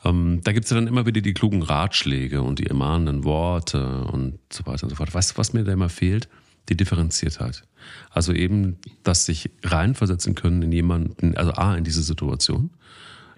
Ähm, 0.05 0.41
da 0.45 0.53
gibt 0.53 0.65
es 0.65 0.71
ja 0.71 0.77
dann 0.77 0.87
immer 0.87 1.07
wieder 1.07 1.21
die 1.21 1.35
klugen 1.35 1.63
Ratschläge 1.63 2.43
und 2.43 2.59
die 2.59 2.67
ermahnenden 2.67 3.25
Worte 3.25 4.03
und 4.05 4.39
so 4.53 4.67
weiter 4.67 4.85
und 4.85 4.91
so 4.91 4.97
fort. 4.97 5.13
Weißt 5.15 5.33
du, 5.33 5.39
was 5.39 5.53
mir 5.53 5.65
da 5.65 5.73
immer 5.73 5.89
fehlt? 5.89 6.29
Die 6.69 6.77
Differenziertheit. 6.77 7.65
Also 8.11 8.33
eben, 8.33 8.77
dass 9.03 9.25
sich 9.25 9.51
reinversetzen 9.65 10.35
können 10.35 10.63
in 10.63 10.73
jemanden, 10.73 11.35
also 11.37 11.53
A, 11.53 11.75
in 11.77 11.85
diese 11.85 12.03
Situation 12.03 12.71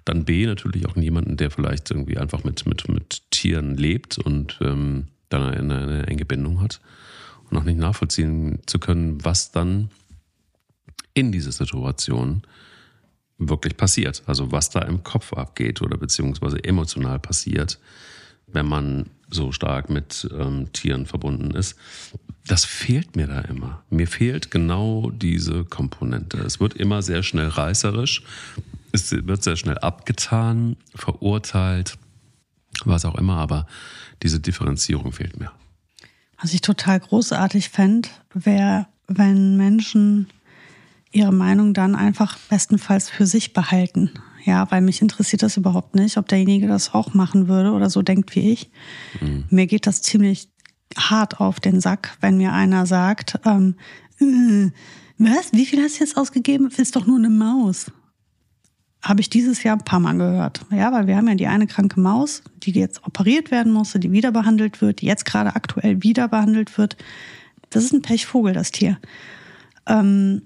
dann 0.04 0.24
B, 0.24 0.46
natürlich 0.46 0.86
auch 0.86 0.96
jemanden, 0.96 1.36
der 1.36 1.50
vielleicht 1.50 1.90
irgendwie 1.90 2.18
einfach 2.18 2.44
mit, 2.44 2.66
mit, 2.66 2.88
mit 2.88 3.22
Tieren 3.42 3.76
lebt 3.76 4.18
und 4.18 4.58
ähm, 4.60 5.08
dann 5.28 5.42
eine, 5.42 5.78
eine 5.78 6.06
enge 6.06 6.24
Bindung 6.24 6.60
hat 6.60 6.80
und 7.50 7.58
auch 7.58 7.64
nicht 7.64 7.78
nachvollziehen 7.78 8.60
zu 8.66 8.78
können, 8.78 9.24
was 9.24 9.50
dann 9.50 9.90
in 11.12 11.32
dieser 11.32 11.50
Situation 11.50 12.42
wirklich 13.38 13.76
passiert. 13.76 14.22
Also 14.26 14.52
was 14.52 14.70
da 14.70 14.82
im 14.82 15.02
Kopf 15.02 15.32
abgeht 15.32 15.82
oder 15.82 15.98
beziehungsweise 15.98 16.62
emotional 16.62 17.18
passiert, 17.18 17.80
wenn 18.46 18.66
man 18.66 19.10
so 19.28 19.50
stark 19.50 19.90
mit 19.90 20.28
ähm, 20.38 20.72
Tieren 20.72 21.06
verbunden 21.06 21.50
ist. 21.50 21.76
Das 22.46 22.64
fehlt 22.64 23.16
mir 23.16 23.26
da 23.26 23.40
immer. 23.40 23.82
Mir 23.90 24.06
fehlt 24.06 24.52
genau 24.52 25.10
diese 25.10 25.64
Komponente. 25.64 26.38
Es 26.38 26.60
wird 26.60 26.74
immer 26.74 27.02
sehr 27.02 27.24
schnell 27.24 27.48
reißerisch 27.48 28.22
es 28.92 29.10
wird 29.10 29.42
sehr 29.42 29.56
schnell 29.56 29.78
abgetan, 29.78 30.76
verurteilt, 30.94 31.98
was 32.86 33.04
auch 33.04 33.16
immer, 33.16 33.36
aber 33.36 33.66
diese 34.22 34.40
Differenzierung 34.40 35.12
fehlt 35.12 35.38
mir. 35.38 35.52
Was 36.40 36.54
ich 36.54 36.60
total 36.60 37.00
großartig 37.00 37.68
fände, 37.68 38.08
wäre, 38.34 38.86
wenn 39.06 39.56
Menschen 39.56 40.28
ihre 41.12 41.32
Meinung 41.32 41.74
dann 41.74 41.94
einfach 41.94 42.38
bestenfalls 42.48 43.10
für 43.10 43.26
sich 43.26 43.52
behalten. 43.52 44.10
Ja, 44.44 44.68
weil 44.70 44.80
mich 44.80 45.02
interessiert 45.02 45.42
das 45.42 45.56
überhaupt 45.56 45.94
nicht, 45.94 46.16
ob 46.16 46.26
derjenige 46.26 46.66
das 46.66 46.94
auch 46.94 47.14
machen 47.14 47.46
würde 47.46 47.72
oder 47.72 47.90
so 47.90 48.02
denkt 48.02 48.34
wie 48.34 48.52
ich. 48.52 48.70
Mhm. 49.20 49.44
Mir 49.50 49.66
geht 49.66 49.86
das 49.86 50.02
ziemlich 50.02 50.48
hart 50.96 51.38
auf 51.38 51.60
den 51.60 51.80
Sack, 51.80 52.16
wenn 52.20 52.38
mir 52.38 52.52
einer 52.52 52.86
sagt, 52.86 53.38
ähm, 53.44 53.76
äh, 54.18 54.70
was, 55.18 55.52
wie 55.52 55.66
viel 55.66 55.80
hast 55.80 55.96
du 55.96 56.04
jetzt 56.04 56.16
ausgegeben? 56.16 56.68
Ist 56.76 56.96
doch 56.96 57.06
nur 57.06 57.18
eine 57.18 57.30
Maus 57.30 57.92
habe 59.02 59.20
ich 59.20 59.28
dieses 59.28 59.62
Jahr 59.62 59.76
ein 59.76 59.84
paar 59.84 60.00
Mal 60.00 60.16
gehört. 60.16 60.64
Ja, 60.70 60.92
weil 60.92 61.06
wir 61.06 61.16
haben 61.16 61.28
ja 61.28 61.34
die 61.34 61.48
eine 61.48 61.66
kranke 61.66 62.00
Maus, 62.00 62.42
die 62.62 62.70
jetzt 62.70 63.04
operiert 63.04 63.50
werden 63.50 63.72
musste, 63.72 63.98
die 63.98 64.12
wieder 64.12 64.30
behandelt 64.30 64.80
wird, 64.80 65.00
die 65.00 65.06
jetzt 65.06 65.24
gerade 65.24 65.56
aktuell 65.56 66.02
wieder 66.02 66.28
behandelt 66.28 66.78
wird. 66.78 66.96
Das 67.70 67.84
ist 67.84 67.92
ein 67.92 68.02
Pechvogel, 68.02 68.52
das 68.52 68.70
Tier. 68.70 68.98
Ähm, 69.86 70.42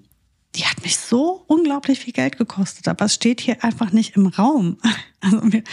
die 0.55 0.64
hat 0.64 0.83
mich 0.83 0.97
so 0.97 1.45
unglaublich 1.47 1.99
viel 1.99 2.14
Geld 2.14 2.38
gekostet, 2.38 2.88
aber 2.88 3.05
es 3.05 3.14
steht 3.14 3.42
hier 3.42 3.62
einfach 3.62 3.92
nicht 3.92 4.16
im 4.16 4.27
Raum. 4.27 4.79
Also 5.21 5.40
wir, 5.51 5.64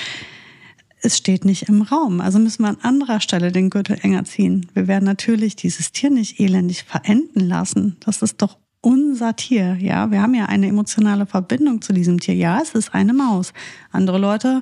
es 1.04 1.18
steht 1.18 1.46
nicht 1.46 1.64
im 1.70 1.84
Raum. 1.84 2.22
Also 2.22 2.40
müssen 2.40 2.64
wir 2.64 2.70
an 2.70 2.80
anderer 2.82 3.20
Stelle 3.20 3.52
den 3.52 3.70
Gürtel 3.70 4.00
enger 4.02 4.24
ziehen. 4.24 4.66
Wir 4.74 4.88
werden 4.88 5.04
natürlich 5.04 5.56
dieses 5.56 5.92
Tier 5.92 6.10
nicht 6.10 6.40
elendig 6.40 6.86
verenden 6.86 7.42
lassen. 7.42 7.98
Das 8.00 8.24
ist 8.24 8.42
doch 8.42 8.58
unser 8.84 9.36
Tier. 9.36 9.78
Ja, 9.80 10.12
wir 10.12 10.22
haben 10.22 10.36
ja 10.36 10.46
eine 10.46 10.68
emotionale 10.68 11.26
Verbindung 11.26 11.82
zu 11.82 11.94
diesem 11.94 12.20
Tier. 12.20 12.36
Ja, 12.36 12.60
es 12.62 12.76
ist 12.76 12.94
eine 12.94 13.14
Maus. 13.14 13.54
Andere 13.92 14.18
Leute 14.20 14.62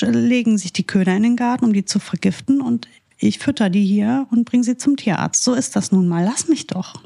legen 0.00 0.58
sich 0.58 0.72
die 0.72 0.86
Köder 0.86 1.16
in 1.16 1.22
den 1.22 1.36
Garten, 1.36 1.64
um 1.64 1.72
die 1.72 1.84
zu 1.84 1.98
vergiften 1.98 2.60
und 2.60 2.88
ich 3.16 3.38
fütter 3.38 3.70
die 3.70 3.84
hier 3.84 4.26
und 4.30 4.44
bringe 4.44 4.64
sie 4.64 4.76
zum 4.76 4.96
Tierarzt. 4.96 5.42
So 5.42 5.54
ist 5.54 5.76
das 5.76 5.92
nun 5.92 6.08
mal. 6.08 6.24
Lass 6.24 6.48
mich 6.48 6.66
doch. 6.66 7.02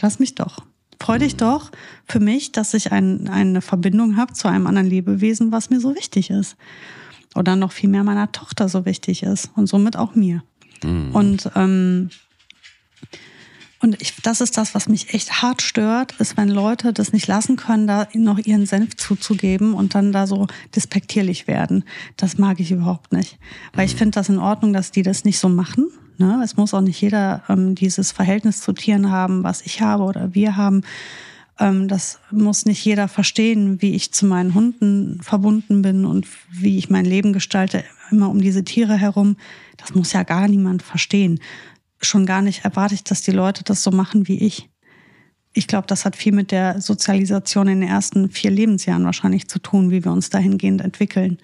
Lass 0.00 0.18
mich 0.18 0.34
doch. 0.34 0.58
Freu 1.00 1.18
dich 1.18 1.36
doch 1.36 1.70
für 2.06 2.20
mich, 2.20 2.52
dass 2.52 2.74
ich 2.74 2.92
ein, 2.92 3.28
eine 3.28 3.62
Verbindung 3.62 4.16
habe 4.16 4.32
zu 4.32 4.48
einem 4.48 4.66
anderen 4.66 4.88
Lebewesen, 4.88 5.52
was 5.52 5.70
mir 5.70 5.80
so 5.80 5.94
wichtig 5.94 6.30
ist. 6.30 6.56
Oder 7.34 7.54
noch 7.54 7.72
viel 7.72 7.88
mehr 7.88 8.02
meiner 8.02 8.32
Tochter 8.32 8.68
so 8.68 8.84
wichtig 8.84 9.22
ist 9.22 9.50
und 9.54 9.68
somit 9.68 9.96
auch 9.96 10.14
mir. 10.14 10.42
Mhm. 10.82 11.14
Und 11.14 11.50
ähm, 11.54 12.10
und 13.80 14.00
ich, 14.00 14.14
das 14.22 14.40
ist 14.40 14.56
das, 14.56 14.74
was 14.74 14.88
mich 14.88 15.12
echt 15.12 15.42
hart 15.42 15.60
stört, 15.60 16.12
ist, 16.18 16.36
wenn 16.36 16.48
Leute 16.48 16.92
das 16.92 17.12
nicht 17.12 17.26
lassen 17.26 17.56
können, 17.56 17.86
da 17.86 18.08
noch 18.14 18.38
ihren 18.38 18.64
Senf 18.64 18.96
zuzugeben 18.96 19.74
und 19.74 19.94
dann 19.94 20.12
da 20.12 20.26
so 20.26 20.46
despektierlich 20.74 21.46
werden. 21.46 21.84
Das 22.16 22.38
mag 22.38 22.58
ich 22.58 22.72
überhaupt 22.72 23.12
nicht. 23.12 23.38
Weil 23.74 23.86
ich 23.86 23.94
finde 23.94 24.12
das 24.12 24.30
in 24.30 24.38
Ordnung, 24.38 24.72
dass 24.72 24.92
die 24.92 25.02
das 25.02 25.24
nicht 25.24 25.38
so 25.38 25.50
machen. 25.50 25.88
Ne? 26.16 26.40
Es 26.42 26.56
muss 26.56 26.72
auch 26.72 26.80
nicht 26.80 27.00
jeder 27.00 27.42
ähm, 27.50 27.74
dieses 27.74 28.12
Verhältnis 28.12 28.62
zu 28.62 28.72
Tieren 28.72 29.10
haben, 29.10 29.44
was 29.44 29.60
ich 29.60 29.82
habe 29.82 30.04
oder 30.04 30.34
wir 30.34 30.56
haben. 30.56 30.80
Ähm, 31.58 31.86
das 31.86 32.18
muss 32.30 32.64
nicht 32.64 32.82
jeder 32.82 33.08
verstehen, 33.08 33.82
wie 33.82 33.94
ich 33.94 34.10
zu 34.10 34.24
meinen 34.24 34.54
Hunden 34.54 35.20
verbunden 35.20 35.82
bin 35.82 36.06
und 36.06 36.26
wie 36.50 36.78
ich 36.78 36.88
mein 36.88 37.04
Leben 37.04 37.34
gestalte, 37.34 37.84
immer 38.10 38.30
um 38.30 38.40
diese 38.40 38.64
Tiere 38.64 38.96
herum. 38.96 39.36
Das 39.76 39.94
muss 39.94 40.14
ja 40.14 40.22
gar 40.22 40.48
niemand 40.48 40.82
verstehen 40.82 41.40
schon 42.00 42.26
gar 42.26 42.42
nicht 42.42 42.64
erwarte 42.64 42.94
ich, 42.94 43.04
dass 43.04 43.22
die 43.22 43.30
Leute 43.32 43.64
das 43.64 43.82
so 43.82 43.90
machen 43.90 44.28
wie 44.28 44.38
ich. 44.38 44.68
ich 45.56 45.66
glaube, 45.66 45.86
das 45.86 46.04
hat 46.04 46.16
viel 46.16 46.32
mit 46.32 46.52
der 46.52 46.82
Sozialisation 46.82 47.66
in 47.68 47.80
den 47.80 47.88
ersten 47.88 48.28
vier 48.30 48.50
Lebensjahren 48.50 49.04
wahrscheinlich 49.06 49.48
zu 49.48 49.58
tun, 49.58 49.90
wie 49.90 50.04
wir 50.04 50.12
uns 50.12 50.28
dahingehend 50.28 50.82
entwickeln. 50.82 51.38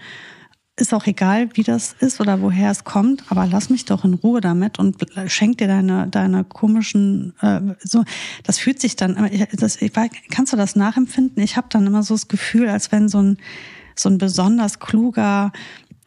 Ist 0.76 0.92
auch 0.92 1.06
egal, 1.06 1.48
wie 1.54 1.62
das 1.62 1.94
ist 1.98 2.20
oder 2.20 2.42
woher 2.42 2.70
es 2.70 2.84
kommt, 2.84 3.24
aber 3.30 3.46
lass 3.46 3.70
mich 3.70 3.86
doch 3.86 4.04
in 4.04 4.14
Ruhe 4.14 4.40
damit 4.42 4.78
und 4.78 4.96
schenk 5.26 5.58
dir 5.58 5.66
deine, 5.66 6.08
deine 6.08 6.44
komischen, 6.44 7.34
äh, 7.40 7.60
so, 7.82 8.04
das 8.42 8.58
fühlt 8.58 8.80
sich 8.80 8.96
dann, 8.96 9.30
das, 9.54 9.80
ich, 9.80 9.92
kannst 10.30 10.52
du 10.52 10.56
das 10.58 10.76
nachempfinden? 10.76 11.42
Ich 11.42 11.56
habe 11.56 11.68
dann 11.70 11.86
immer 11.86 12.02
so 12.02 12.14
das 12.14 12.28
Gefühl, 12.28 12.68
als 12.68 12.92
wenn 12.92 13.08
so 13.08 13.22
ein, 13.22 13.38
so 13.96 14.08
ein 14.08 14.18
besonders 14.18 14.78
kluger, 14.78 15.52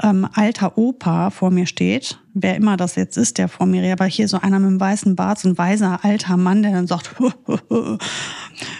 ähm, 0.03 0.27
alter 0.33 0.77
Opa 0.77 1.29
vor 1.29 1.51
mir 1.51 1.65
steht, 1.65 2.19
wer 2.33 2.57
immer 2.57 2.75
das 2.75 2.95
jetzt 2.95 3.17
ist, 3.17 3.37
der 3.37 3.47
vor 3.47 3.65
mir, 3.65 3.91
aber 3.93 4.05
hier 4.05 4.27
so 4.27 4.39
einer 4.39 4.59
mit 4.59 4.67
einem 4.67 4.79
weißen 4.79 5.15
Bart, 5.15 5.39
so 5.39 5.49
ein 5.49 5.57
weiser 5.57 6.03
alter 6.03 6.35
Mann, 6.35 6.63
der 6.63 6.73
dann 6.73 6.87
sagt, 6.87 7.15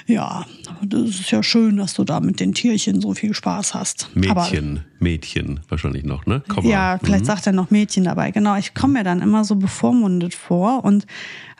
ja, 0.07 0.45
das 0.83 1.01
ist 1.01 1.31
ja 1.31 1.41
schön, 1.41 1.77
dass 1.77 1.93
du 1.93 2.03
da 2.03 2.19
mit 2.19 2.41
den 2.41 2.53
Tierchen 2.53 2.99
so 2.99 3.13
viel 3.13 3.33
Spaß 3.33 3.73
hast. 3.73 4.09
Mädchen, 4.13 4.77
aber, 4.77 4.85
Mädchen 4.99 5.61
wahrscheinlich 5.69 6.03
noch, 6.03 6.25
ne? 6.25 6.43
Komm 6.49 6.65
ja, 6.65 6.99
vielleicht 7.01 7.23
mhm. 7.23 7.27
sagt 7.27 7.47
er 7.47 7.53
noch 7.53 7.71
Mädchen 7.71 8.03
dabei. 8.03 8.31
Genau, 8.31 8.57
ich 8.57 8.73
komme 8.73 8.99
mir 8.99 9.03
dann 9.03 9.21
immer 9.21 9.45
so 9.45 9.55
bevormundet 9.55 10.33
vor 10.33 10.83
und 10.83 11.07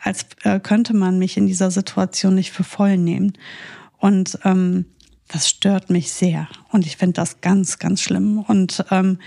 als 0.02 0.26
äh, 0.42 0.60
könnte 0.60 0.94
man 0.94 1.18
mich 1.18 1.38
in 1.38 1.46
dieser 1.46 1.70
Situation 1.70 2.34
nicht 2.34 2.52
für 2.52 2.64
voll 2.64 2.98
nehmen. 2.98 3.32
Und 3.98 4.38
ähm, 4.44 4.84
das 5.28 5.48
stört 5.48 5.90
mich 5.90 6.12
sehr. 6.12 6.48
Und 6.70 6.86
ich 6.86 6.96
finde 6.96 7.14
das 7.14 7.40
ganz, 7.40 7.78
ganz 7.78 8.00
schlimm. 8.00 8.38
Und 8.38 8.84
ähm, 8.90 9.18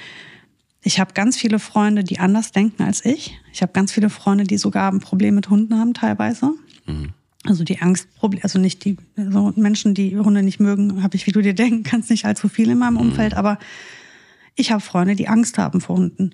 ich 0.81 0.99
habe 0.99 1.13
ganz 1.13 1.37
viele 1.37 1.59
Freunde, 1.59 2.03
die 2.03 2.19
anders 2.19 2.51
denken 2.51 2.83
als 2.83 3.03
ich. 3.03 3.37
Ich 3.51 3.61
habe 3.61 3.73
ganz 3.73 3.91
viele 3.91 4.09
Freunde, 4.09 4.45
die 4.45 4.57
sogar 4.57 4.91
ein 4.91 5.01
Problem 5.01 5.35
mit 5.35 5.49
Hunden 5.49 5.77
haben 5.77 5.93
teilweise. 5.93 6.53
Mhm. 6.85 7.09
Also 7.45 7.63
die 7.63 7.81
Angstprobleme, 7.81 8.43
also 8.43 8.59
nicht 8.59 8.83
die 8.85 8.97
so 9.15 9.53
Menschen, 9.55 9.93
die 9.93 10.17
Hunde 10.17 10.43
nicht 10.43 10.59
mögen, 10.59 11.03
habe 11.03 11.15
ich, 11.15 11.25
wie 11.25 11.31
du 11.31 11.41
dir 11.41 11.53
denken 11.53 11.83
kannst, 11.83 12.09
nicht 12.09 12.25
allzu 12.25 12.49
viel 12.49 12.69
in 12.69 12.77
meinem 12.77 12.95
mhm. 12.95 13.01
Umfeld. 13.01 13.33
Aber 13.33 13.59
ich 14.55 14.71
habe 14.71 14.81
Freunde, 14.81 15.15
die 15.15 15.27
Angst 15.27 15.57
haben 15.57 15.81
vor 15.81 15.97
Hunden 15.97 16.31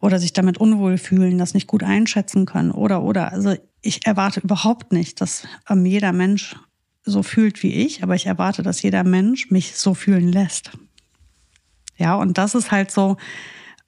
oder 0.00 0.18
sich 0.18 0.32
damit 0.32 0.58
unwohl 0.58 0.98
fühlen, 0.98 1.38
das 1.38 1.54
nicht 1.54 1.66
gut 1.66 1.82
einschätzen 1.82 2.46
können 2.46 2.70
oder 2.70 3.02
oder. 3.02 3.32
Also 3.32 3.56
ich 3.82 4.06
erwarte 4.06 4.40
überhaupt 4.40 4.92
nicht, 4.92 5.20
dass 5.20 5.46
ähm, 5.68 5.84
jeder 5.86 6.12
Mensch 6.12 6.56
so 7.10 7.22
fühlt 7.22 7.62
wie 7.62 7.72
ich, 7.72 8.02
aber 8.02 8.14
ich 8.14 8.26
erwarte, 8.26 8.62
dass 8.62 8.82
jeder 8.82 9.04
Mensch 9.04 9.50
mich 9.50 9.76
so 9.76 9.94
fühlen 9.94 10.32
lässt. 10.32 10.72
Ja, 11.96 12.14
und 12.14 12.38
das 12.38 12.54
ist 12.54 12.70
halt 12.70 12.90
so 12.90 13.16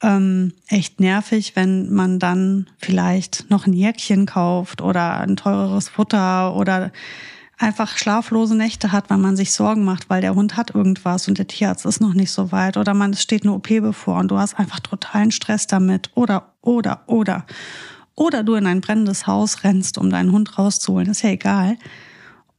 ähm, 0.02 0.52
echt 0.68 1.00
nervig, 1.00 1.54
wenn 1.56 1.92
man 1.92 2.18
dann 2.18 2.68
vielleicht 2.78 3.50
noch 3.50 3.66
ein 3.66 3.72
Jäckchen 3.72 4.26
kauft 4.26 4.80
oder 4.80 5.20
ein 5.20 5.36
teureres 5.36 5.88
Futter 5.88 6.54
oder 6.56 6.90
einfach 7.58 7.98
schlaflose 7.98 8.56
Nächte 8.56 8.90
hat, 8.90 9.10
weil 9.10 9.18
man 9.18 9.36
sich 9.36 9.52
Sorgen 9.52 9.84
macht, 9.84 10.08
weil 10.08 10.22
der 10.22 10.34
Hund 10.34 10.56
hat 10.56 10.74
irgendwas 10.74 11.28
und 11.28 11.36
der 11.36 11.46
Tierarzt 11.46 11.84
ist 11.84 12.00
noch 12.00 12.14
nicht 12.14 12.30
so 12.30 12.52
weit 12.52 12.78
oder 12.78 12.94
man 12.94 13.10
es 13.10 13.22
steht 13.22 13.42
eine 13.42 13.52
OP 13.52 13.68
bevor 13.68 14.18
und 14.18 14.30
du 14.30 14.38
hast 14.38 14.58
einfach 14.58 14.80
totalen 14.80 15.30
Stress 15.30 15.66
damit 15.66 16.10
oder 16.14 16.54
oder 16.62 17.02
oder 17.06 17.44
oder 18.14 18.42
du 18.42 18.54
in 18.54 18.66
ein 18.66 18.80
brennendes 18.80 19.26
Haus 19.26 19.62
rennst, 19.64 19.98
um 19.98 20.10
deinen 20.10 20.32
Hund 20.32 20.58
rauszuholen, 20.58 21.10
ist 21.10 21.22
ja 21.22 21.30
egal. 21.30 21.76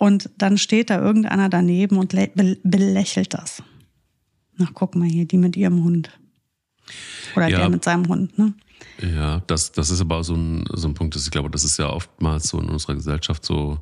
Und 0.01 0.31
dann 0.35 0.57
steht 0.57 0.89
da 0.89 0.99
irgendeiner 0.99 1.47
daneben 1.47 1.97
und 1.99 2.15
belächelt 2.63 3.35
das. 3.35 3.61
Na, 4.57 4.67
guck 4.73 4.95
mal 4.95 5.07
hier, 5.07 5.25
die 5.25 5.37
mit 5.37 5.55
ihrem 5.55 5.83
Hund. 5.83 6.09
Oder 7.35 7.49
ja, 7.49 7.59
der 7.59 7.69
mit 7.69 7.83
seinem 7.83 8.07
Hund, 8.07 8.35
ne? 8.35 8.55
Ja, 8.99 9.43
das, 9.45 9.73
das 9.73 9.91
ist 9.91 10.01
aber 10.01 10.23
so 10.23 10.33
ein, 10.33 10.65
so 10.73 10.87
ein 10.87 10.95
Punkt, 10.95 11.13
dass 11.13 11.25
ich 11.25 11.29
glaube, 11.29 11.51
das 11.51 11.63
ist 11.63 11.77
ja 11.77 11.87
oftmals 11.87 12.47
so 12.47 12.59
in 12.59 12.69
unserer 12.69 12.95
Gesellschaft 12.95 13.45
so, 13.45 13.77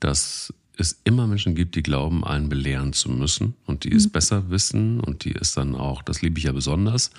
dass 0.00 0.52
es 0.78 1.00
immer 1.04 1.28
Menschen 1.28 1.54
gibt, 1.54 1.76
die 1.76 1.84
glauben, 1.84 2.24
einen 2.24 2.48
belehren 2.48 2.92
zu 2.92 3.08
müssen 3.08 3.54
und 3.64 3.84
die 3.84 3.90
mhm. 3.90 3.98
es 3.98 4.10
besser 4.10 4.50
wissen 4.50 4.98
und 4.98 5.22
die 5.24 5.32
es 5.32 5.54
dann 5.54 5.76
auch, 5.76 6.02
das 6.02 6.22
liebe 6.22 6.38
ich 6.38 6.44
ja 6.46 6.52
besonders, 6.52 7.12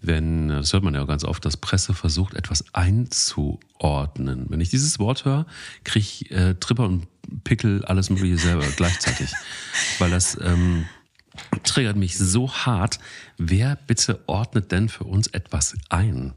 wenn, 0.00 0.48
das 0.48 0.72
hört 0.72 0.84
man 0.84 0.94
ja 0.94 1.02
auch 1.02 1.08
ganz 1.08 1.24
oft, 1.24 1.44
dass 1.44 1.56
Presse 1.56 1.94
versucht, 1.94 2.34
etwas 2.34 2.64
einzuordnen. 2.72 4.46
Wenn 4.48 4.60
ich 4.60 4.70
dieses 4.70 4.98
Wort 4.98 5.24
höre, 5.24 5.46
kriege 5.84 6.04
ich 6.04 6.30
äh, 6.30 6.54
Tripper 6.54 6.84
und 6.84 7.06
Pickel, 7.44 7.84
alles 7.84 8.10
Mögliche 8.10 8.38
selber 8.38 8.64
gleichzeitig. 8.76 9.32
Weil 9.98 10.10
das 10.10 10.38
ähm, 10.40 10.84
triggert 11.64 11.96
mich 11.96 12.16
so 12.16 12.52
hart. 12.52 12.98
Wer 13.38 13.76
bitte 13.86 14.20
ordnet 14.26 14.72
denn 14.72 14.88
für 14.88 15.04
uns 15.04 15.26
etwas 15.28 15.74
ein? 15.88 16.34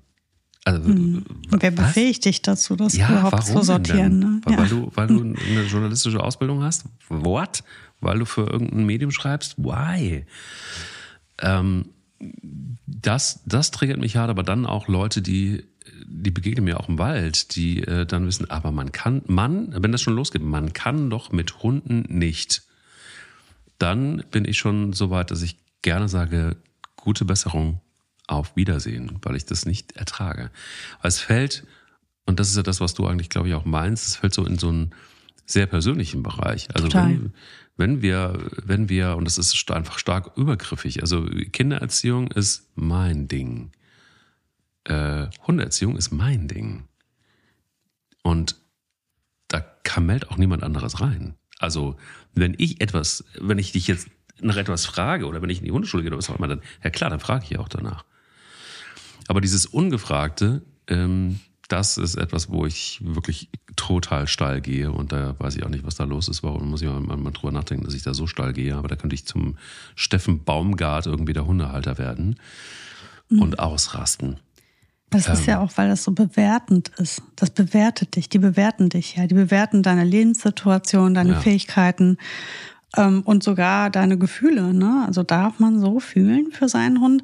Also, 0.63 0.89
hm. 0.89 1.25
Wer 1.49 1.71
befähigt 1.71 2.25
dich 2.25 2.41
dazu, 2.43 2.75
das 2.75 2.95
ja, 2.95 3.09
überhaupt 3.09 3.45
zu 3.45 3.61
sortieren? 3.63 4.19
Ne? 4.19 4.41
Weil, 4.43 4.53
ja. 4.53 4.59
weil, 4.59 4.67
du, 4.69 4.91
weil 4.93 5.07
du 5.07 5.21
eine 5.21 5.63
journalistische 5.63 6.21
Ausbildung 6.21 6.61
hast? 6.61 6.85
What? 7.09 7.63
Weil 7.99 8.19
du 8.19 8.25
für 8.25 8.47
irgendein 8.47 8.85
Medium 8.85 9.11
schreibst? 9.11 9.57
Why? 9.57 10.25
Ähm, 11.39 11.85
das, 12.85 13.41
das 13.45 13.71
triggert 13.71 13.99
mich 13.99 14.15
hart, 14.15 14.29
aber 14.29 14.43
dann 14.43 14.65
auch 14.65 14.87
Leute, 14.87 15.21
die, 15.21 15.65
die 16.05 16.31
begegnen 16.31 16.65
mir 16.65 16.79
auch 16.79 16.89
im 16.89 16.99
Wald, 16.99 17.55
die 17.55 17.83
äh, 17.83 18.05
dann 18.05 18.27
wissen, 18.27 18.49
aber 18.49 18.71
man 18.71 18.91
kann, 18.91 19.21
man, 19.27 19.73
wenn 19.81 19.91
das 19.91 20.01
schon 20.01 20.15
losgeht, 20.15 20.43
man 20.43 20.73
kann 20.73 21.09
doch 21.09 21.31
mit 21.31 21.63
Hunden 21.63 22.05
nicht. 22.07 22.63
Dann 23.77 24.23
bin 24.31 24.45
ich 24.45 24.57
schon 24.57 24.93
so 24.93 25.09
weit, 25.09 25.31
dass 25.31 25.41
ich 25.41 25.57
gerne 25.81 26.07
sage, 26.07 26.57
gute 26.95 27.25
Besserung, 27.25 27.81
auf 28.31 28.55
Wiedersehen, 28.55 29.19
weil 29.21 29.35
ich 29.35 29.45
das 29.45 29.65
nicht 29.65 29.91
ertrage. 29.93 30.49
Weil 31.01 31.09
es 31.09 31.19
fällt, 31.19 31.65
und 32.25 32.39
das 32.39 32.49
ist 32.49 32.55
ja 32.55 32.63
das, 32.63 32.79
was 32.79 32.93
du 32.93 33.05
eigentlich, 33.05 33.29
glaube 33.29 33.49
ich, 33.49 33.53
auch 33.53 33.65
meinst, 33.65 34.07
es 34.07 34.15
fällt 34.15 34.33
so 34.33 34.45
in 34.45 34.57
so 34.57 34.69
einen 34.69 34.91
sehr 35.45 35.65
persönlichen 35.65 36.23
Bereich. 36.23 36.73
Also 36.73 36.87
Total. 36.87 37.09
wenn, 37.09 37.33
wenn 37.77 38.01
wir, 38.01 38.51
wenn 38.63 38.89
wir, 38.89 39.15
und 39.15 39.25
das 39.25 39.37
ist 39.37 39.71
einfach 39.71 39.97
stark 39.97 40.37
übergriffig, 40.37 41.01
also 41.01 41.25
Kindererziehung 41.51 42.31
ist 42.31 42.69
mein 42.75 43.27
Ding. 43.27 43.71
Äh, 44.83 45.27
Hundeerziehung 45.45 45.97
ist 45.97 46.11
mein 46.11 46.47
Ding. 46.47 46.87
Und 48.23 48.55
da 49.47 49.59
kann 49.59 50.05
meldet 50.05 50.29
auch 50.29 50.37
niemand 50.37 50.63
anderes 50.63 51.01
rein. 51.01 51.35
Also, 51.59 51.97
wenn 52.33 52.55
ich 52.57 52.81
etwas, 52.81 53.23
wenn 53.39 53.59
ich 53.59 53.71
dich 53.71 53.87
jetzt 53.87 54.09
nach 54.39 54.57
etwas 54.57 54.85
frage 54.85 55.27
oder 55.27 55.41
wenn 55.41 55.49
ich 55.49 55.59
in 55.59 55.65
die 55.65 55.71
Hundeschule 55.71 56.03
gehe 56.03 56.09
oder 56.09 56.17
was 56.17 56.29
auch 56.29 56.37
immer, 56.37 56.47
dann, 56.47 56.61
ja 56.83 56.89
klar, 56.89 57.09
dann 57.09 57.19
frage 57.19 57.45
ich 57.47 57.59
auch 57.59 57.69
danach. 57.69 58.05
Aber 59.27 59.41
dieses 59.41 59.65
Ungefragte, 59.65 60.63
ähm, 60.87 61.39
das 61.71 61.97
ist 61.97 62.15
etwas, 62.15 62.49
wo 62.49 62.65
ich 62.65 62.99
wirklich 63.01 63.49
total 63.75 64.27
steil 64.27 64.61
gehe 64.61 64.91
und 64.91 65.11
da 65.11 65.35
weiß 65.39 65.55
ich 65.55 65.63
auch 65.63 65.69
nicht, 65.69 65.85
was 65.85 65.95
da 65.95 66.03
los 66.03 66.27
ist. 66.27 66.43
Warum 66.43 66.69
muss 66.69 66.81
ich 66.81 66.89
mal, 66.89 66.99
mal 66.99 67.31
drüber 67.31 67.51
nachdenken, 67.51 67.85
dass 67.85 67.93
ich 67.93 68.03
da 68.03 68.13
so 68.13 68.27
steil 68.27 68.53
gehe. 68.53 68.75
Aber 68.75 68.87
da 68.87 68.95
könnte 68.95 69.13
ich 69.13 69.25
zum 69.25 69.57
Steffen 69.95 70.43
Baumgart 70.43 71.05
irgendwie 71.05 71.33
der 71.33 71.47
Hundehalter 71.47 71.97
werden 71.97 72.35
mhm. 73.29 73.41
und 73.41 73.59
ausrasten. 73.59 74.37
Das 75.09 75.27
ähm, 75.27 75.33
ist 75.33 75.45
ja 75.45 75.59
auch, 75.59 75.71
weil 75.75 75.89
das 75.89 76.03
so 76.03 76.11
bewertend 76.11 76.89
ist. 76.97 77.21
Das 77.35 77.49
bewertet 77.49 78.15
dich. 78.15 78.29
Die 78.29 78.39
bewerten 78.39 78.89
dich 78.89 79.15
ja. 79.15 79.27
Die 79.27 79.35
bewerten 79.35 79.83
deine 79.83 80.03
Lebenssituation, 80.03 81.13
deine 81.13 81.33
ja. 81.33 81.39
Fähigkeiten 81.39 82.17
ähm, 82.97 83.21
und 83.23 83.43
sogar 83.43 83.89
deine 83.89 84.17
Gefühle. 84.17 84.73
Ne? 84.73 85.03
Also 85.07 85.23
darf 85.23 85.59
man 85.59 85.79
so 85.79 85.99
fühlen 85.99 86.51
für 86.51 86.67
seinen 86.67 86.99
Hund? 86.99 87.23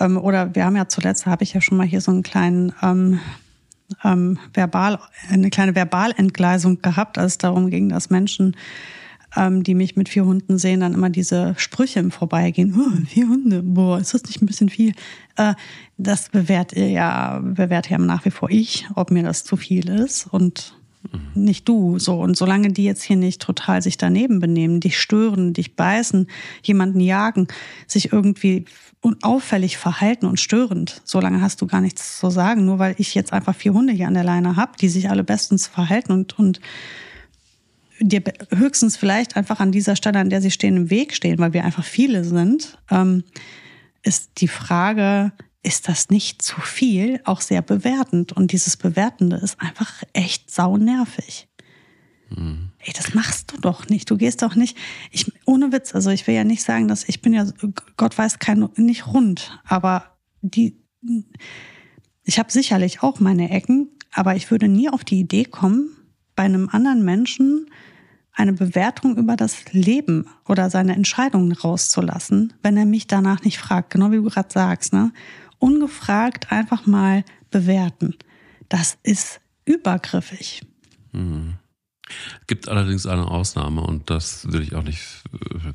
Ähm, 0.00 0.16
oder 0.16 0.54
wir 0.54 0.64
haben 0.64 0.76
ja 0.76 0.88
zuletzt, 0.88 1.26
habe 1.26 1.44
ich 1.44 1.54
ja 1.54 1.60
schon 1.60 1.78
mal 1.78 1.86
hier 1.86 2.00
so 2.00 2.10
einen 2.10 2.22
kleinen 2.22 2.72
ähm, 4.04 4.38
verbal, 4.54 4.98
eine 5.30 5.50
kleine 5.50 5.74
Verbalentgleisung 5.74 6.82
gehabt, 6.82 7.18
als 7.18 7.32
es 7.32 7.38
darum 7.38 7.70
ging, 7.70 7.88
dass 7.88 8.10
Menschen, 8.10 8.56
ähm, 9.36 9.62
die 9.62 9.74
mich 9.74 9.96
mit 9.96 10.08
vier 10.08 10.24
Hunden 10.24 10.58
sehen, 10.58 10.80
dann 10.80 10.94
immer 10.94 11.10
diese 11.10 11.54
Sprüche 11.56 12.00
im 12.00 12.10
Vorbeigehen, 12.10 12.74
oh, 12.78 13.06
vier 13.06 13.28
Hunde, 13.28 13.62
boah, 13.62 13.98
ist 13.98 14.14
das 14.14 14.24
nicht 14.24 14.42
ein 14.42 14.46
bisschen 14.46 14.68
viel? 14.68 14.92
Äh, 15.36 15.54
das 15.98 16.28
bewährt 16.30 16.76
ja, 16.76 17.40
bewährt 17.40 17.88
ja 17.90 17.98
nach 17.98 18.24
wie 18.24 18.30
vor 18.30 18.50
ich, 18.50 18.86
ob 18.94 19.10
mir 19.10 19.22
das 19.22 19.44
zu 19.44 19.56
viel 19.56 19.88
ist 19.88 20.26
und 20.26 20.76
nicht 21.34 21.68
du. 21.68 21.98
So. 21.98 22.20
Und 22.20 22.36
solange 22.36 22.72
die 22.72 22.84
jetzt 22.84 23.02
hier 23.02 23.16
nicht 23.16 23.40
total 23.40 23.82
sich 23.82 23.96
daneben 23.96 24.40
benehmen, 24.40 24.80
dich 24.80 24.98
stören, 24.98 25.52
dich 25.52 25.76
beißen, 25.76 26.28
jemanden 26.62 27.00
jagen, 27.00 27.48
sich 27.86 28.12
irgendwie 28.12 28.64
auffällig 29.22 29.78
verhalten 29.78 30.26
und 30.26 30.40
störend, 30.40 31.00
solange 31.04 31.40
hast 31.40 31.60
du 31.62 31.66
gar 31.66 31.80
nichts 31.80 32.18
zu 32.18 32.30
sagen. 32.30 32.64
Nur 32.64 32.78
weil 32.78 32.94
ich 32.98 33.14
jetzt 33.14 33.32
einfach 33.32 33.54
vier 33.54 33.72
Hunde 33.72 33.92
hier 33.92 34.08
an 34.08 34.14
der 34.14 34.24
Leine 34.24 34.56
habe, 34.56 34.72
die 34.80 34.88
sich 34.88 35.10
alle 35.10 35.24
bestens 35.24 35.66
verhalten 35.66 36.12
und, 36.12 36.38
und 36.38 36.60
dir 38.00 38.22
höchstens 38.50 38.96
vielleicht 38.96 39.36
einfach 39.36 39.60
an 39.60 39.72
dieser 39.72 39.96
Stelle, 39.96 40.18
an 40.18 40.30
der 40.30 40.42
sie 40.42 40.50
stehen, 40.50 40.76
im 40.76 40.90
Weg 40.90 41.14
stehen, 41.14 41.38
weil 41.38 41.52
wir 41.52 41.64
einfach 41.64 41.84
viele 41.84 42.24
sind, 42.24 42.78
ähm, 42.90 43.24
ist 44.02 44.32
die 44.38 44.48
Frage, 44.48 45.32
ist 45.62 45.88
das 45.88 46.10
nicht 46.10 46.42
zu 46.42 46.60
viel, 46.60 47.20
auch 47.24 47.40
sehr 47.40 47.62
bewertend. 47.62 48.32
Und 48.32 48.52
dieses 48.52 48.76
Bewertende 48.76 49.36
ist 49.36 49.60
einfach 49.60 50.02
echt 50.12 50.50
saunervig. 50.50 51.45
Mhm. 52.30 52.70
Ey, 52.78 52.92
das 52.94 53.14
machst 53.14 53.52
du 53.52 53.60
doch 53.60 53.88
nicht. 53.88 54.10
Du 54.10 54.16
gehst 54.16 54.42
doch 54.42 54.54
nicht. 54.54 54.76
Ich, 55.10 55.32
ohne 55.44 55.72
Witz, 55.72 55.94
also 55.94 56.10
ich 56.10 56.26
will 56.26 56.34
ja 56.34 56.44
nicht 56.44 56.62
sagen, 56.62 56.88
dass 56.88 57.08
ich 57.08 57.22
bin 57.22 57.32
ja, 57.32 57.46
Gott 57.96 58.16
weiß, 58.16 58.38
kein, 58.38 58.68
nicht 58.76 59.06
rund, 59.06 59.60
aber 59.64 60.16
die, 60.42 60.76
ich 62.24 62.38
habe 62.38 62.50
sicherlich 62.50 63.02
auch 63.02 63.20
meine 63.20 63.50
Ecken, 63.50 63.88
aber 64.12 64.36
ich 64.36 64.50
würde 64.50 64.68
nie 64.68 64.88
auf 64.88 65.04
die 65.04 65.20
Idee 65.20 65.44
kommen, 65.44 65.90
bei 66.34 66.44
einem 66.44 66.68
anderen 66.68 67.04
Menschen 67.04 67.66
eine 68.32 68.52
Bewertung 68.52 69.16
über 69.16 69.34
das 69.34 69.72
Leben 69.72 70.28
oder 70.46 70.68
seine 70.68 70.94
Entscheidungen 70.94 71.52
rauszulassen, 71.52 72.52
wenn 72.62 72.76
er 72.76 72.84
mich 72.84 73.06
danach 73.06 73.42
nicht 73.42 73.58
fragt, 73.58 73.90
genau 73.90 74.10
wie 74.10 74.16
du 74.16 74.24
gerade 74.24 74.52
sagst, 74.52 74.92
ne? 74.92 75.12
Ungefragt 75.58 76.52
einfach 76.52 76.86
mal 76.86 77.24
bewerten. 77.50 78.14
Das 78.68 78.98
ist 79.02 79.40
übergriffig. 79.64 80.66
Es 82.46 82.48
gibt 82.48 82.68
allerdings 82.68 83.06
eine 83.06 83.26
Ausnahme 83.26 83.80
und 83.80 84.08
das 84.08 84.52
will 84.52 84.62
ich 84.62 84.76
auch 84.76 84.84
nicht 84.84 85.02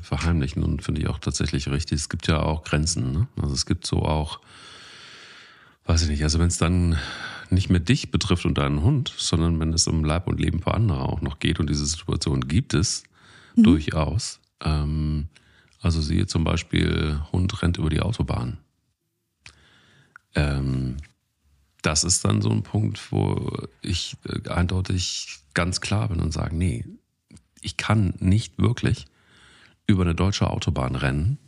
verheimlichen 0.00 0.62
und 0.62 0.82
finde 0.82 1.02
ich 1.02 1.08
auch 1.08 1.18
tatsächlich 1.18 1.68
richtig. 1.68 2.00
Es 2.00 2.08
gibt 2.08 2.26
ja 2.28 2.40
auch 2.40 2.64
Grenzen. 2.64 3.12
Ne? 3.12 3.28
Also 3.36 3.52
es 3.52 3.66
gibt 3.66 3.84
so 3.86 3.98
auch, 3.98 4.40
weiß 5.84 6.04
ich 6.04 6.08
nicht, 6.08 6.22
also 6.22 6.38
wenn 6.38 6.46
es 6.46 6.56
dann 6.56 6.96
nicht 7.50 7.68
mehr 7.68 7.78
dich 7.78 8.10
betrifft 8.10 8.46
und 8.46 8.56
deinen 8.56 8.82
Hund, 8.82 9.12
sondern 9.18 9.60
wenn 9.60 9.74
es 9.74 9.86
um 9.86 10.02
Leib 10.02 10.26
und 10.26 10.40
Leben 10.40 10.62
für 10.62 10.72
andere 10.72 11.02
auch 11.02 11.20
noch 11.20 11.40
geht 11.40 11.60
und 11.60 11.68
diese 11.68 11.84
Situation 11.84 12.48
gibt 12.48 12.72
es 12.72 13.02
mhm. 13.54 13.64
durchaus. 13.64 14.40
Ähm, 14.64 15.26
also 15.82 16.00
siehe 16.00 16.26
zum 16.26 16.42
Beispiel, 16.42 17.20
Hund 17.32 17.60
rennt 17.60 17.76
über 17.76 17.90
die 17.90 18.00
Autobahn. 18.00 18.56
Ähm, 20.34 20.96
das 21.82 22.04
ist 22.04 22.24
dann 22.24 22.40
so 22.42 22.50
ein 22.50 22.62
Punkt, 22.62 23.12
wo 23.12 23.50
ich 23.82 24.16
äh, 24.24 24.48
eindeutig 24.48 25.38
ganz 25.54 25.80
klar 25.80 26.08
bin 26.08 26.20
und 26.20 26.32
sage, 26.32 26.56
nee, 26.56 26.84
ich 27.60 27.76
kann 27.76 28.14
nicht 28.18 28.58
wirklich 28.58 29.06
über 29.86 30.02
eine 30.02 30.14
deutsche 30.14 30.48
Autobahn 30.48 30.94
rennen 30.94 31.38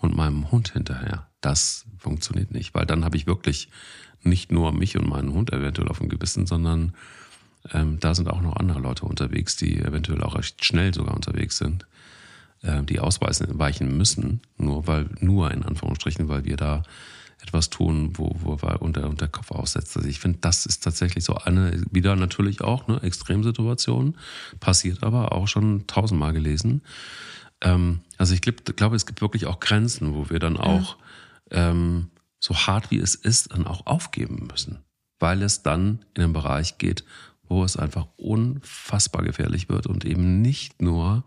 und 0.00 0.16
meinem 0.16 0.50
Hund 0.50 0.72
hinterher. 0.72 1.26
Das 1.40 1.86
funktioniert 1.98 2.50
nicht, 2.50 2.74
weil 2.74 2.86
dann 2.86 3.04
habe 3.04 3.16
ich 3.16 3.26
wirklich 3.26 3.68
nicht 4.22 4.52
nur 4.52 4.72
mich 4.72 4.96
und 4.96 5.08
meinen 5.08 5.32
Hund 5.32 5.52
eventuell 5.52 5.88
auf 5.88 5.98
dem 5.98 6.08
Gewissen, 6.08 6.46
sondern 6.46 6.94
ähm, 7.72 7.98
da 8.00 8.14
sind 8.14 8.28
auch 8.28 8.40
noch 8.40 8.56
andere 8.56 8.80
Leute 8.80 9.06
unterwegs, 9.06 9.56
die 9.56 9.78
eventuell 9.78 10.22
auch 10.22 10.36
recht 10.36 10.64
schnell 10.64 10.92
sogar 10.92 11.14
unterwegs 11.14 11.58
sind, 11.58 11.86
äh, 12.62 12.82
die 12.82 13.00
ausweisen 13.00 13.58
weichen 13.58 13.96
müssen, 13.96 14.40
nur 14.56 14.86
weil, 14.86 15.08
nur 15.20 15.50
in 15.50 15.62
Anführungsstrichen, 15.62 16.28
weil 16.28 16.44
wir 16.44 16.56
da 16.56 16.82
etwas 17.42 17.70
tun, 17.70 18.10
wo, 18.14 18.34
wo 18.38 18.60
wir 18.62 18.82
unter, 18.82 19.08
unter 19.08 19.28
Kopf 19.28 19.50
aussetzt. 19.50 19.96
Also 19.96 20.08
ich 20.08 20.20
finde, 20.20 20.38
das 20.40 20.66
ist 20.66 20.82
tatsächlich 20.82 21.24
so 21.24 21.34
eine, 21.36 21.84
wieder 21.90 22.16
natürlich 22.16 22.62
auch 22.62 22.88
eine 22.88 23.02
Extremsituation, 23.02 24.16
passiert 24.58 25.02
aber 25.02 25.32
auch 25.32 25.46
schon 25.46 25.86
tausendmal 25.86 26.32
gelesen. 26.32 26.82
Ähm, 27.60 28.00
also 28.16 28.34
ich 28.34 28.40
glaube, 28.40 28.62
glaub, 28.72 28.92
es 28.92 29.06
gibt 29.06 29.20
wirklich 29.20 29.46
auch 29.46 29.60
Grenzen, 29.60 30.14
wo 30.14 30.30
wir 30.30 30.38
dann 30.38 30.56
auch 30.56 30.96
ja. 31.50 31.70
ähm, 31.70 32.10
so 32.38 32.54
hart 32.54 32.90
wie 32.90 32.98
es 32.98 33.14
ist, 33.14 33.52
dann 33.52 33.66
auch 33.66 33.86
aufgeben 33.86 34.48
müssen, 34.50 34.84
weil 35.18 35.42
es 35.42 35.62
dann 35.62 36.04
in 36.14 36.24
einen 36.24 36.32
Bereich 36.32 36.78
geht, 36.78 37.04
wo 37.48 37.64
es 37.64 37.76
einfach 37.76 38.06
unfassbar 38.16 39.22
gefährlich 39.22 39.68
wird 39.68 39.86
und 39.86 40.04
eben 40.04 40.42
nicht 40.42 40.80
nur 40.80 41.24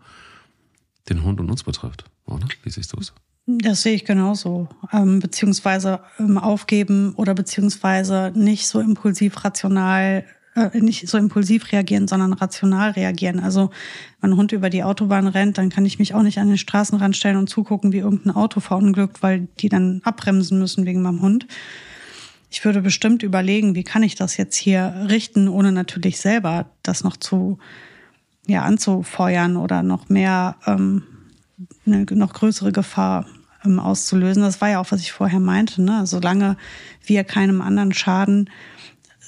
den 1.08 1.22
Hund 1.24 1.40
und 1.40 1.50
uns 1.50 1.64
betrifft, 1.64 2.04
oder? 2.26 2.46
Wie 2.62 2.70
siehst 2.70 2.92
du 2.92 2.98
es? 2.98 3.12
Das 3.58 3.82
sehe 3.82 3.94
ich 3.94 4.04
genauso. 4.04 4.68
Ähm, 4.92 5.18
beziehungsweise 5.18 6.00
ähm, 6.18 6.38
aufgeben 6.38 7.14
oder 7.16 7.34
beziehungsweise 7.34 8.32
nicht 8.34 8.68
so 8.68 8.80
impulsiv 8.80 9.44
rational, 9.44 10.24
äh, 10.54 10.78
nicht 10.78 11.08
so 11.08 11.18
impulsiv 11.18 11.72
reagieren, 11.72 12.06
sondern 12.06 12.32
rational 12.32 12.92
reagieren. 12.92 13.40
Also 13.40 13.70
wenn 14.20 14.30
ein 14.30 14.36
Hund 14.36 14.52
über 14.52 14.70
die 14.70 14.84
Autobahn 14.84 15.26
rennt, 15.26 15.58
dann 15.58 15.68
kann 15.68 15.84
ich 15.84 15.98
mich 15.98 16.14
auch 16.14 16.22
nicht 16.22 16.38
an 16.38 16.48
den 16.48 16.58
Straßenrand 16.58 17.16
stellen 17.16 17.36
und 17.36 17.48
zugucken, 17.48 17.92
wie 17.92 17.98
irgendein 17.98 18.36
Auto 18.36 18.60
verunglückt, 18.60 19.22
weil 19.22 19.48
die 19.58 19.68
dann 19.68 20.00
abbremsen 20.04 20.58
müssen 20.58 20.86
wegen 20.86 21.02
meinem 21.02 21.22
Hund. 21.22 21.46
Ich 22.50 22.64
würde 22.64 22.82
bestimmt 22.82 23.22
überlegen, 23.22 23.74
wie 23.74 23.84
kann 23.84 24.02
ich 24.02 24.16
das 24.16 24.36
jetzt 24.36 24.56
hier 24.56 25.06
richten, 25.08 25.48
ohne 25.48 25.72
natürlich 25.72 26.20
selber 26.20 26.66
das 26.82 27.04
noch 27.04 27.16
zu 27.16 27.58
ja 28.46 28.62
anzufeuern 28.62 29.56
oder 29.56 29.82
noch 29.82 30.08
mehr 30.08 30.56
ähm, 30.66 31.04
eine 31.86 32.04
noch 32.10 32.32
größere 32.32 32.72
Gefahr 32.72 33.26
ähm, 33.64 33.78
auszulösen. 33.78 34.42
Das 34.42 34.60
war 34.60 34.70
ja 34.70 34.80
auch, 34.80 34.90
was 34.90 35.00
ich 35.00 35.12
vorher 35.12 35.40
meinte. 35.40 35.82
Ne? 35.82 36.06
Solange 36.06 36.56
wir 37.04 37.24
keinem 37.24 37.60
anderen 37.60 37.92
schaden, 37.92 38.50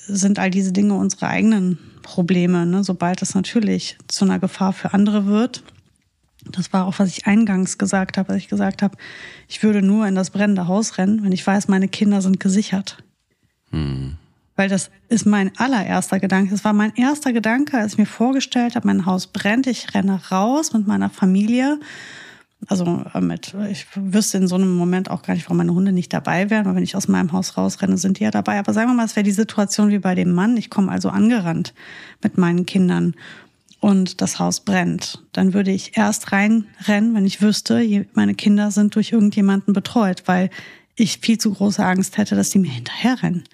sind 0.06 0.38
all 0.38 0.50
diese 0.50 0.72
Dinge 0.72 0.94
unsere 0.94 1.28
eigenen 1.28 1.78
Probleme. 2.02 2.66
Ne? 2.66 2.84
Sobald 2.84 3.22
es 3.22 3.34
natürlich 3.34 3.98
zu 4.08 4.24
einer 4.24 4.38
Gefahr 4.38 4.72
für 4.72 4.92
andere 4.94 5.26
wird, 5.26 5.62
das 6.50 6.72
war 6.72 6.86
auch, 6.86 6.98
was 6.98 7.08
ich 7.08 7.26
eingangs 7.26 7.78
gesagt 7.78 8.18
habe, 8.18 8.32
als 8.32 8.42
ich 8.42 8.48
gesagt 8.48 8.82
habe, 8.82 8.96
ich 9.48 9.62
würde 9.62 9.80
nur 9.80 10.06
in 10.06 10.14
das 10.14 10.30
brennende 10.30 10.66
Haus 10.66 10.98
rennen, 10.98 11.22
wenn 11.22 11.32
ich 11.32 11.46
weiß, 11.46 11.68
meine 11.68 11.88
Kinder 11.88 12.20
sind 12.20 12.40
gesichert. 12.40 12.98
Hm. 13.70 14.16
Weil 14.56 14.68
das 14.68 14.90
ist 15.08 15.24
mein 15.24 15.56
allererster 15.56 16.20
Gedanke. 16.20 16.54
Es 16.54 16.64
war 16.64 16.72
mein 16.72 16.94
erster 16.96 17.32
Gedanke, 17.32 17.78
als 17.78 17.92
ich 17.92 17.98
mir 17.98 18.06
vorgestellt 18.06 18.74
habe, 18.74 18.86
mein 18.86 19.06
Haus 19.06 19.28
brennt, 19.28 19.66
ich 19.66 19.94
renne 19.94 20.20
raus 20.30 20.72
mit 20.72 20.86
meiner 20.86 21.10
Familie 21.10 21.78
also 22.68 23.04
äh, 23.12 23.20
mit, 23.20 23.54
ich 23.70 23.86
wüsste 23.94 24.38
in 24.38 24.46
so 24.46 24.54
einem 24.54 24.74
Moment 24.74 25.10
auch 25.10 25.22
gar 25.22 25.34
nicht, 25.34 25.44
warum 25.46 25.56
meine 25.58 25.74
Hunde 25.74 25.92
nicht 25.92 26.12
dabei 26.12 26.50
wären, 26.50 26.64
weil 26.64 26.76
wenn 26.76 26.82
ich 26.82 26.96
aus 26.96 27.08
meinem 27.08 27.32
Haus 27.32 27.56
rausrenne, 27.56 27.98
sind 27.98 28.18
die 28.18 28.24
ja 28.24 28.30
dabei. 28.30 28.58
Aber 28.58 28.72
sagen 28.72 28.90
wir 28.90 28.94
mal, 28.94 29.04
es 29.04 29.16
wäre 29.16 29.24
die 29.24 29.32
Situation 29.32 29.90
wie 29.90 29.98
bei 29.98 30.14
dem 30.14 30.32
Mann. 30.32 30.56
Ich 30.56 30.70
komme 30.70 30.90
also 30.90 31.08
angerannt 31.08 31.74
mit 32.22 32.38
meinen 32.38 32.66
Kindern 32.66 33.14
und 33.80 34.20
das 34.20 34.38
Haus 34.38 34.60
brennt. 34.60 35.22
Dann 35.32 35.54
würde 35.54 35.72
ich 35.72 35.96
erst 35.96 36.30
reinrennen, 36.30 37.14
wenn 37.14 37.26
ich 37.26 37.42
wüsste, 37.42 38.06
meine 38.14 38.34
Kinder 38.34 38.70
sind 38.70 38.94
durch 38.94 39.12
irgendjemanden 39.12 39.74
betreut, 39.74 40.22
weil 40.26 40.50
ich 40.94 41.18
viel 41.18 41.38
zu 41.38 41.52
große 41.52 41.84
Angst 41.84 42.16
hätte, 42.16 42.36
dass 42.36 42.50
die 42.50 42.60
mir 42.60 42.70
hinterherrennen. 42.70 43.44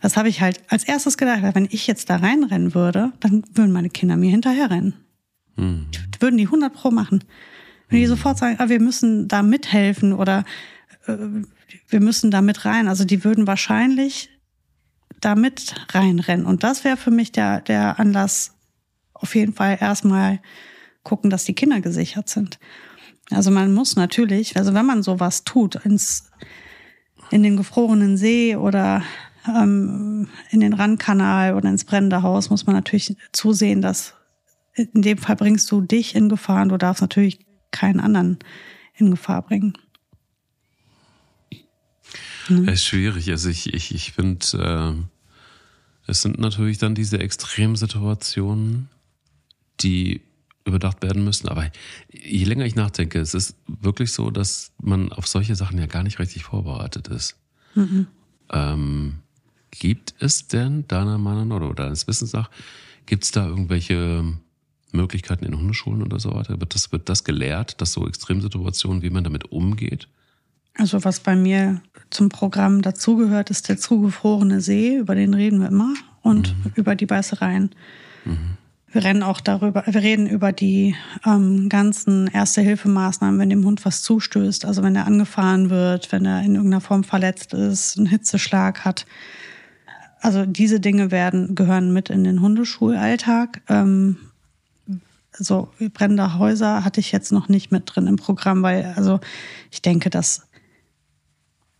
Das 0.00 0.16
habe 0.16 0.28
ich 0.28 0.40
halt 0.40 0.60
als 0.68 0.84
erstes 0.84 1.16
gedacht, 1.16 1.42
wenn 1.54 1.68
ich 1.70 1.86
jetzt 1.86 2.10
da 2.10 2.16
reinrennen 2.16 2.74
würde, 2.74 3.12
dann 3.18 3.42
würden 3.54 3.72
meine 3.72 3.90
Kinder 3.90 4.16
mir 4.16 4.30
hinterherrennen. 4.30 4.94
Mhm. 5.56 5.86
Würden 6.20 6.36
die 6.36 6.44
100 6.44 6.72
Pro 6.72 6.90
machen. 6.90 7.24
Wenn 7.88 8.00
die 8.00 8.06
sofort 8.06 8.38
sagen, 8.38 8.56
ah, 8.58 8.68
wir 8.68 8.80
müssen 8.80 9.28
da 9.28 9.42
mithelfen 9.42 10.12
oder 10.12 10.44
äh, 11.06 11.16
wir 11.88 12.00
müssen 12.00 12.30
da 12.30 12.42
mit 12.42 12.64
rein. 12.64 12.88
Also 12.88 13.04
die 13.04 13.24
würden 13.24 13.46
wahrscheinlich 13.46 14.30
da 15.20 15.34
mit 15.34 15.74
reinrennen. 15.92 16.46
Und 16.46 16.62
das 16.62 16.84
wäre 16.84 16.96
für 16.96 17.10
mich 17.10 17.32
der, 17.32 17.60
der 17.60 17.98
Anlass, 17.98 18.52
auf 19.14 19.34
jeden 19.34 19.54
Fall 19.54 19.78
erstmal 19.80 20.40
gucken, 21.02 21.30
dass 21.30 21.44
die 21.44 21.54
Kinder 21.54 21.80
gesichert 21.80 22.28
sind. 22.28 22.58
Also 23.30 23.50
man 23.50 23.72
muss 23.72 23.96
natürlich, 23.96 24.56
also 24.56 24.74
wenn 24.74 24.86
man 24.86 25.02
sowas 25.02 25.44
tut, 25.44 25.76
ins, 25.76 26.30
in 27.30 27.42
den 27.42 27.56
gefrorenen 27.56 28.16
See 28.16 28.56
oder 28.56 29.02
ähm, 29.48 30.28
in 30.50 30.60
den 30.60 30.74
Randkanal 30.74 31.54
oder 31.54 31.68
ins 31.68 31.84
brennende 31.84 32.22
Haus, 32.22 32.50
muss 32.50 32.66
man 32.66 32.76
natürlich 32.76 33.16
zusehen, 33.32 33.80
dass 33.80 34.14
in 34.74 35.02
dem 35.02 35.18
Fall 35.18 35.36
bringst 35.36 35.70
du 35.70 35.80
dich 35.80 36.14
in 36.14 36.28
Gefahr 36.28 36.62
und 36.62 36.68
du 36.68 36.76
darfst 36.76 37.00
natürlich 37.00 37.45
keinen 37.76 38.00
anderen 38.00 38.38
in 38.94 39.10
Gefahr 39.10 39.42
bringen. 39.42 39.76
Mhm. 42.48 42.68
Es 42.68 42.74
ist 42.74 42.84
schwierig. 42.86 43.30
Also 43.30 43.48
ich, 43.48 43.72
ich, 43.72 43.94
ich 43.94 44.12
finde, 44.12 44.46
äh, 46.06 46.10
es 46.10 46.22
sind 46.22 46.38
natürlich 46.38 46.78
dann 46.78 46.94
diese 46.94 47.18
Extremsituationen, 47.18 48.88
die 49.80 50.22
überdacht 50.64 51.02
werden 51.02 51.24
müssen. 51.24 51.48
Aber 51.48 51.70
je 52.10 52.44
länger 52.44 52.64
ich 52.64 52.74
nachdenke, 52.74 53.20
es 53.20 53.34
ist 53.34 53.56
wirklich 53.66 54.12
so, 54.12 54.30
dass 54.30 54.72
man 54.80 55.12
auf 55.12 55.26
solche 55.26 55.54
Sachen 55.54 55.78
ja 55.78 55.86
gar 55.86 56.02
nicht 56.02 56.18
richtig 56.18 56.44
vorbereitet 56.44 57.08
ist. 57.08 57.36
Mhm. 57.74 58.06
Ähm, 58.50 59.14
gibt 59.70 60.14
es 60.18 60.48
denn 60.48 60.86
deiner 60.88 61.18
Meinung 61.18 61.52
oder 61.52 61.74
deines 61.74 62.06
Wissens 62.06 62.32
nach, 62.32 62.50
gibt 63.04 63.24
es 63.24 63.30
da 63.30 63.46
irgendwelche 63.46 64.24
Möglichkeiten 64.92 65.44
in 65.44 65.56
Hundeschulen 65.56 66.02
oder 66.02 66.18
so 66.18 66.34
weiter? 66.34 66.60
Wird 66.60 66.74
das, 66.74 66.92
wird 66.92 67.08
das 67.08 67.24
gelehrt, 67.24 67.80
dass 67.80 67.92
so 67.92 68.06
Extremsituationen, 68.06 69.02
wie 69.02 69.10
man 69.10 69.24
damit 69.24 69.50
umgeht? 69.52 70.08
Also 70.78 71.04
was 71.04 71.20
bei 71.20 71.34
mir 71.34 71.80
zum 72.10 72.28
Programm 72.28 72.82
dazugehört, 72.82 73.50
ist 73.50 73.68
der 73.68 73.78
zugefrorene 73.78 74.60
See, 74.60 74.96
über 74.96 75.14
den 75.14 75.34
reden 75.34 75.60
wir 75.60 75.68
immer, 75.68 75.94
und 76.22 76.54
mhm. 76.56 76.72
über 76.74 76.94
die 76.94 77.06
Beißereien. 77.06 77.70
Mhm. 78.24 78.56
Wir 78.92 79.04
reden 79.04 79.22
auch 79.22 79.40
darüber, 79.40 79.84
wir 79.86 80.02
reden 80.02 80.26
über 80.26 80.52
die 80.52 80.94
ähm, 81.24 81.68
ganzen 81.68 82.28
Erste-Hilfemaßnahmen, 82.28 83.38
wenn 83.38 83.50
dem 83.50 83.64
Hund 83.64 83.84
was 83.84 84.02
zustößt, 84.02 84.64
also 84.64 84.82
wenn 84.82 84.96
er 84.96 85.06
angefahren 85.06 85.70
wird, 85.70 86.12
wenn 86.12 86.24
er 86.24 86.40
in 86.40 86.54
irgendeiner 86.54 86.80
Form 86.80 87.04
verletzt 87.04 87.52
ist, 87.52 87.98
einen 87.98 88.06
Hitzeschlag 88.06 88.84
hat. 88.84 89.06
Also 90.20 90.46
diese 90.46 90.80
Dinge 90.80 91.10
werden, 91.10 91.54
gehören 91.54 91.92
mit 91.92 92.10
in 92.10 92.24
den 92.24 92.40
Hundeschulalltag. 92.40 93.60
Ähm, 93.68 94.16
so 95.38 95.68
brennende 95.94 96.38
Häuser 96.38 96.84
hatte 96.84 97.00
ich 97.00 97.12
jetzt 97.12 97.32
noch 97.32 97.48
nicht 97.48 97.72
mit 97.72 97.84
drin 97.86 98.06
im 98.06 98.16
Programm, 98.16 98.62
weil 98.62 98.92
also 98.96 99.20
ich 99.70 99.82
denke, 99.82 100.10
dass 100.10 100.46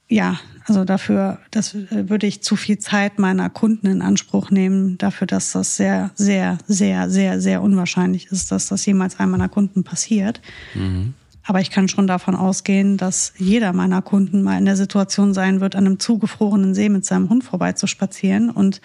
ja, 0.09 0.39
also 0.67 0.85
dafür, 0.85 1.39
das 1.51 1.75
würde 1.91 2.27
ich 2.27 2.43
zu 2.43 2.55
viel 2.55 2.79
Zeit 2.79 3.19
meiner 3.19 3.51
Kunden 3.51 3.89
in 3.89 4.03
Anspruch 4.03 4.51
nehmen, 4.51 4.99
dafür, 4.99 5.27
dass 5.27 5.53
das 5.53 5.77
sehr, 5.77 6.11
sehr, 6.15 6.59
sehr, 6.67 7.11
sehr, 7.11 7.41
sehr 7.41 7.63
unwahrscheinlich 7.63 8.27
ist, 8.27 8.53
dass 8.53 8.69
das 8.69 8.87
jemals 8.87 9.19
einem 9.19 9.33
meiner 9.33 9.49
Kunden 9.49 9.83
passiert. 9.83 10.41
Mhm. 10.75 11.15
Aber 11.43 11.61
ich 11.61 11.71
kann 11.71 11.89
schon 11.89 12.09
davon 12.09 12.35
ausgehen, 12.35 12.97
dass 12.97 13.33
jeder 13.37 13.73
meiner 13.73 14.03
Kunden 14.03 14.43
mal 14.43 14.59
in 14.59 14.65
der 14.65 14.77
Situation 14.77 15.33
sein 15.33 15.61
wird, 15.61 15.77
an 15.77 15.87
einem 15.87 16.01
zugefrorenen 16.01 16.75
See 16.75 16.89
mit 16.89 17.05
seinem 17.05 17.29
Hund 17.29 17.45
vorbeizuspazieren. 17.45 18.51
Und 18.51 18.81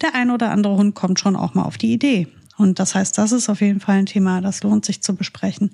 der 0.00 0.14
ein 0.14 0.30
oder 0.30 0.50
andere 0.50 0.76
Hund 0.76 0.94
kommt 0.94 1.20
schon 1.20 1.36
auch 1.36 1.52
mal 1.52 1.64
auf 1.64 1.76
die 1.76 1.92
Idee, 1.92 2.28
Und 2.56 2.78
das 2.78 2.94
heißt, 2.94 3.16
das 3.18 3.32
ist 3.32 3.48
auf 3.48 3.60
jeden 3.60 3.80
Fall 3.80 3.98
ein 3.98 4.06
Thema, 4.06 4.40
das 4.40 4.62
lohnt 4.62 4.84
sich 4.84 5.02
zu 5.02 5.14
besprechen. 5.14 5.70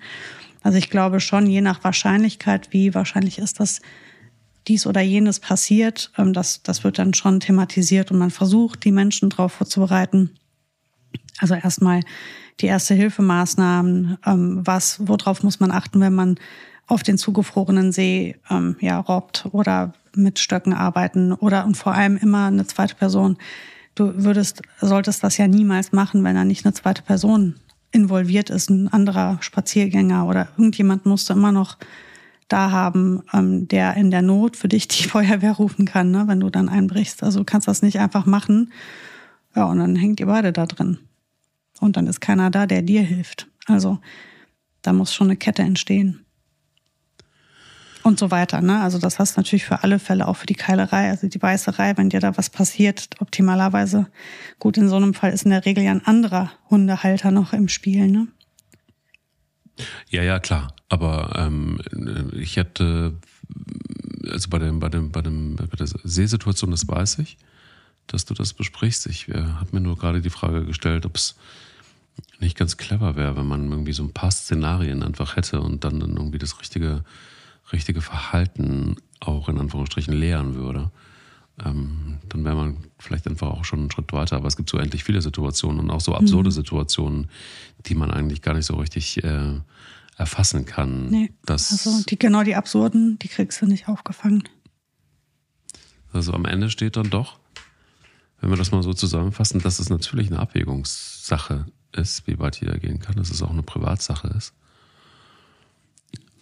Also 0.62 0.78
ich 0.78 0.90
glaube 0.90 1.20
schon, 1.20 1.46
je 1.46 1.60
nach 1.60 1.82
Wahrscheinlichkeit, 1.84 2.68
wie 2.72 2.94
wahrscheinlich 2.94 3.38
ist, 3.38 3.60
dass 3.60 3.80
dies 4.68 4.86
oder 4.86 5.00
jenes 5.00 5.40
passiert, 5.40 6.12
ähm, 6.16 6.32
das, 6.32 6.62
das 6.62 6.84
wird 6.84 6.98
dann 6.98 7.14
schon 7.14 7.40
thematisiert 7.40 8.10
und 8.10 8.18
man 8.18 8.30
versucht, 8.30 8.84
die 8.84 8.92
Menschen 8.92 9.30
darauf 9.30 9.52
vorzubereiten. 9.52 10.30
Also 11.38 11.54
erstmal 11.54 12.00
die 12.60 12.66
Erste-Hilfemaßnahmen, 12.66 14.18
ähm, 14.24 14.60
was, 14.64 15.00
worauf 15.06 15.42
muss 15.42 15.58
man 15.58 15.72
achten, 15.72 16.00
wenn 16.00 16.14
man 16.14 16.36
auf 16.86 17.02
den 17.02 17.18
zugefrorenen 17.18 17.92
See 17.92 18.36
ähm, 18.50 18.76
ja, 18.80 18.98
robbt 19.00 19.48
oder 19.52 19.94
mit 20.14 20.38
Stöcken 20.38 20.72
arbeiten 20.74 21.32
oder 21.32 21.64
und 21.64 21.76
vor 21.76 21.94
allem 21.94 22.16
immer 22.16 22.46
eine 22.46 22.66
zweite 22.66 22.94
Person. 22.94 23.38
Du 23.94 24.24
würdest, 24.24 24.62
solltest 24.80 25.22
das 25.22 25.36
ja 25.36 25.46
niemals 25.46 25.92
machen, 25.92 26.24
wenn 26.24 26.34
da 26.34 26.44
nicht 26.44 26.64
eine 26.64 26.72
zweite 26.72 27.02
Person 27.02 27.56
involviert 27.90 28.48
ist, 28.48 28.70
ein 28.70 28.88
anderer 28.88 29.38
Spaziergänger 29.40 30.26
oder 30.26 30.48
irgendjemand 30.56 31.04
musst 31.04 31.28
du 31.28 31.34
immer 31.34 31.52
noch 31.52 31.76
da 32.48 32.70
haben, 32.70 33.22
ähm, 33.32 33.68
der 33.68 33.96
in 33.96 34.10
der 34.10 34.22
Not 34.22 34.56
für 34.56 34.68
dich 34.68 34.88
die 34.88 35.04
Feuerwehr 35.08 35.52
rufen 35.52 35.84
kann, 35.84 36.10
ne, 36.10 36.24
wenn 36.26 36.40
du 36.40 36.50
dann 36.50 36.68
einbrichst. 36.68 37.22
Also 37.22 37.40
du 37.40 37.44
kannst 37.44 37.68
das 37.68 37.82
nicht 37.82 38.00
einfach 38.00 38.26
machen. 38.26 38.72
Ja, 39.54 39.64
und 39.64 39.78
dann 39.78 39.96
hängt 39.96 40.20
ihr 40.20 40.26
beide 40.26 40.52
da 40.52 40.66
drin. 40.66 40.98
Und 41.80 41.96
dann 41.96 42.06
ist 42.06 42.20
keiner 42.20 42.50
da, 42.50 42.66
der 42.66 42.82
dir 42.82 43.02
hilft. 43.02 43.48
Also 43.66 43.98
da 44.80 44.92
muss 44.92 45.14
schon 45.14 45.28
eine 45.28 45.36
Kette 45.36 45.62
entstehen 45.62 46.24
und 48.02 48.18
so 48.18 48.30
weiter. 48.30 48.60
Ne? 48.60 48.80
Also 48.80 48.98
das 48.98 49.18
hast 49.18 49.36
du 49.36 49.40
natürlich 49.40 49.64
für 49.64 49.82
alle 49.82 49.98
Fälle, 49.98 50.28
auch 50.28 50.36
für 50.36 50.46
die 50.46 50.54
Keilerei, 50.54 51.10
also 51.10 51.28
die 51.28 51.38
Beißerei, 51.38 51.96
wenn 51.96 52.10
dir 52.10 52.20
da 52.20 52.36
was 52.36 52.50
passiert, 52.50 53.08
optimalerweise. 53.20 54.06
Gut, 54.58 54.76
in 54.76 54.88
so 54.88 54.96
einem 54.96 55.14
Fall 55.14 55.32
ist 55.32 55.44
in 55.44 55.50
der 55.50 55.64
Regel 55.64 55.84
ja 55.84 55.92
ein 55.92 56.04
anderer 56.04 56.52
Hundehalter 56.70 57.30
noch 57.30 57.52
im 57.52 57.68
Spiel. 57.68 58.08
Ne? 58.08 58.28
Ja, 60.08 60.22
ja, 60.22 60.40
klar. 60.40 60.74
Aber 60.88 61.32
ähm, 61.36 61.80
ich 62.32 62.56
hätte, 62.56 63.14
also 64.30 64.48
bei, 64.50 64.58
dem, 64.58 64.80
bei, 64.80 64.88
dem, 64.88 65.10
bei, 65.10 65.22
dem, 65.22 65.56
bei 65.56 65.76
der 65.76 65.86
Seesituation, 65.86 66.70
das 66.70 66.86
weiß 66.86 67.20
ich, 67.20 67.38
dass 68.06 68.24
du 68.24 68.34
das 68.34 68.52
besprichst. 68.52 69.06
Ich 69.06 69.28
äh, 69.28 69.34
habe 69.34 69.70
mir 69.72 69.80
nur 69.80 69.96
gerade 69.96 70.20
die 70.20 70.30
Frage 70.30 70.64
gestellt, 70.66 71.06
ob 71.06 71.16
es 71.16 71.36
nicht 72.40 72.58
ganz 72.58 72.76
clever 72.76 73.16
wäre, 73.16 73.36
wenn 73.36 73.46
man 73.46 73.70
irgendwie 73.70 73.92
so 73.92 74.02
ein 74.02 74.12
paar 74.12 74.30
Szenarien 74.30 75.02
einfach 75.02 75.36
hätte 75.36 75.60
und 75.60 75.84
dann 75.84 76.00
irgendwie 76.00 76.38
das 76.38 76.60
richtige 76.60 77.04
richtige 77.72 78.00
Verhalten 78.00 78.96
auch 79.20 79.48
in 79.48 79.58
Anführungsstrichen 79.58 80.14
lehren 80.14 80.54
würde, 80.54 80.90
ähm, 81.64 82.18
dann 82.28 82.44
wäre 82.44 82.56
man 82.56 82.76
vielleicht 82.98 83.26
einfach 83.26 83.50
auch 83.50 83.64
schon 83.64 83.80
einen 83.80 83.90
Schritt 83.90 84.12
weiter. 84.12 84.36
Aber 84.36 84.48
es 84.48 84.56
gibt 84.56 84.70
so 84.70 84.78
endlich 84.78 85.04
viele 85.04 85.22
Situationen 85.22 85.80
und 85.80 85.90
auch 85.90 86.00
so 86.00 86.14
absurde 86.14 86.48
mhm. 86.48 86.54
Situationen, 86.54 87.30
die 87.86 87.94
man 87.94 88.10
eigentlich 88.10 88.42
gar 88.42 88.54
nicht 88.54 88.66
so 88.66 88.76
richtig 88.76 89.22
äh, 89.22 89.60
erfassen 90.16 90.66
kann. 90.66 91.08
Nee, 91.08 91.32
also 91.46 92.02
die, 92.04 92.18
genau 92.18 92.42
die 92.42 92.54
absurden, 92.54 93.18
die 93.20 93.28
kriegst 93.28 93.60
du 93.62 93.66
nicht 93.66 93.88
aufgefangen. 93.88 94.44
Also 96.12 96.32
am 96.32 96.44
Ende 96.44 96.70
steht 96.70 96.96
dann 96.96 97.10
doch, 97.10 97.38
wenn 98.40 98.50
wir 98.50 98.56
das 98.56 98.72
mal 98.72 98.82
so 98.82 98.92
zusammenfassen, 98.92 99.60
dass 99.60 99.78
es 99.78 99.88
natürlich 99.88 100.30
eine 100.30 100.40
Abwägungssache 100.40 101.66
ist, 101.92 102.26
wie 102.26 102.38
weit 102.38 102.60
jeder 102.60 102.78
gehen 102.78 102.98
kann, 102.98 103.16
dass 103.16 103.30
es 103.30 103.42
auch 103.42 103.50
eine 103.50 103.62
Privatsache 103.62 104.28
ist. 104.28 104.52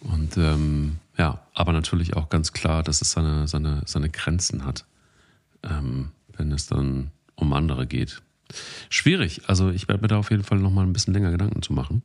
Und 0.01 0.35
ähm, 0.37 0.97
ja, 1.21 1.39
aber 1.53 1.71
natürlich 1.71 2.17
auch 2.17 2.29
ganz 2.29 2.51
klar, 2.51 2.81
dass 2.81 2.99
es 3.03 3.11
seine, 3.11 3.47
seine, 3.47 3.83
seine 3.85 4.09
Grenzen 4.09 4.65
hat, 4.65 4.85
ähm, 5.61 6.09
wenn 6.35 6.51
es 6.51 6.65
dann 6.65 7.11
um 7.35 7.53
andere 7.53 7.85
geht. 7.85 8.23
Schwierig. 8.89 9.47
Also 9.47 9.69
ich 9.69 9.87
werde 9.87 10.01
mir 10.01 10.07
da 10.07 10.17
auf 10.17 10.31
jeden 10.31 10.43
Fall 10.43 10.57
noch 10.57 10.71
mal 10.71 10.81
ein 10.81 10.93
bisschen 10.93 11.13
länger 11.13 11.29
Gedanken 11.29 11.61
zu 11.61 11.73
machen, 11.73 12.01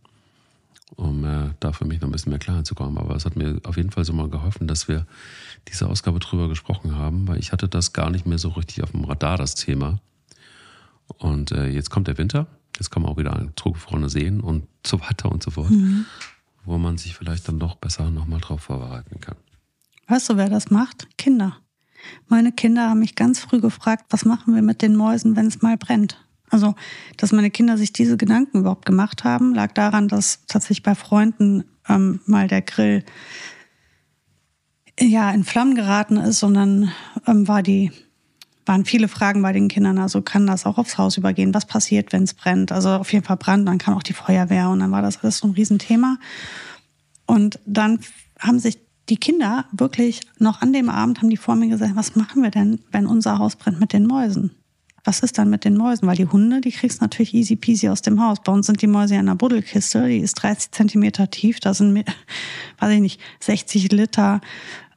um 0.97 1.25
äh, 1.25 1.55
da 1.61 1.73
für 1.73 1.87
mich 1.87 2.03
noch 2.03 2.09
ein 2.09 2.13
bisschen 2.13 2.29
mehr 2.29 2.39
Klarheit 2.39 2.67
zu 2.67 2.75
kommen. 2.75 2.99
Aber 2.99 3.17
es 3.17 3.25
hat 3.25 3.37
mir 3.37 3.59
auf 3.65 3.79
jeden 3.79 3.91
Fall 3.91 4.05
so 4.05 4.13
mal 4.13 4.29
geholfen, 4.29 4.67
dass 4.67 4.87
wir 4.87 5.07
diese 5.69 5.89
Ausgabe 5.89 6.19
drüber 6.19 6.51
gesprochen 6.51 6.95
haben, 6.95 7.27
weil 7.27 7.39
ich 7.39 7.53
hatte 7.53 7.71
das 7.71 7.95
gar 7.95 8.11
nicht 8.11 8.27
mehr 8.27 8.37
so 8.37 8.51
richtig 8.51 8.83
auf 8.83 8.91
dem 8.91 9.05
Radar, 9.05 9.39
das 9.39 9.55
Thema. 9.55 9.99
Und 11.17 11.53
äh, 11.53 11.69
jetzt 11.69 11.89
kommt 11.89 12.07
der 12.07 12.19
Winter, 12.19 12.49
jetzt 12.77 12.91
kommen 12.91 13.07
auch 13.07 13.17
wieder 13.17 13.49
zugefrorene 13.57 14.11
Seen 14.11 14.43
und 14.43 14.67
so 14.87 15.01
weiter 15.01 15.33
und 15.33 15.43
so 15.43 15.53
fort. 15.53 15.71
Mhm 15.71 16.05
wo 16.67 16.79
man 16.79 16.99
sich 16.99 17.15
vielleicht 17.15 17.49
dann 17.49 17.59
doch 17.59 17.77
besser 17.77 18.11
nochmal 18.11 18.41
drauf 18.41 18.63
vorbereiten 18.63 19.21
kann. 19.21 19.37
Weißt 20.09 20.29
du, 20.29 20.37
wer 20.37 20.49
das 20.49 20.71
macht? 20.71 21.09
Kinder. 21.17 21.57
Meine 22.29 22.53
Kinder 22.53 22.91
haben 22.91 23.01
mich 23.01 23.15
ganz 23.15 23.41
früh 23.41 23.61
gefragt, 23.61 24.07
was 24.11 24.25
machen 24.25 24.55
wir 24.55 24.63
mit 24.63 24.83
den 24.83 24.95
Mäusen, 24.95 25.35
wenn 25.37 25.47
es 25.47 25.63
mal 25.63 25.77
brennt? 25.77 26.23
Also, 26.49 26.75
dass 27.17 27.33
meine 27.33 27.51
Kinder 27.51 27.77
sich 27.77 27.93
diese 27.93 28.17
Gedanken 28.17 28.59
überhaupt 28.61 28.87
gemacht 28.87 29.25
haben, 29.25 29.55
lag 29.55 29.73
daran, 29.73 30.07
dass 30.07 30.47
tatsächlich 30.47 30.85
bei 30.85 30.95
Freunden 30.95 31.65
ähm, 31.89 32.21
mal 32.27 32.47
der 32.47 32.63
Grill 32.63 33.05
ja 35.01 35.31
in 35.33 35.45
Flammen 35.45 35.75
geraten 35.75 36.17
ist 36.17 36.43
und 36.43 36.55
dann 36.55 36.93
ähm, 37.27 37.49
war 37.49 37.63
die 37.63 37.91
waren 38.67 38.85
viele 38.85 39.09
Fragen 39.09 39.41
bei 39.43 39.53
den 39.53 39.69
Kindern. 39.69 39.99
Also 39.99 40.21
kann 40.23 40.47
das 40.47 40.67
auch 40.67 40.77
aufs 40.77 40.99
Haus 40.99 41.17
übergehen? 41.17 41.55
Was 41.55 41.65
passiert, 41.65 42.13
wenn 42.13 42.25
es 42.25 42.35
brennt? 42.35 42.73
Also 42.73 42.91
auf 42.91 43.13
jeden 43.13 43.25
Fall 43.25 43.37
Brand, 43.37 43.67
dann 43.67 43.79
kann 43.79 43.95
auch 43.95 44.03
die 44.03 44.13
Feuerwehr 44.13 44.69
und 44.69 44.81
dann 44.81 44.91
war 44.91 45.03
das 45.03 45.23
alles 45.23 45.39
so 45.39 45.49
ein 45.49 45.53
Riesenthema. 45.53 46.19
Und 47.27 47.59
dann 47.65 48.01
haben 48.39 48.59
sich 48.59 48.79
die 49.09 49.17
Kinder 49.17 49.67
wirklich 49.73 50.21
noch 50.39 50.63
an 50.63 50.73
dem 50.73 50.89
Abend 50.89 51.19
haben 51.19 51.31
die 51.31 51.37
vor 51.37 51.55
mir 51.55 51.69
gesagt, 51.69 51.95
was 51.95 52.17
machen 52.17 52.43
wir 52.43 52.51
denn, 52.51 52.81
wenn 52.91 53.07
unser 53.07 53.39
Haus 53.39 53.57
brennt 53.57 53.79
mit 53.79 53.93
den 53.93 54.07
Mäusen? 54.07 54.51
Was 55.05 55.21
ist 55.21 55.39
dann 55.39 55.49
mit 55.49 55.65
den 55.65 55.77
Mäusen? 55.77 56.09
Weil 56.09 56.17
die 56.17 56.27
Hunde, 56.27 56.61
die 56.61 56.73
kriegst 56.73 57.01
natürlich 57.01 57.33
easy 57.33 57.55
peasy 57.55 57.89
aus 57.89 58.03
dem 58.03 58.21
Haus. 58.21 58.39
Bei 58.43 58.51
uns 58.51 58.67
sind 58.67 58.83
die 58.83 58.89
Mäuse 58.89 59.15
ja 59.15 59.21
in 59.21 59.29
einer 59.29 59.37
Buddelkiste, 59.37 60.09
die 60.09 60.19
ist 60.19 60.35
30 60.35 60.73
Zentimeter 60.73 61.31
tief, 61.31 61.61
da 61.61 61.73
sind, 61.73 62.05
weiß 62.81 62.93
ich 62.93 63.01
nicht, 63.01 63.21
60 63.39 63.93
Liter 63.93 64.41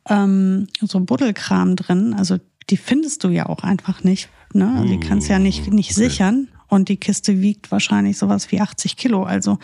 ähm, 0.07 0.67
so 0.81 0.99
Buddelkram 0.99 1.75
drin. 1.75 2.15
Also 2.15 2.39
die 2.69 2.77
findest 2.77 3.23
du 3.23 3.29
ja 3.29 3.47
auch 3.47 3.63
einfach 3.63 4.03
nicht. 4.03 4.29
Ne? 4.53 4.71
Also 4.75 4.87
die 4.87 4.99
kannst 4.99 5.27
du 5.27 5.33
ja 5.33 5.39
nicht, 5.39 5.71
nicht 5.71 5.91
okay. 5.91 6.09
sichern. 6.09 6.47
Und 6.67 6.89
die 6.89 6.97
Kiste 6.97 7.41
wiegt 7.41 7.71
wahrscheinlich 7.71 8.17
sowas 8.17 8.51
wie 8.51 8.61
80 8.61 8.95
Kilo. 8.95 9.23
Also 9.23 9.57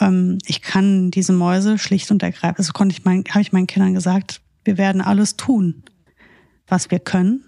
ähm, 0.00 0.38
ich 0.46 0.60
kann 0.60 1.10
diese 1.10 1.32
Mäuse 1.32 1.78
schlicht 1.78 2.10
und 2.10 2.22
ergreifend, 2.22 2.58
also 2.58 2.72
konnte 2.72 2.94
ich 2.94 3.04
mein, 3.04 3.24
habe 3.30 3.40
ich 3.40 3.52
meinen 3.52 3.66
Kindern 3.66 3.94
gesagt, 3.94 4.40
wir 4.64 4.78
werden 4.78 5.00
alles 5.00 5.36
tun, 5.36 5.82
was 6.66 6.90
wir 6.90 6.98
können. 6.98 7.44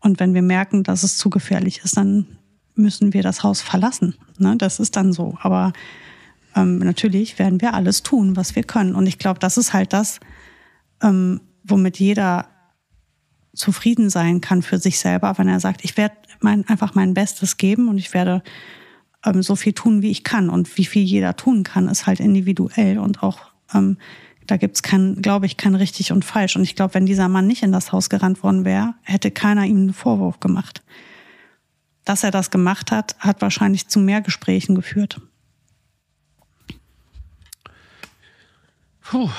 Und 0.00 0.18
wenn 0.18 0.34
wir 0.34 0.42
merken, 0.42 0.82
dass 0.82 1.02
es 1.02 1.16
zu 1.16 1.30
gefährlich 1.30 1.82
ist, 1.84 1.96
dann 1.96 2.26
müssen 2.74 3.12
wir 3.12 3.22
das 3.22 3.42
Haus 3.42 3.60
verlassen. 3.60 4.14
Ne? 4.38 4.56
Das 4.56 4.80
ist 4.80 4.96
dann 4.96 5.12
so. 5.12 5.36
Aber 5.40 5.72
ähm, 6.56 6.78
natürlich 6.78 7.38
werden 7.38 7.60
wir 7.60 7.74
alles 7.74 8.02
tun, 8.02 8.36
was 8.36 8.56
wir 8.56 8.62
können. 8.62 8.94
Und 8.94 9.06
ich 9.06 9.18
glaube, 9.18 9.38
das 9.38 9.58
ist 9.58 9.72
halt 9.72 9.92
das, 9.92 10.18
ähm, 11.02 11.40
womit 11.64 11.98
jeder 11.98 12.46
zufrieden 13.54 14.10
sein 14.10 14.40
kann 14.40 14.62
für 14.62 14.78
sich 14.78 14.98
selber, 14.98 15.36
wenn 15.38 15.48
er 15.48 15.60
sagt, 15.60 15.84
ich 15.84 15.96
werde 15.96 16.14
mein, 16.40 16.66
einfach 16.68 16.94
mein 16.94 17.14
Bestes 17.14 17.56
geben 17.56 17.88
und 17.88 17.98
ich 17.98 18.14
werde 18.14 18.42
ähm, 19.24 19.42
so 19.42 19.56
viel 19.56 19.72
tun, 19.72 20.02
wie 20.02 20.10
ich 20.10 20.24
kann. 20.24 20.50
Und 20.50 20.76
wie 20.76 20.84
viel 20.84 21.02
jeder 21.02 21.36
tun 21.36 21.62
kann, 21.62 21.88
ist 21.88 22.06
halt 22.06 22.20
individuell 22.20 22.98
und 22.98 23.22
auch 23.22 23.38
ähm, 23.74 23.98
da 24.46 24.56
gibt's 24.56 24.82
kein, 24.82 25.22
glaube 25.22 25.46
ich, 25.46 25.56
kein 25.56 25.76
richtig 25.76 26.10
und 26.10 26.24
falsch. 26.24 26.56
Und 26.56 26.62
ich 26.62 26.74
glaube, 26.74 26.94
wenn 26.94 27.06
dieser 27.06 27.28
Mann 27.28 27.46
nicht 27.46 27.62
in 27.62 27.70
das 27.70 27.92
Haus 27.92 28.10
gerannt 28.10 28.42
worden 28.42 28.64
wäre, 28.64 28.94
hätte 29.02 29.30
keiner 29.30 29.64
ihm 29.64 29.76
einen 29.76 29.92
Vorwurf 29.92 30.40
gemacht. 30.40 30.82
Dass 32.04 32.24
er 32.24 32.32
das 32.32 32.50
gemacht 32.50 32.90
hat, 32.90 33.16
hat 33.20 33.42
wahrscheinlich 33.42 33.86
zu 33.86 34.00
mehr 34.00 34.20
Gesprächen 34.20 34.74
geführt. 34.74 35.20
Puh. 39.02 39.30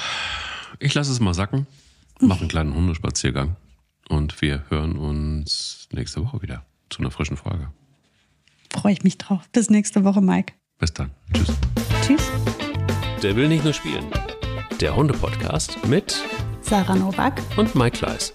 Ich 0.79 0.93
lasse 0.93 1.11
es 1.11 1.19
mal 1.19 1.33
sacken. 1.33 1.67
Mach 2.19 2.39
einen 2.39 2.49
kleinen 2.49 2.73
Hundespaziergang. 2.73 3.55
Und 4.11 4.41
wir 4.41 4.65
hören 4.67 4.97
uns 4.97 5.87
nächste 5.93 6.21
Woche 6.21 6.41
wieder 6.41 6.65
zu 6.89 6.99
einer 6.99 7.11
frischen 7.11 7.37
Folge. 7.37 7.71
Freue 8.69 8.91
ich 8.91 9.03
mich 9.05 9.17
drauf. 9.17 9.47
Bis 9.53 9.69
nächste 9.69 10.03
Woche, 10.03 10.19
Mike. 10.19 10.53
Bis 10.79 10.91
dann. 10.91 11.11
Tschüss. 11.33 11.53
Tschüss. 12.05 12.29
Der 13.23 13.37
will 13.37 13.47
nicht 13.47 13.63
nur 13.63 13.71
spielen. 13.71 14.05
Der 14.81 14.97
Hunde-Podcast 14.97 15.87
mit 15.87 16.21
Sarah 16.59 16.95
Novak 16.95 17.41
und 17.55 17.73
Mike 17.73 17.99
Kleiss. 17.99 18.33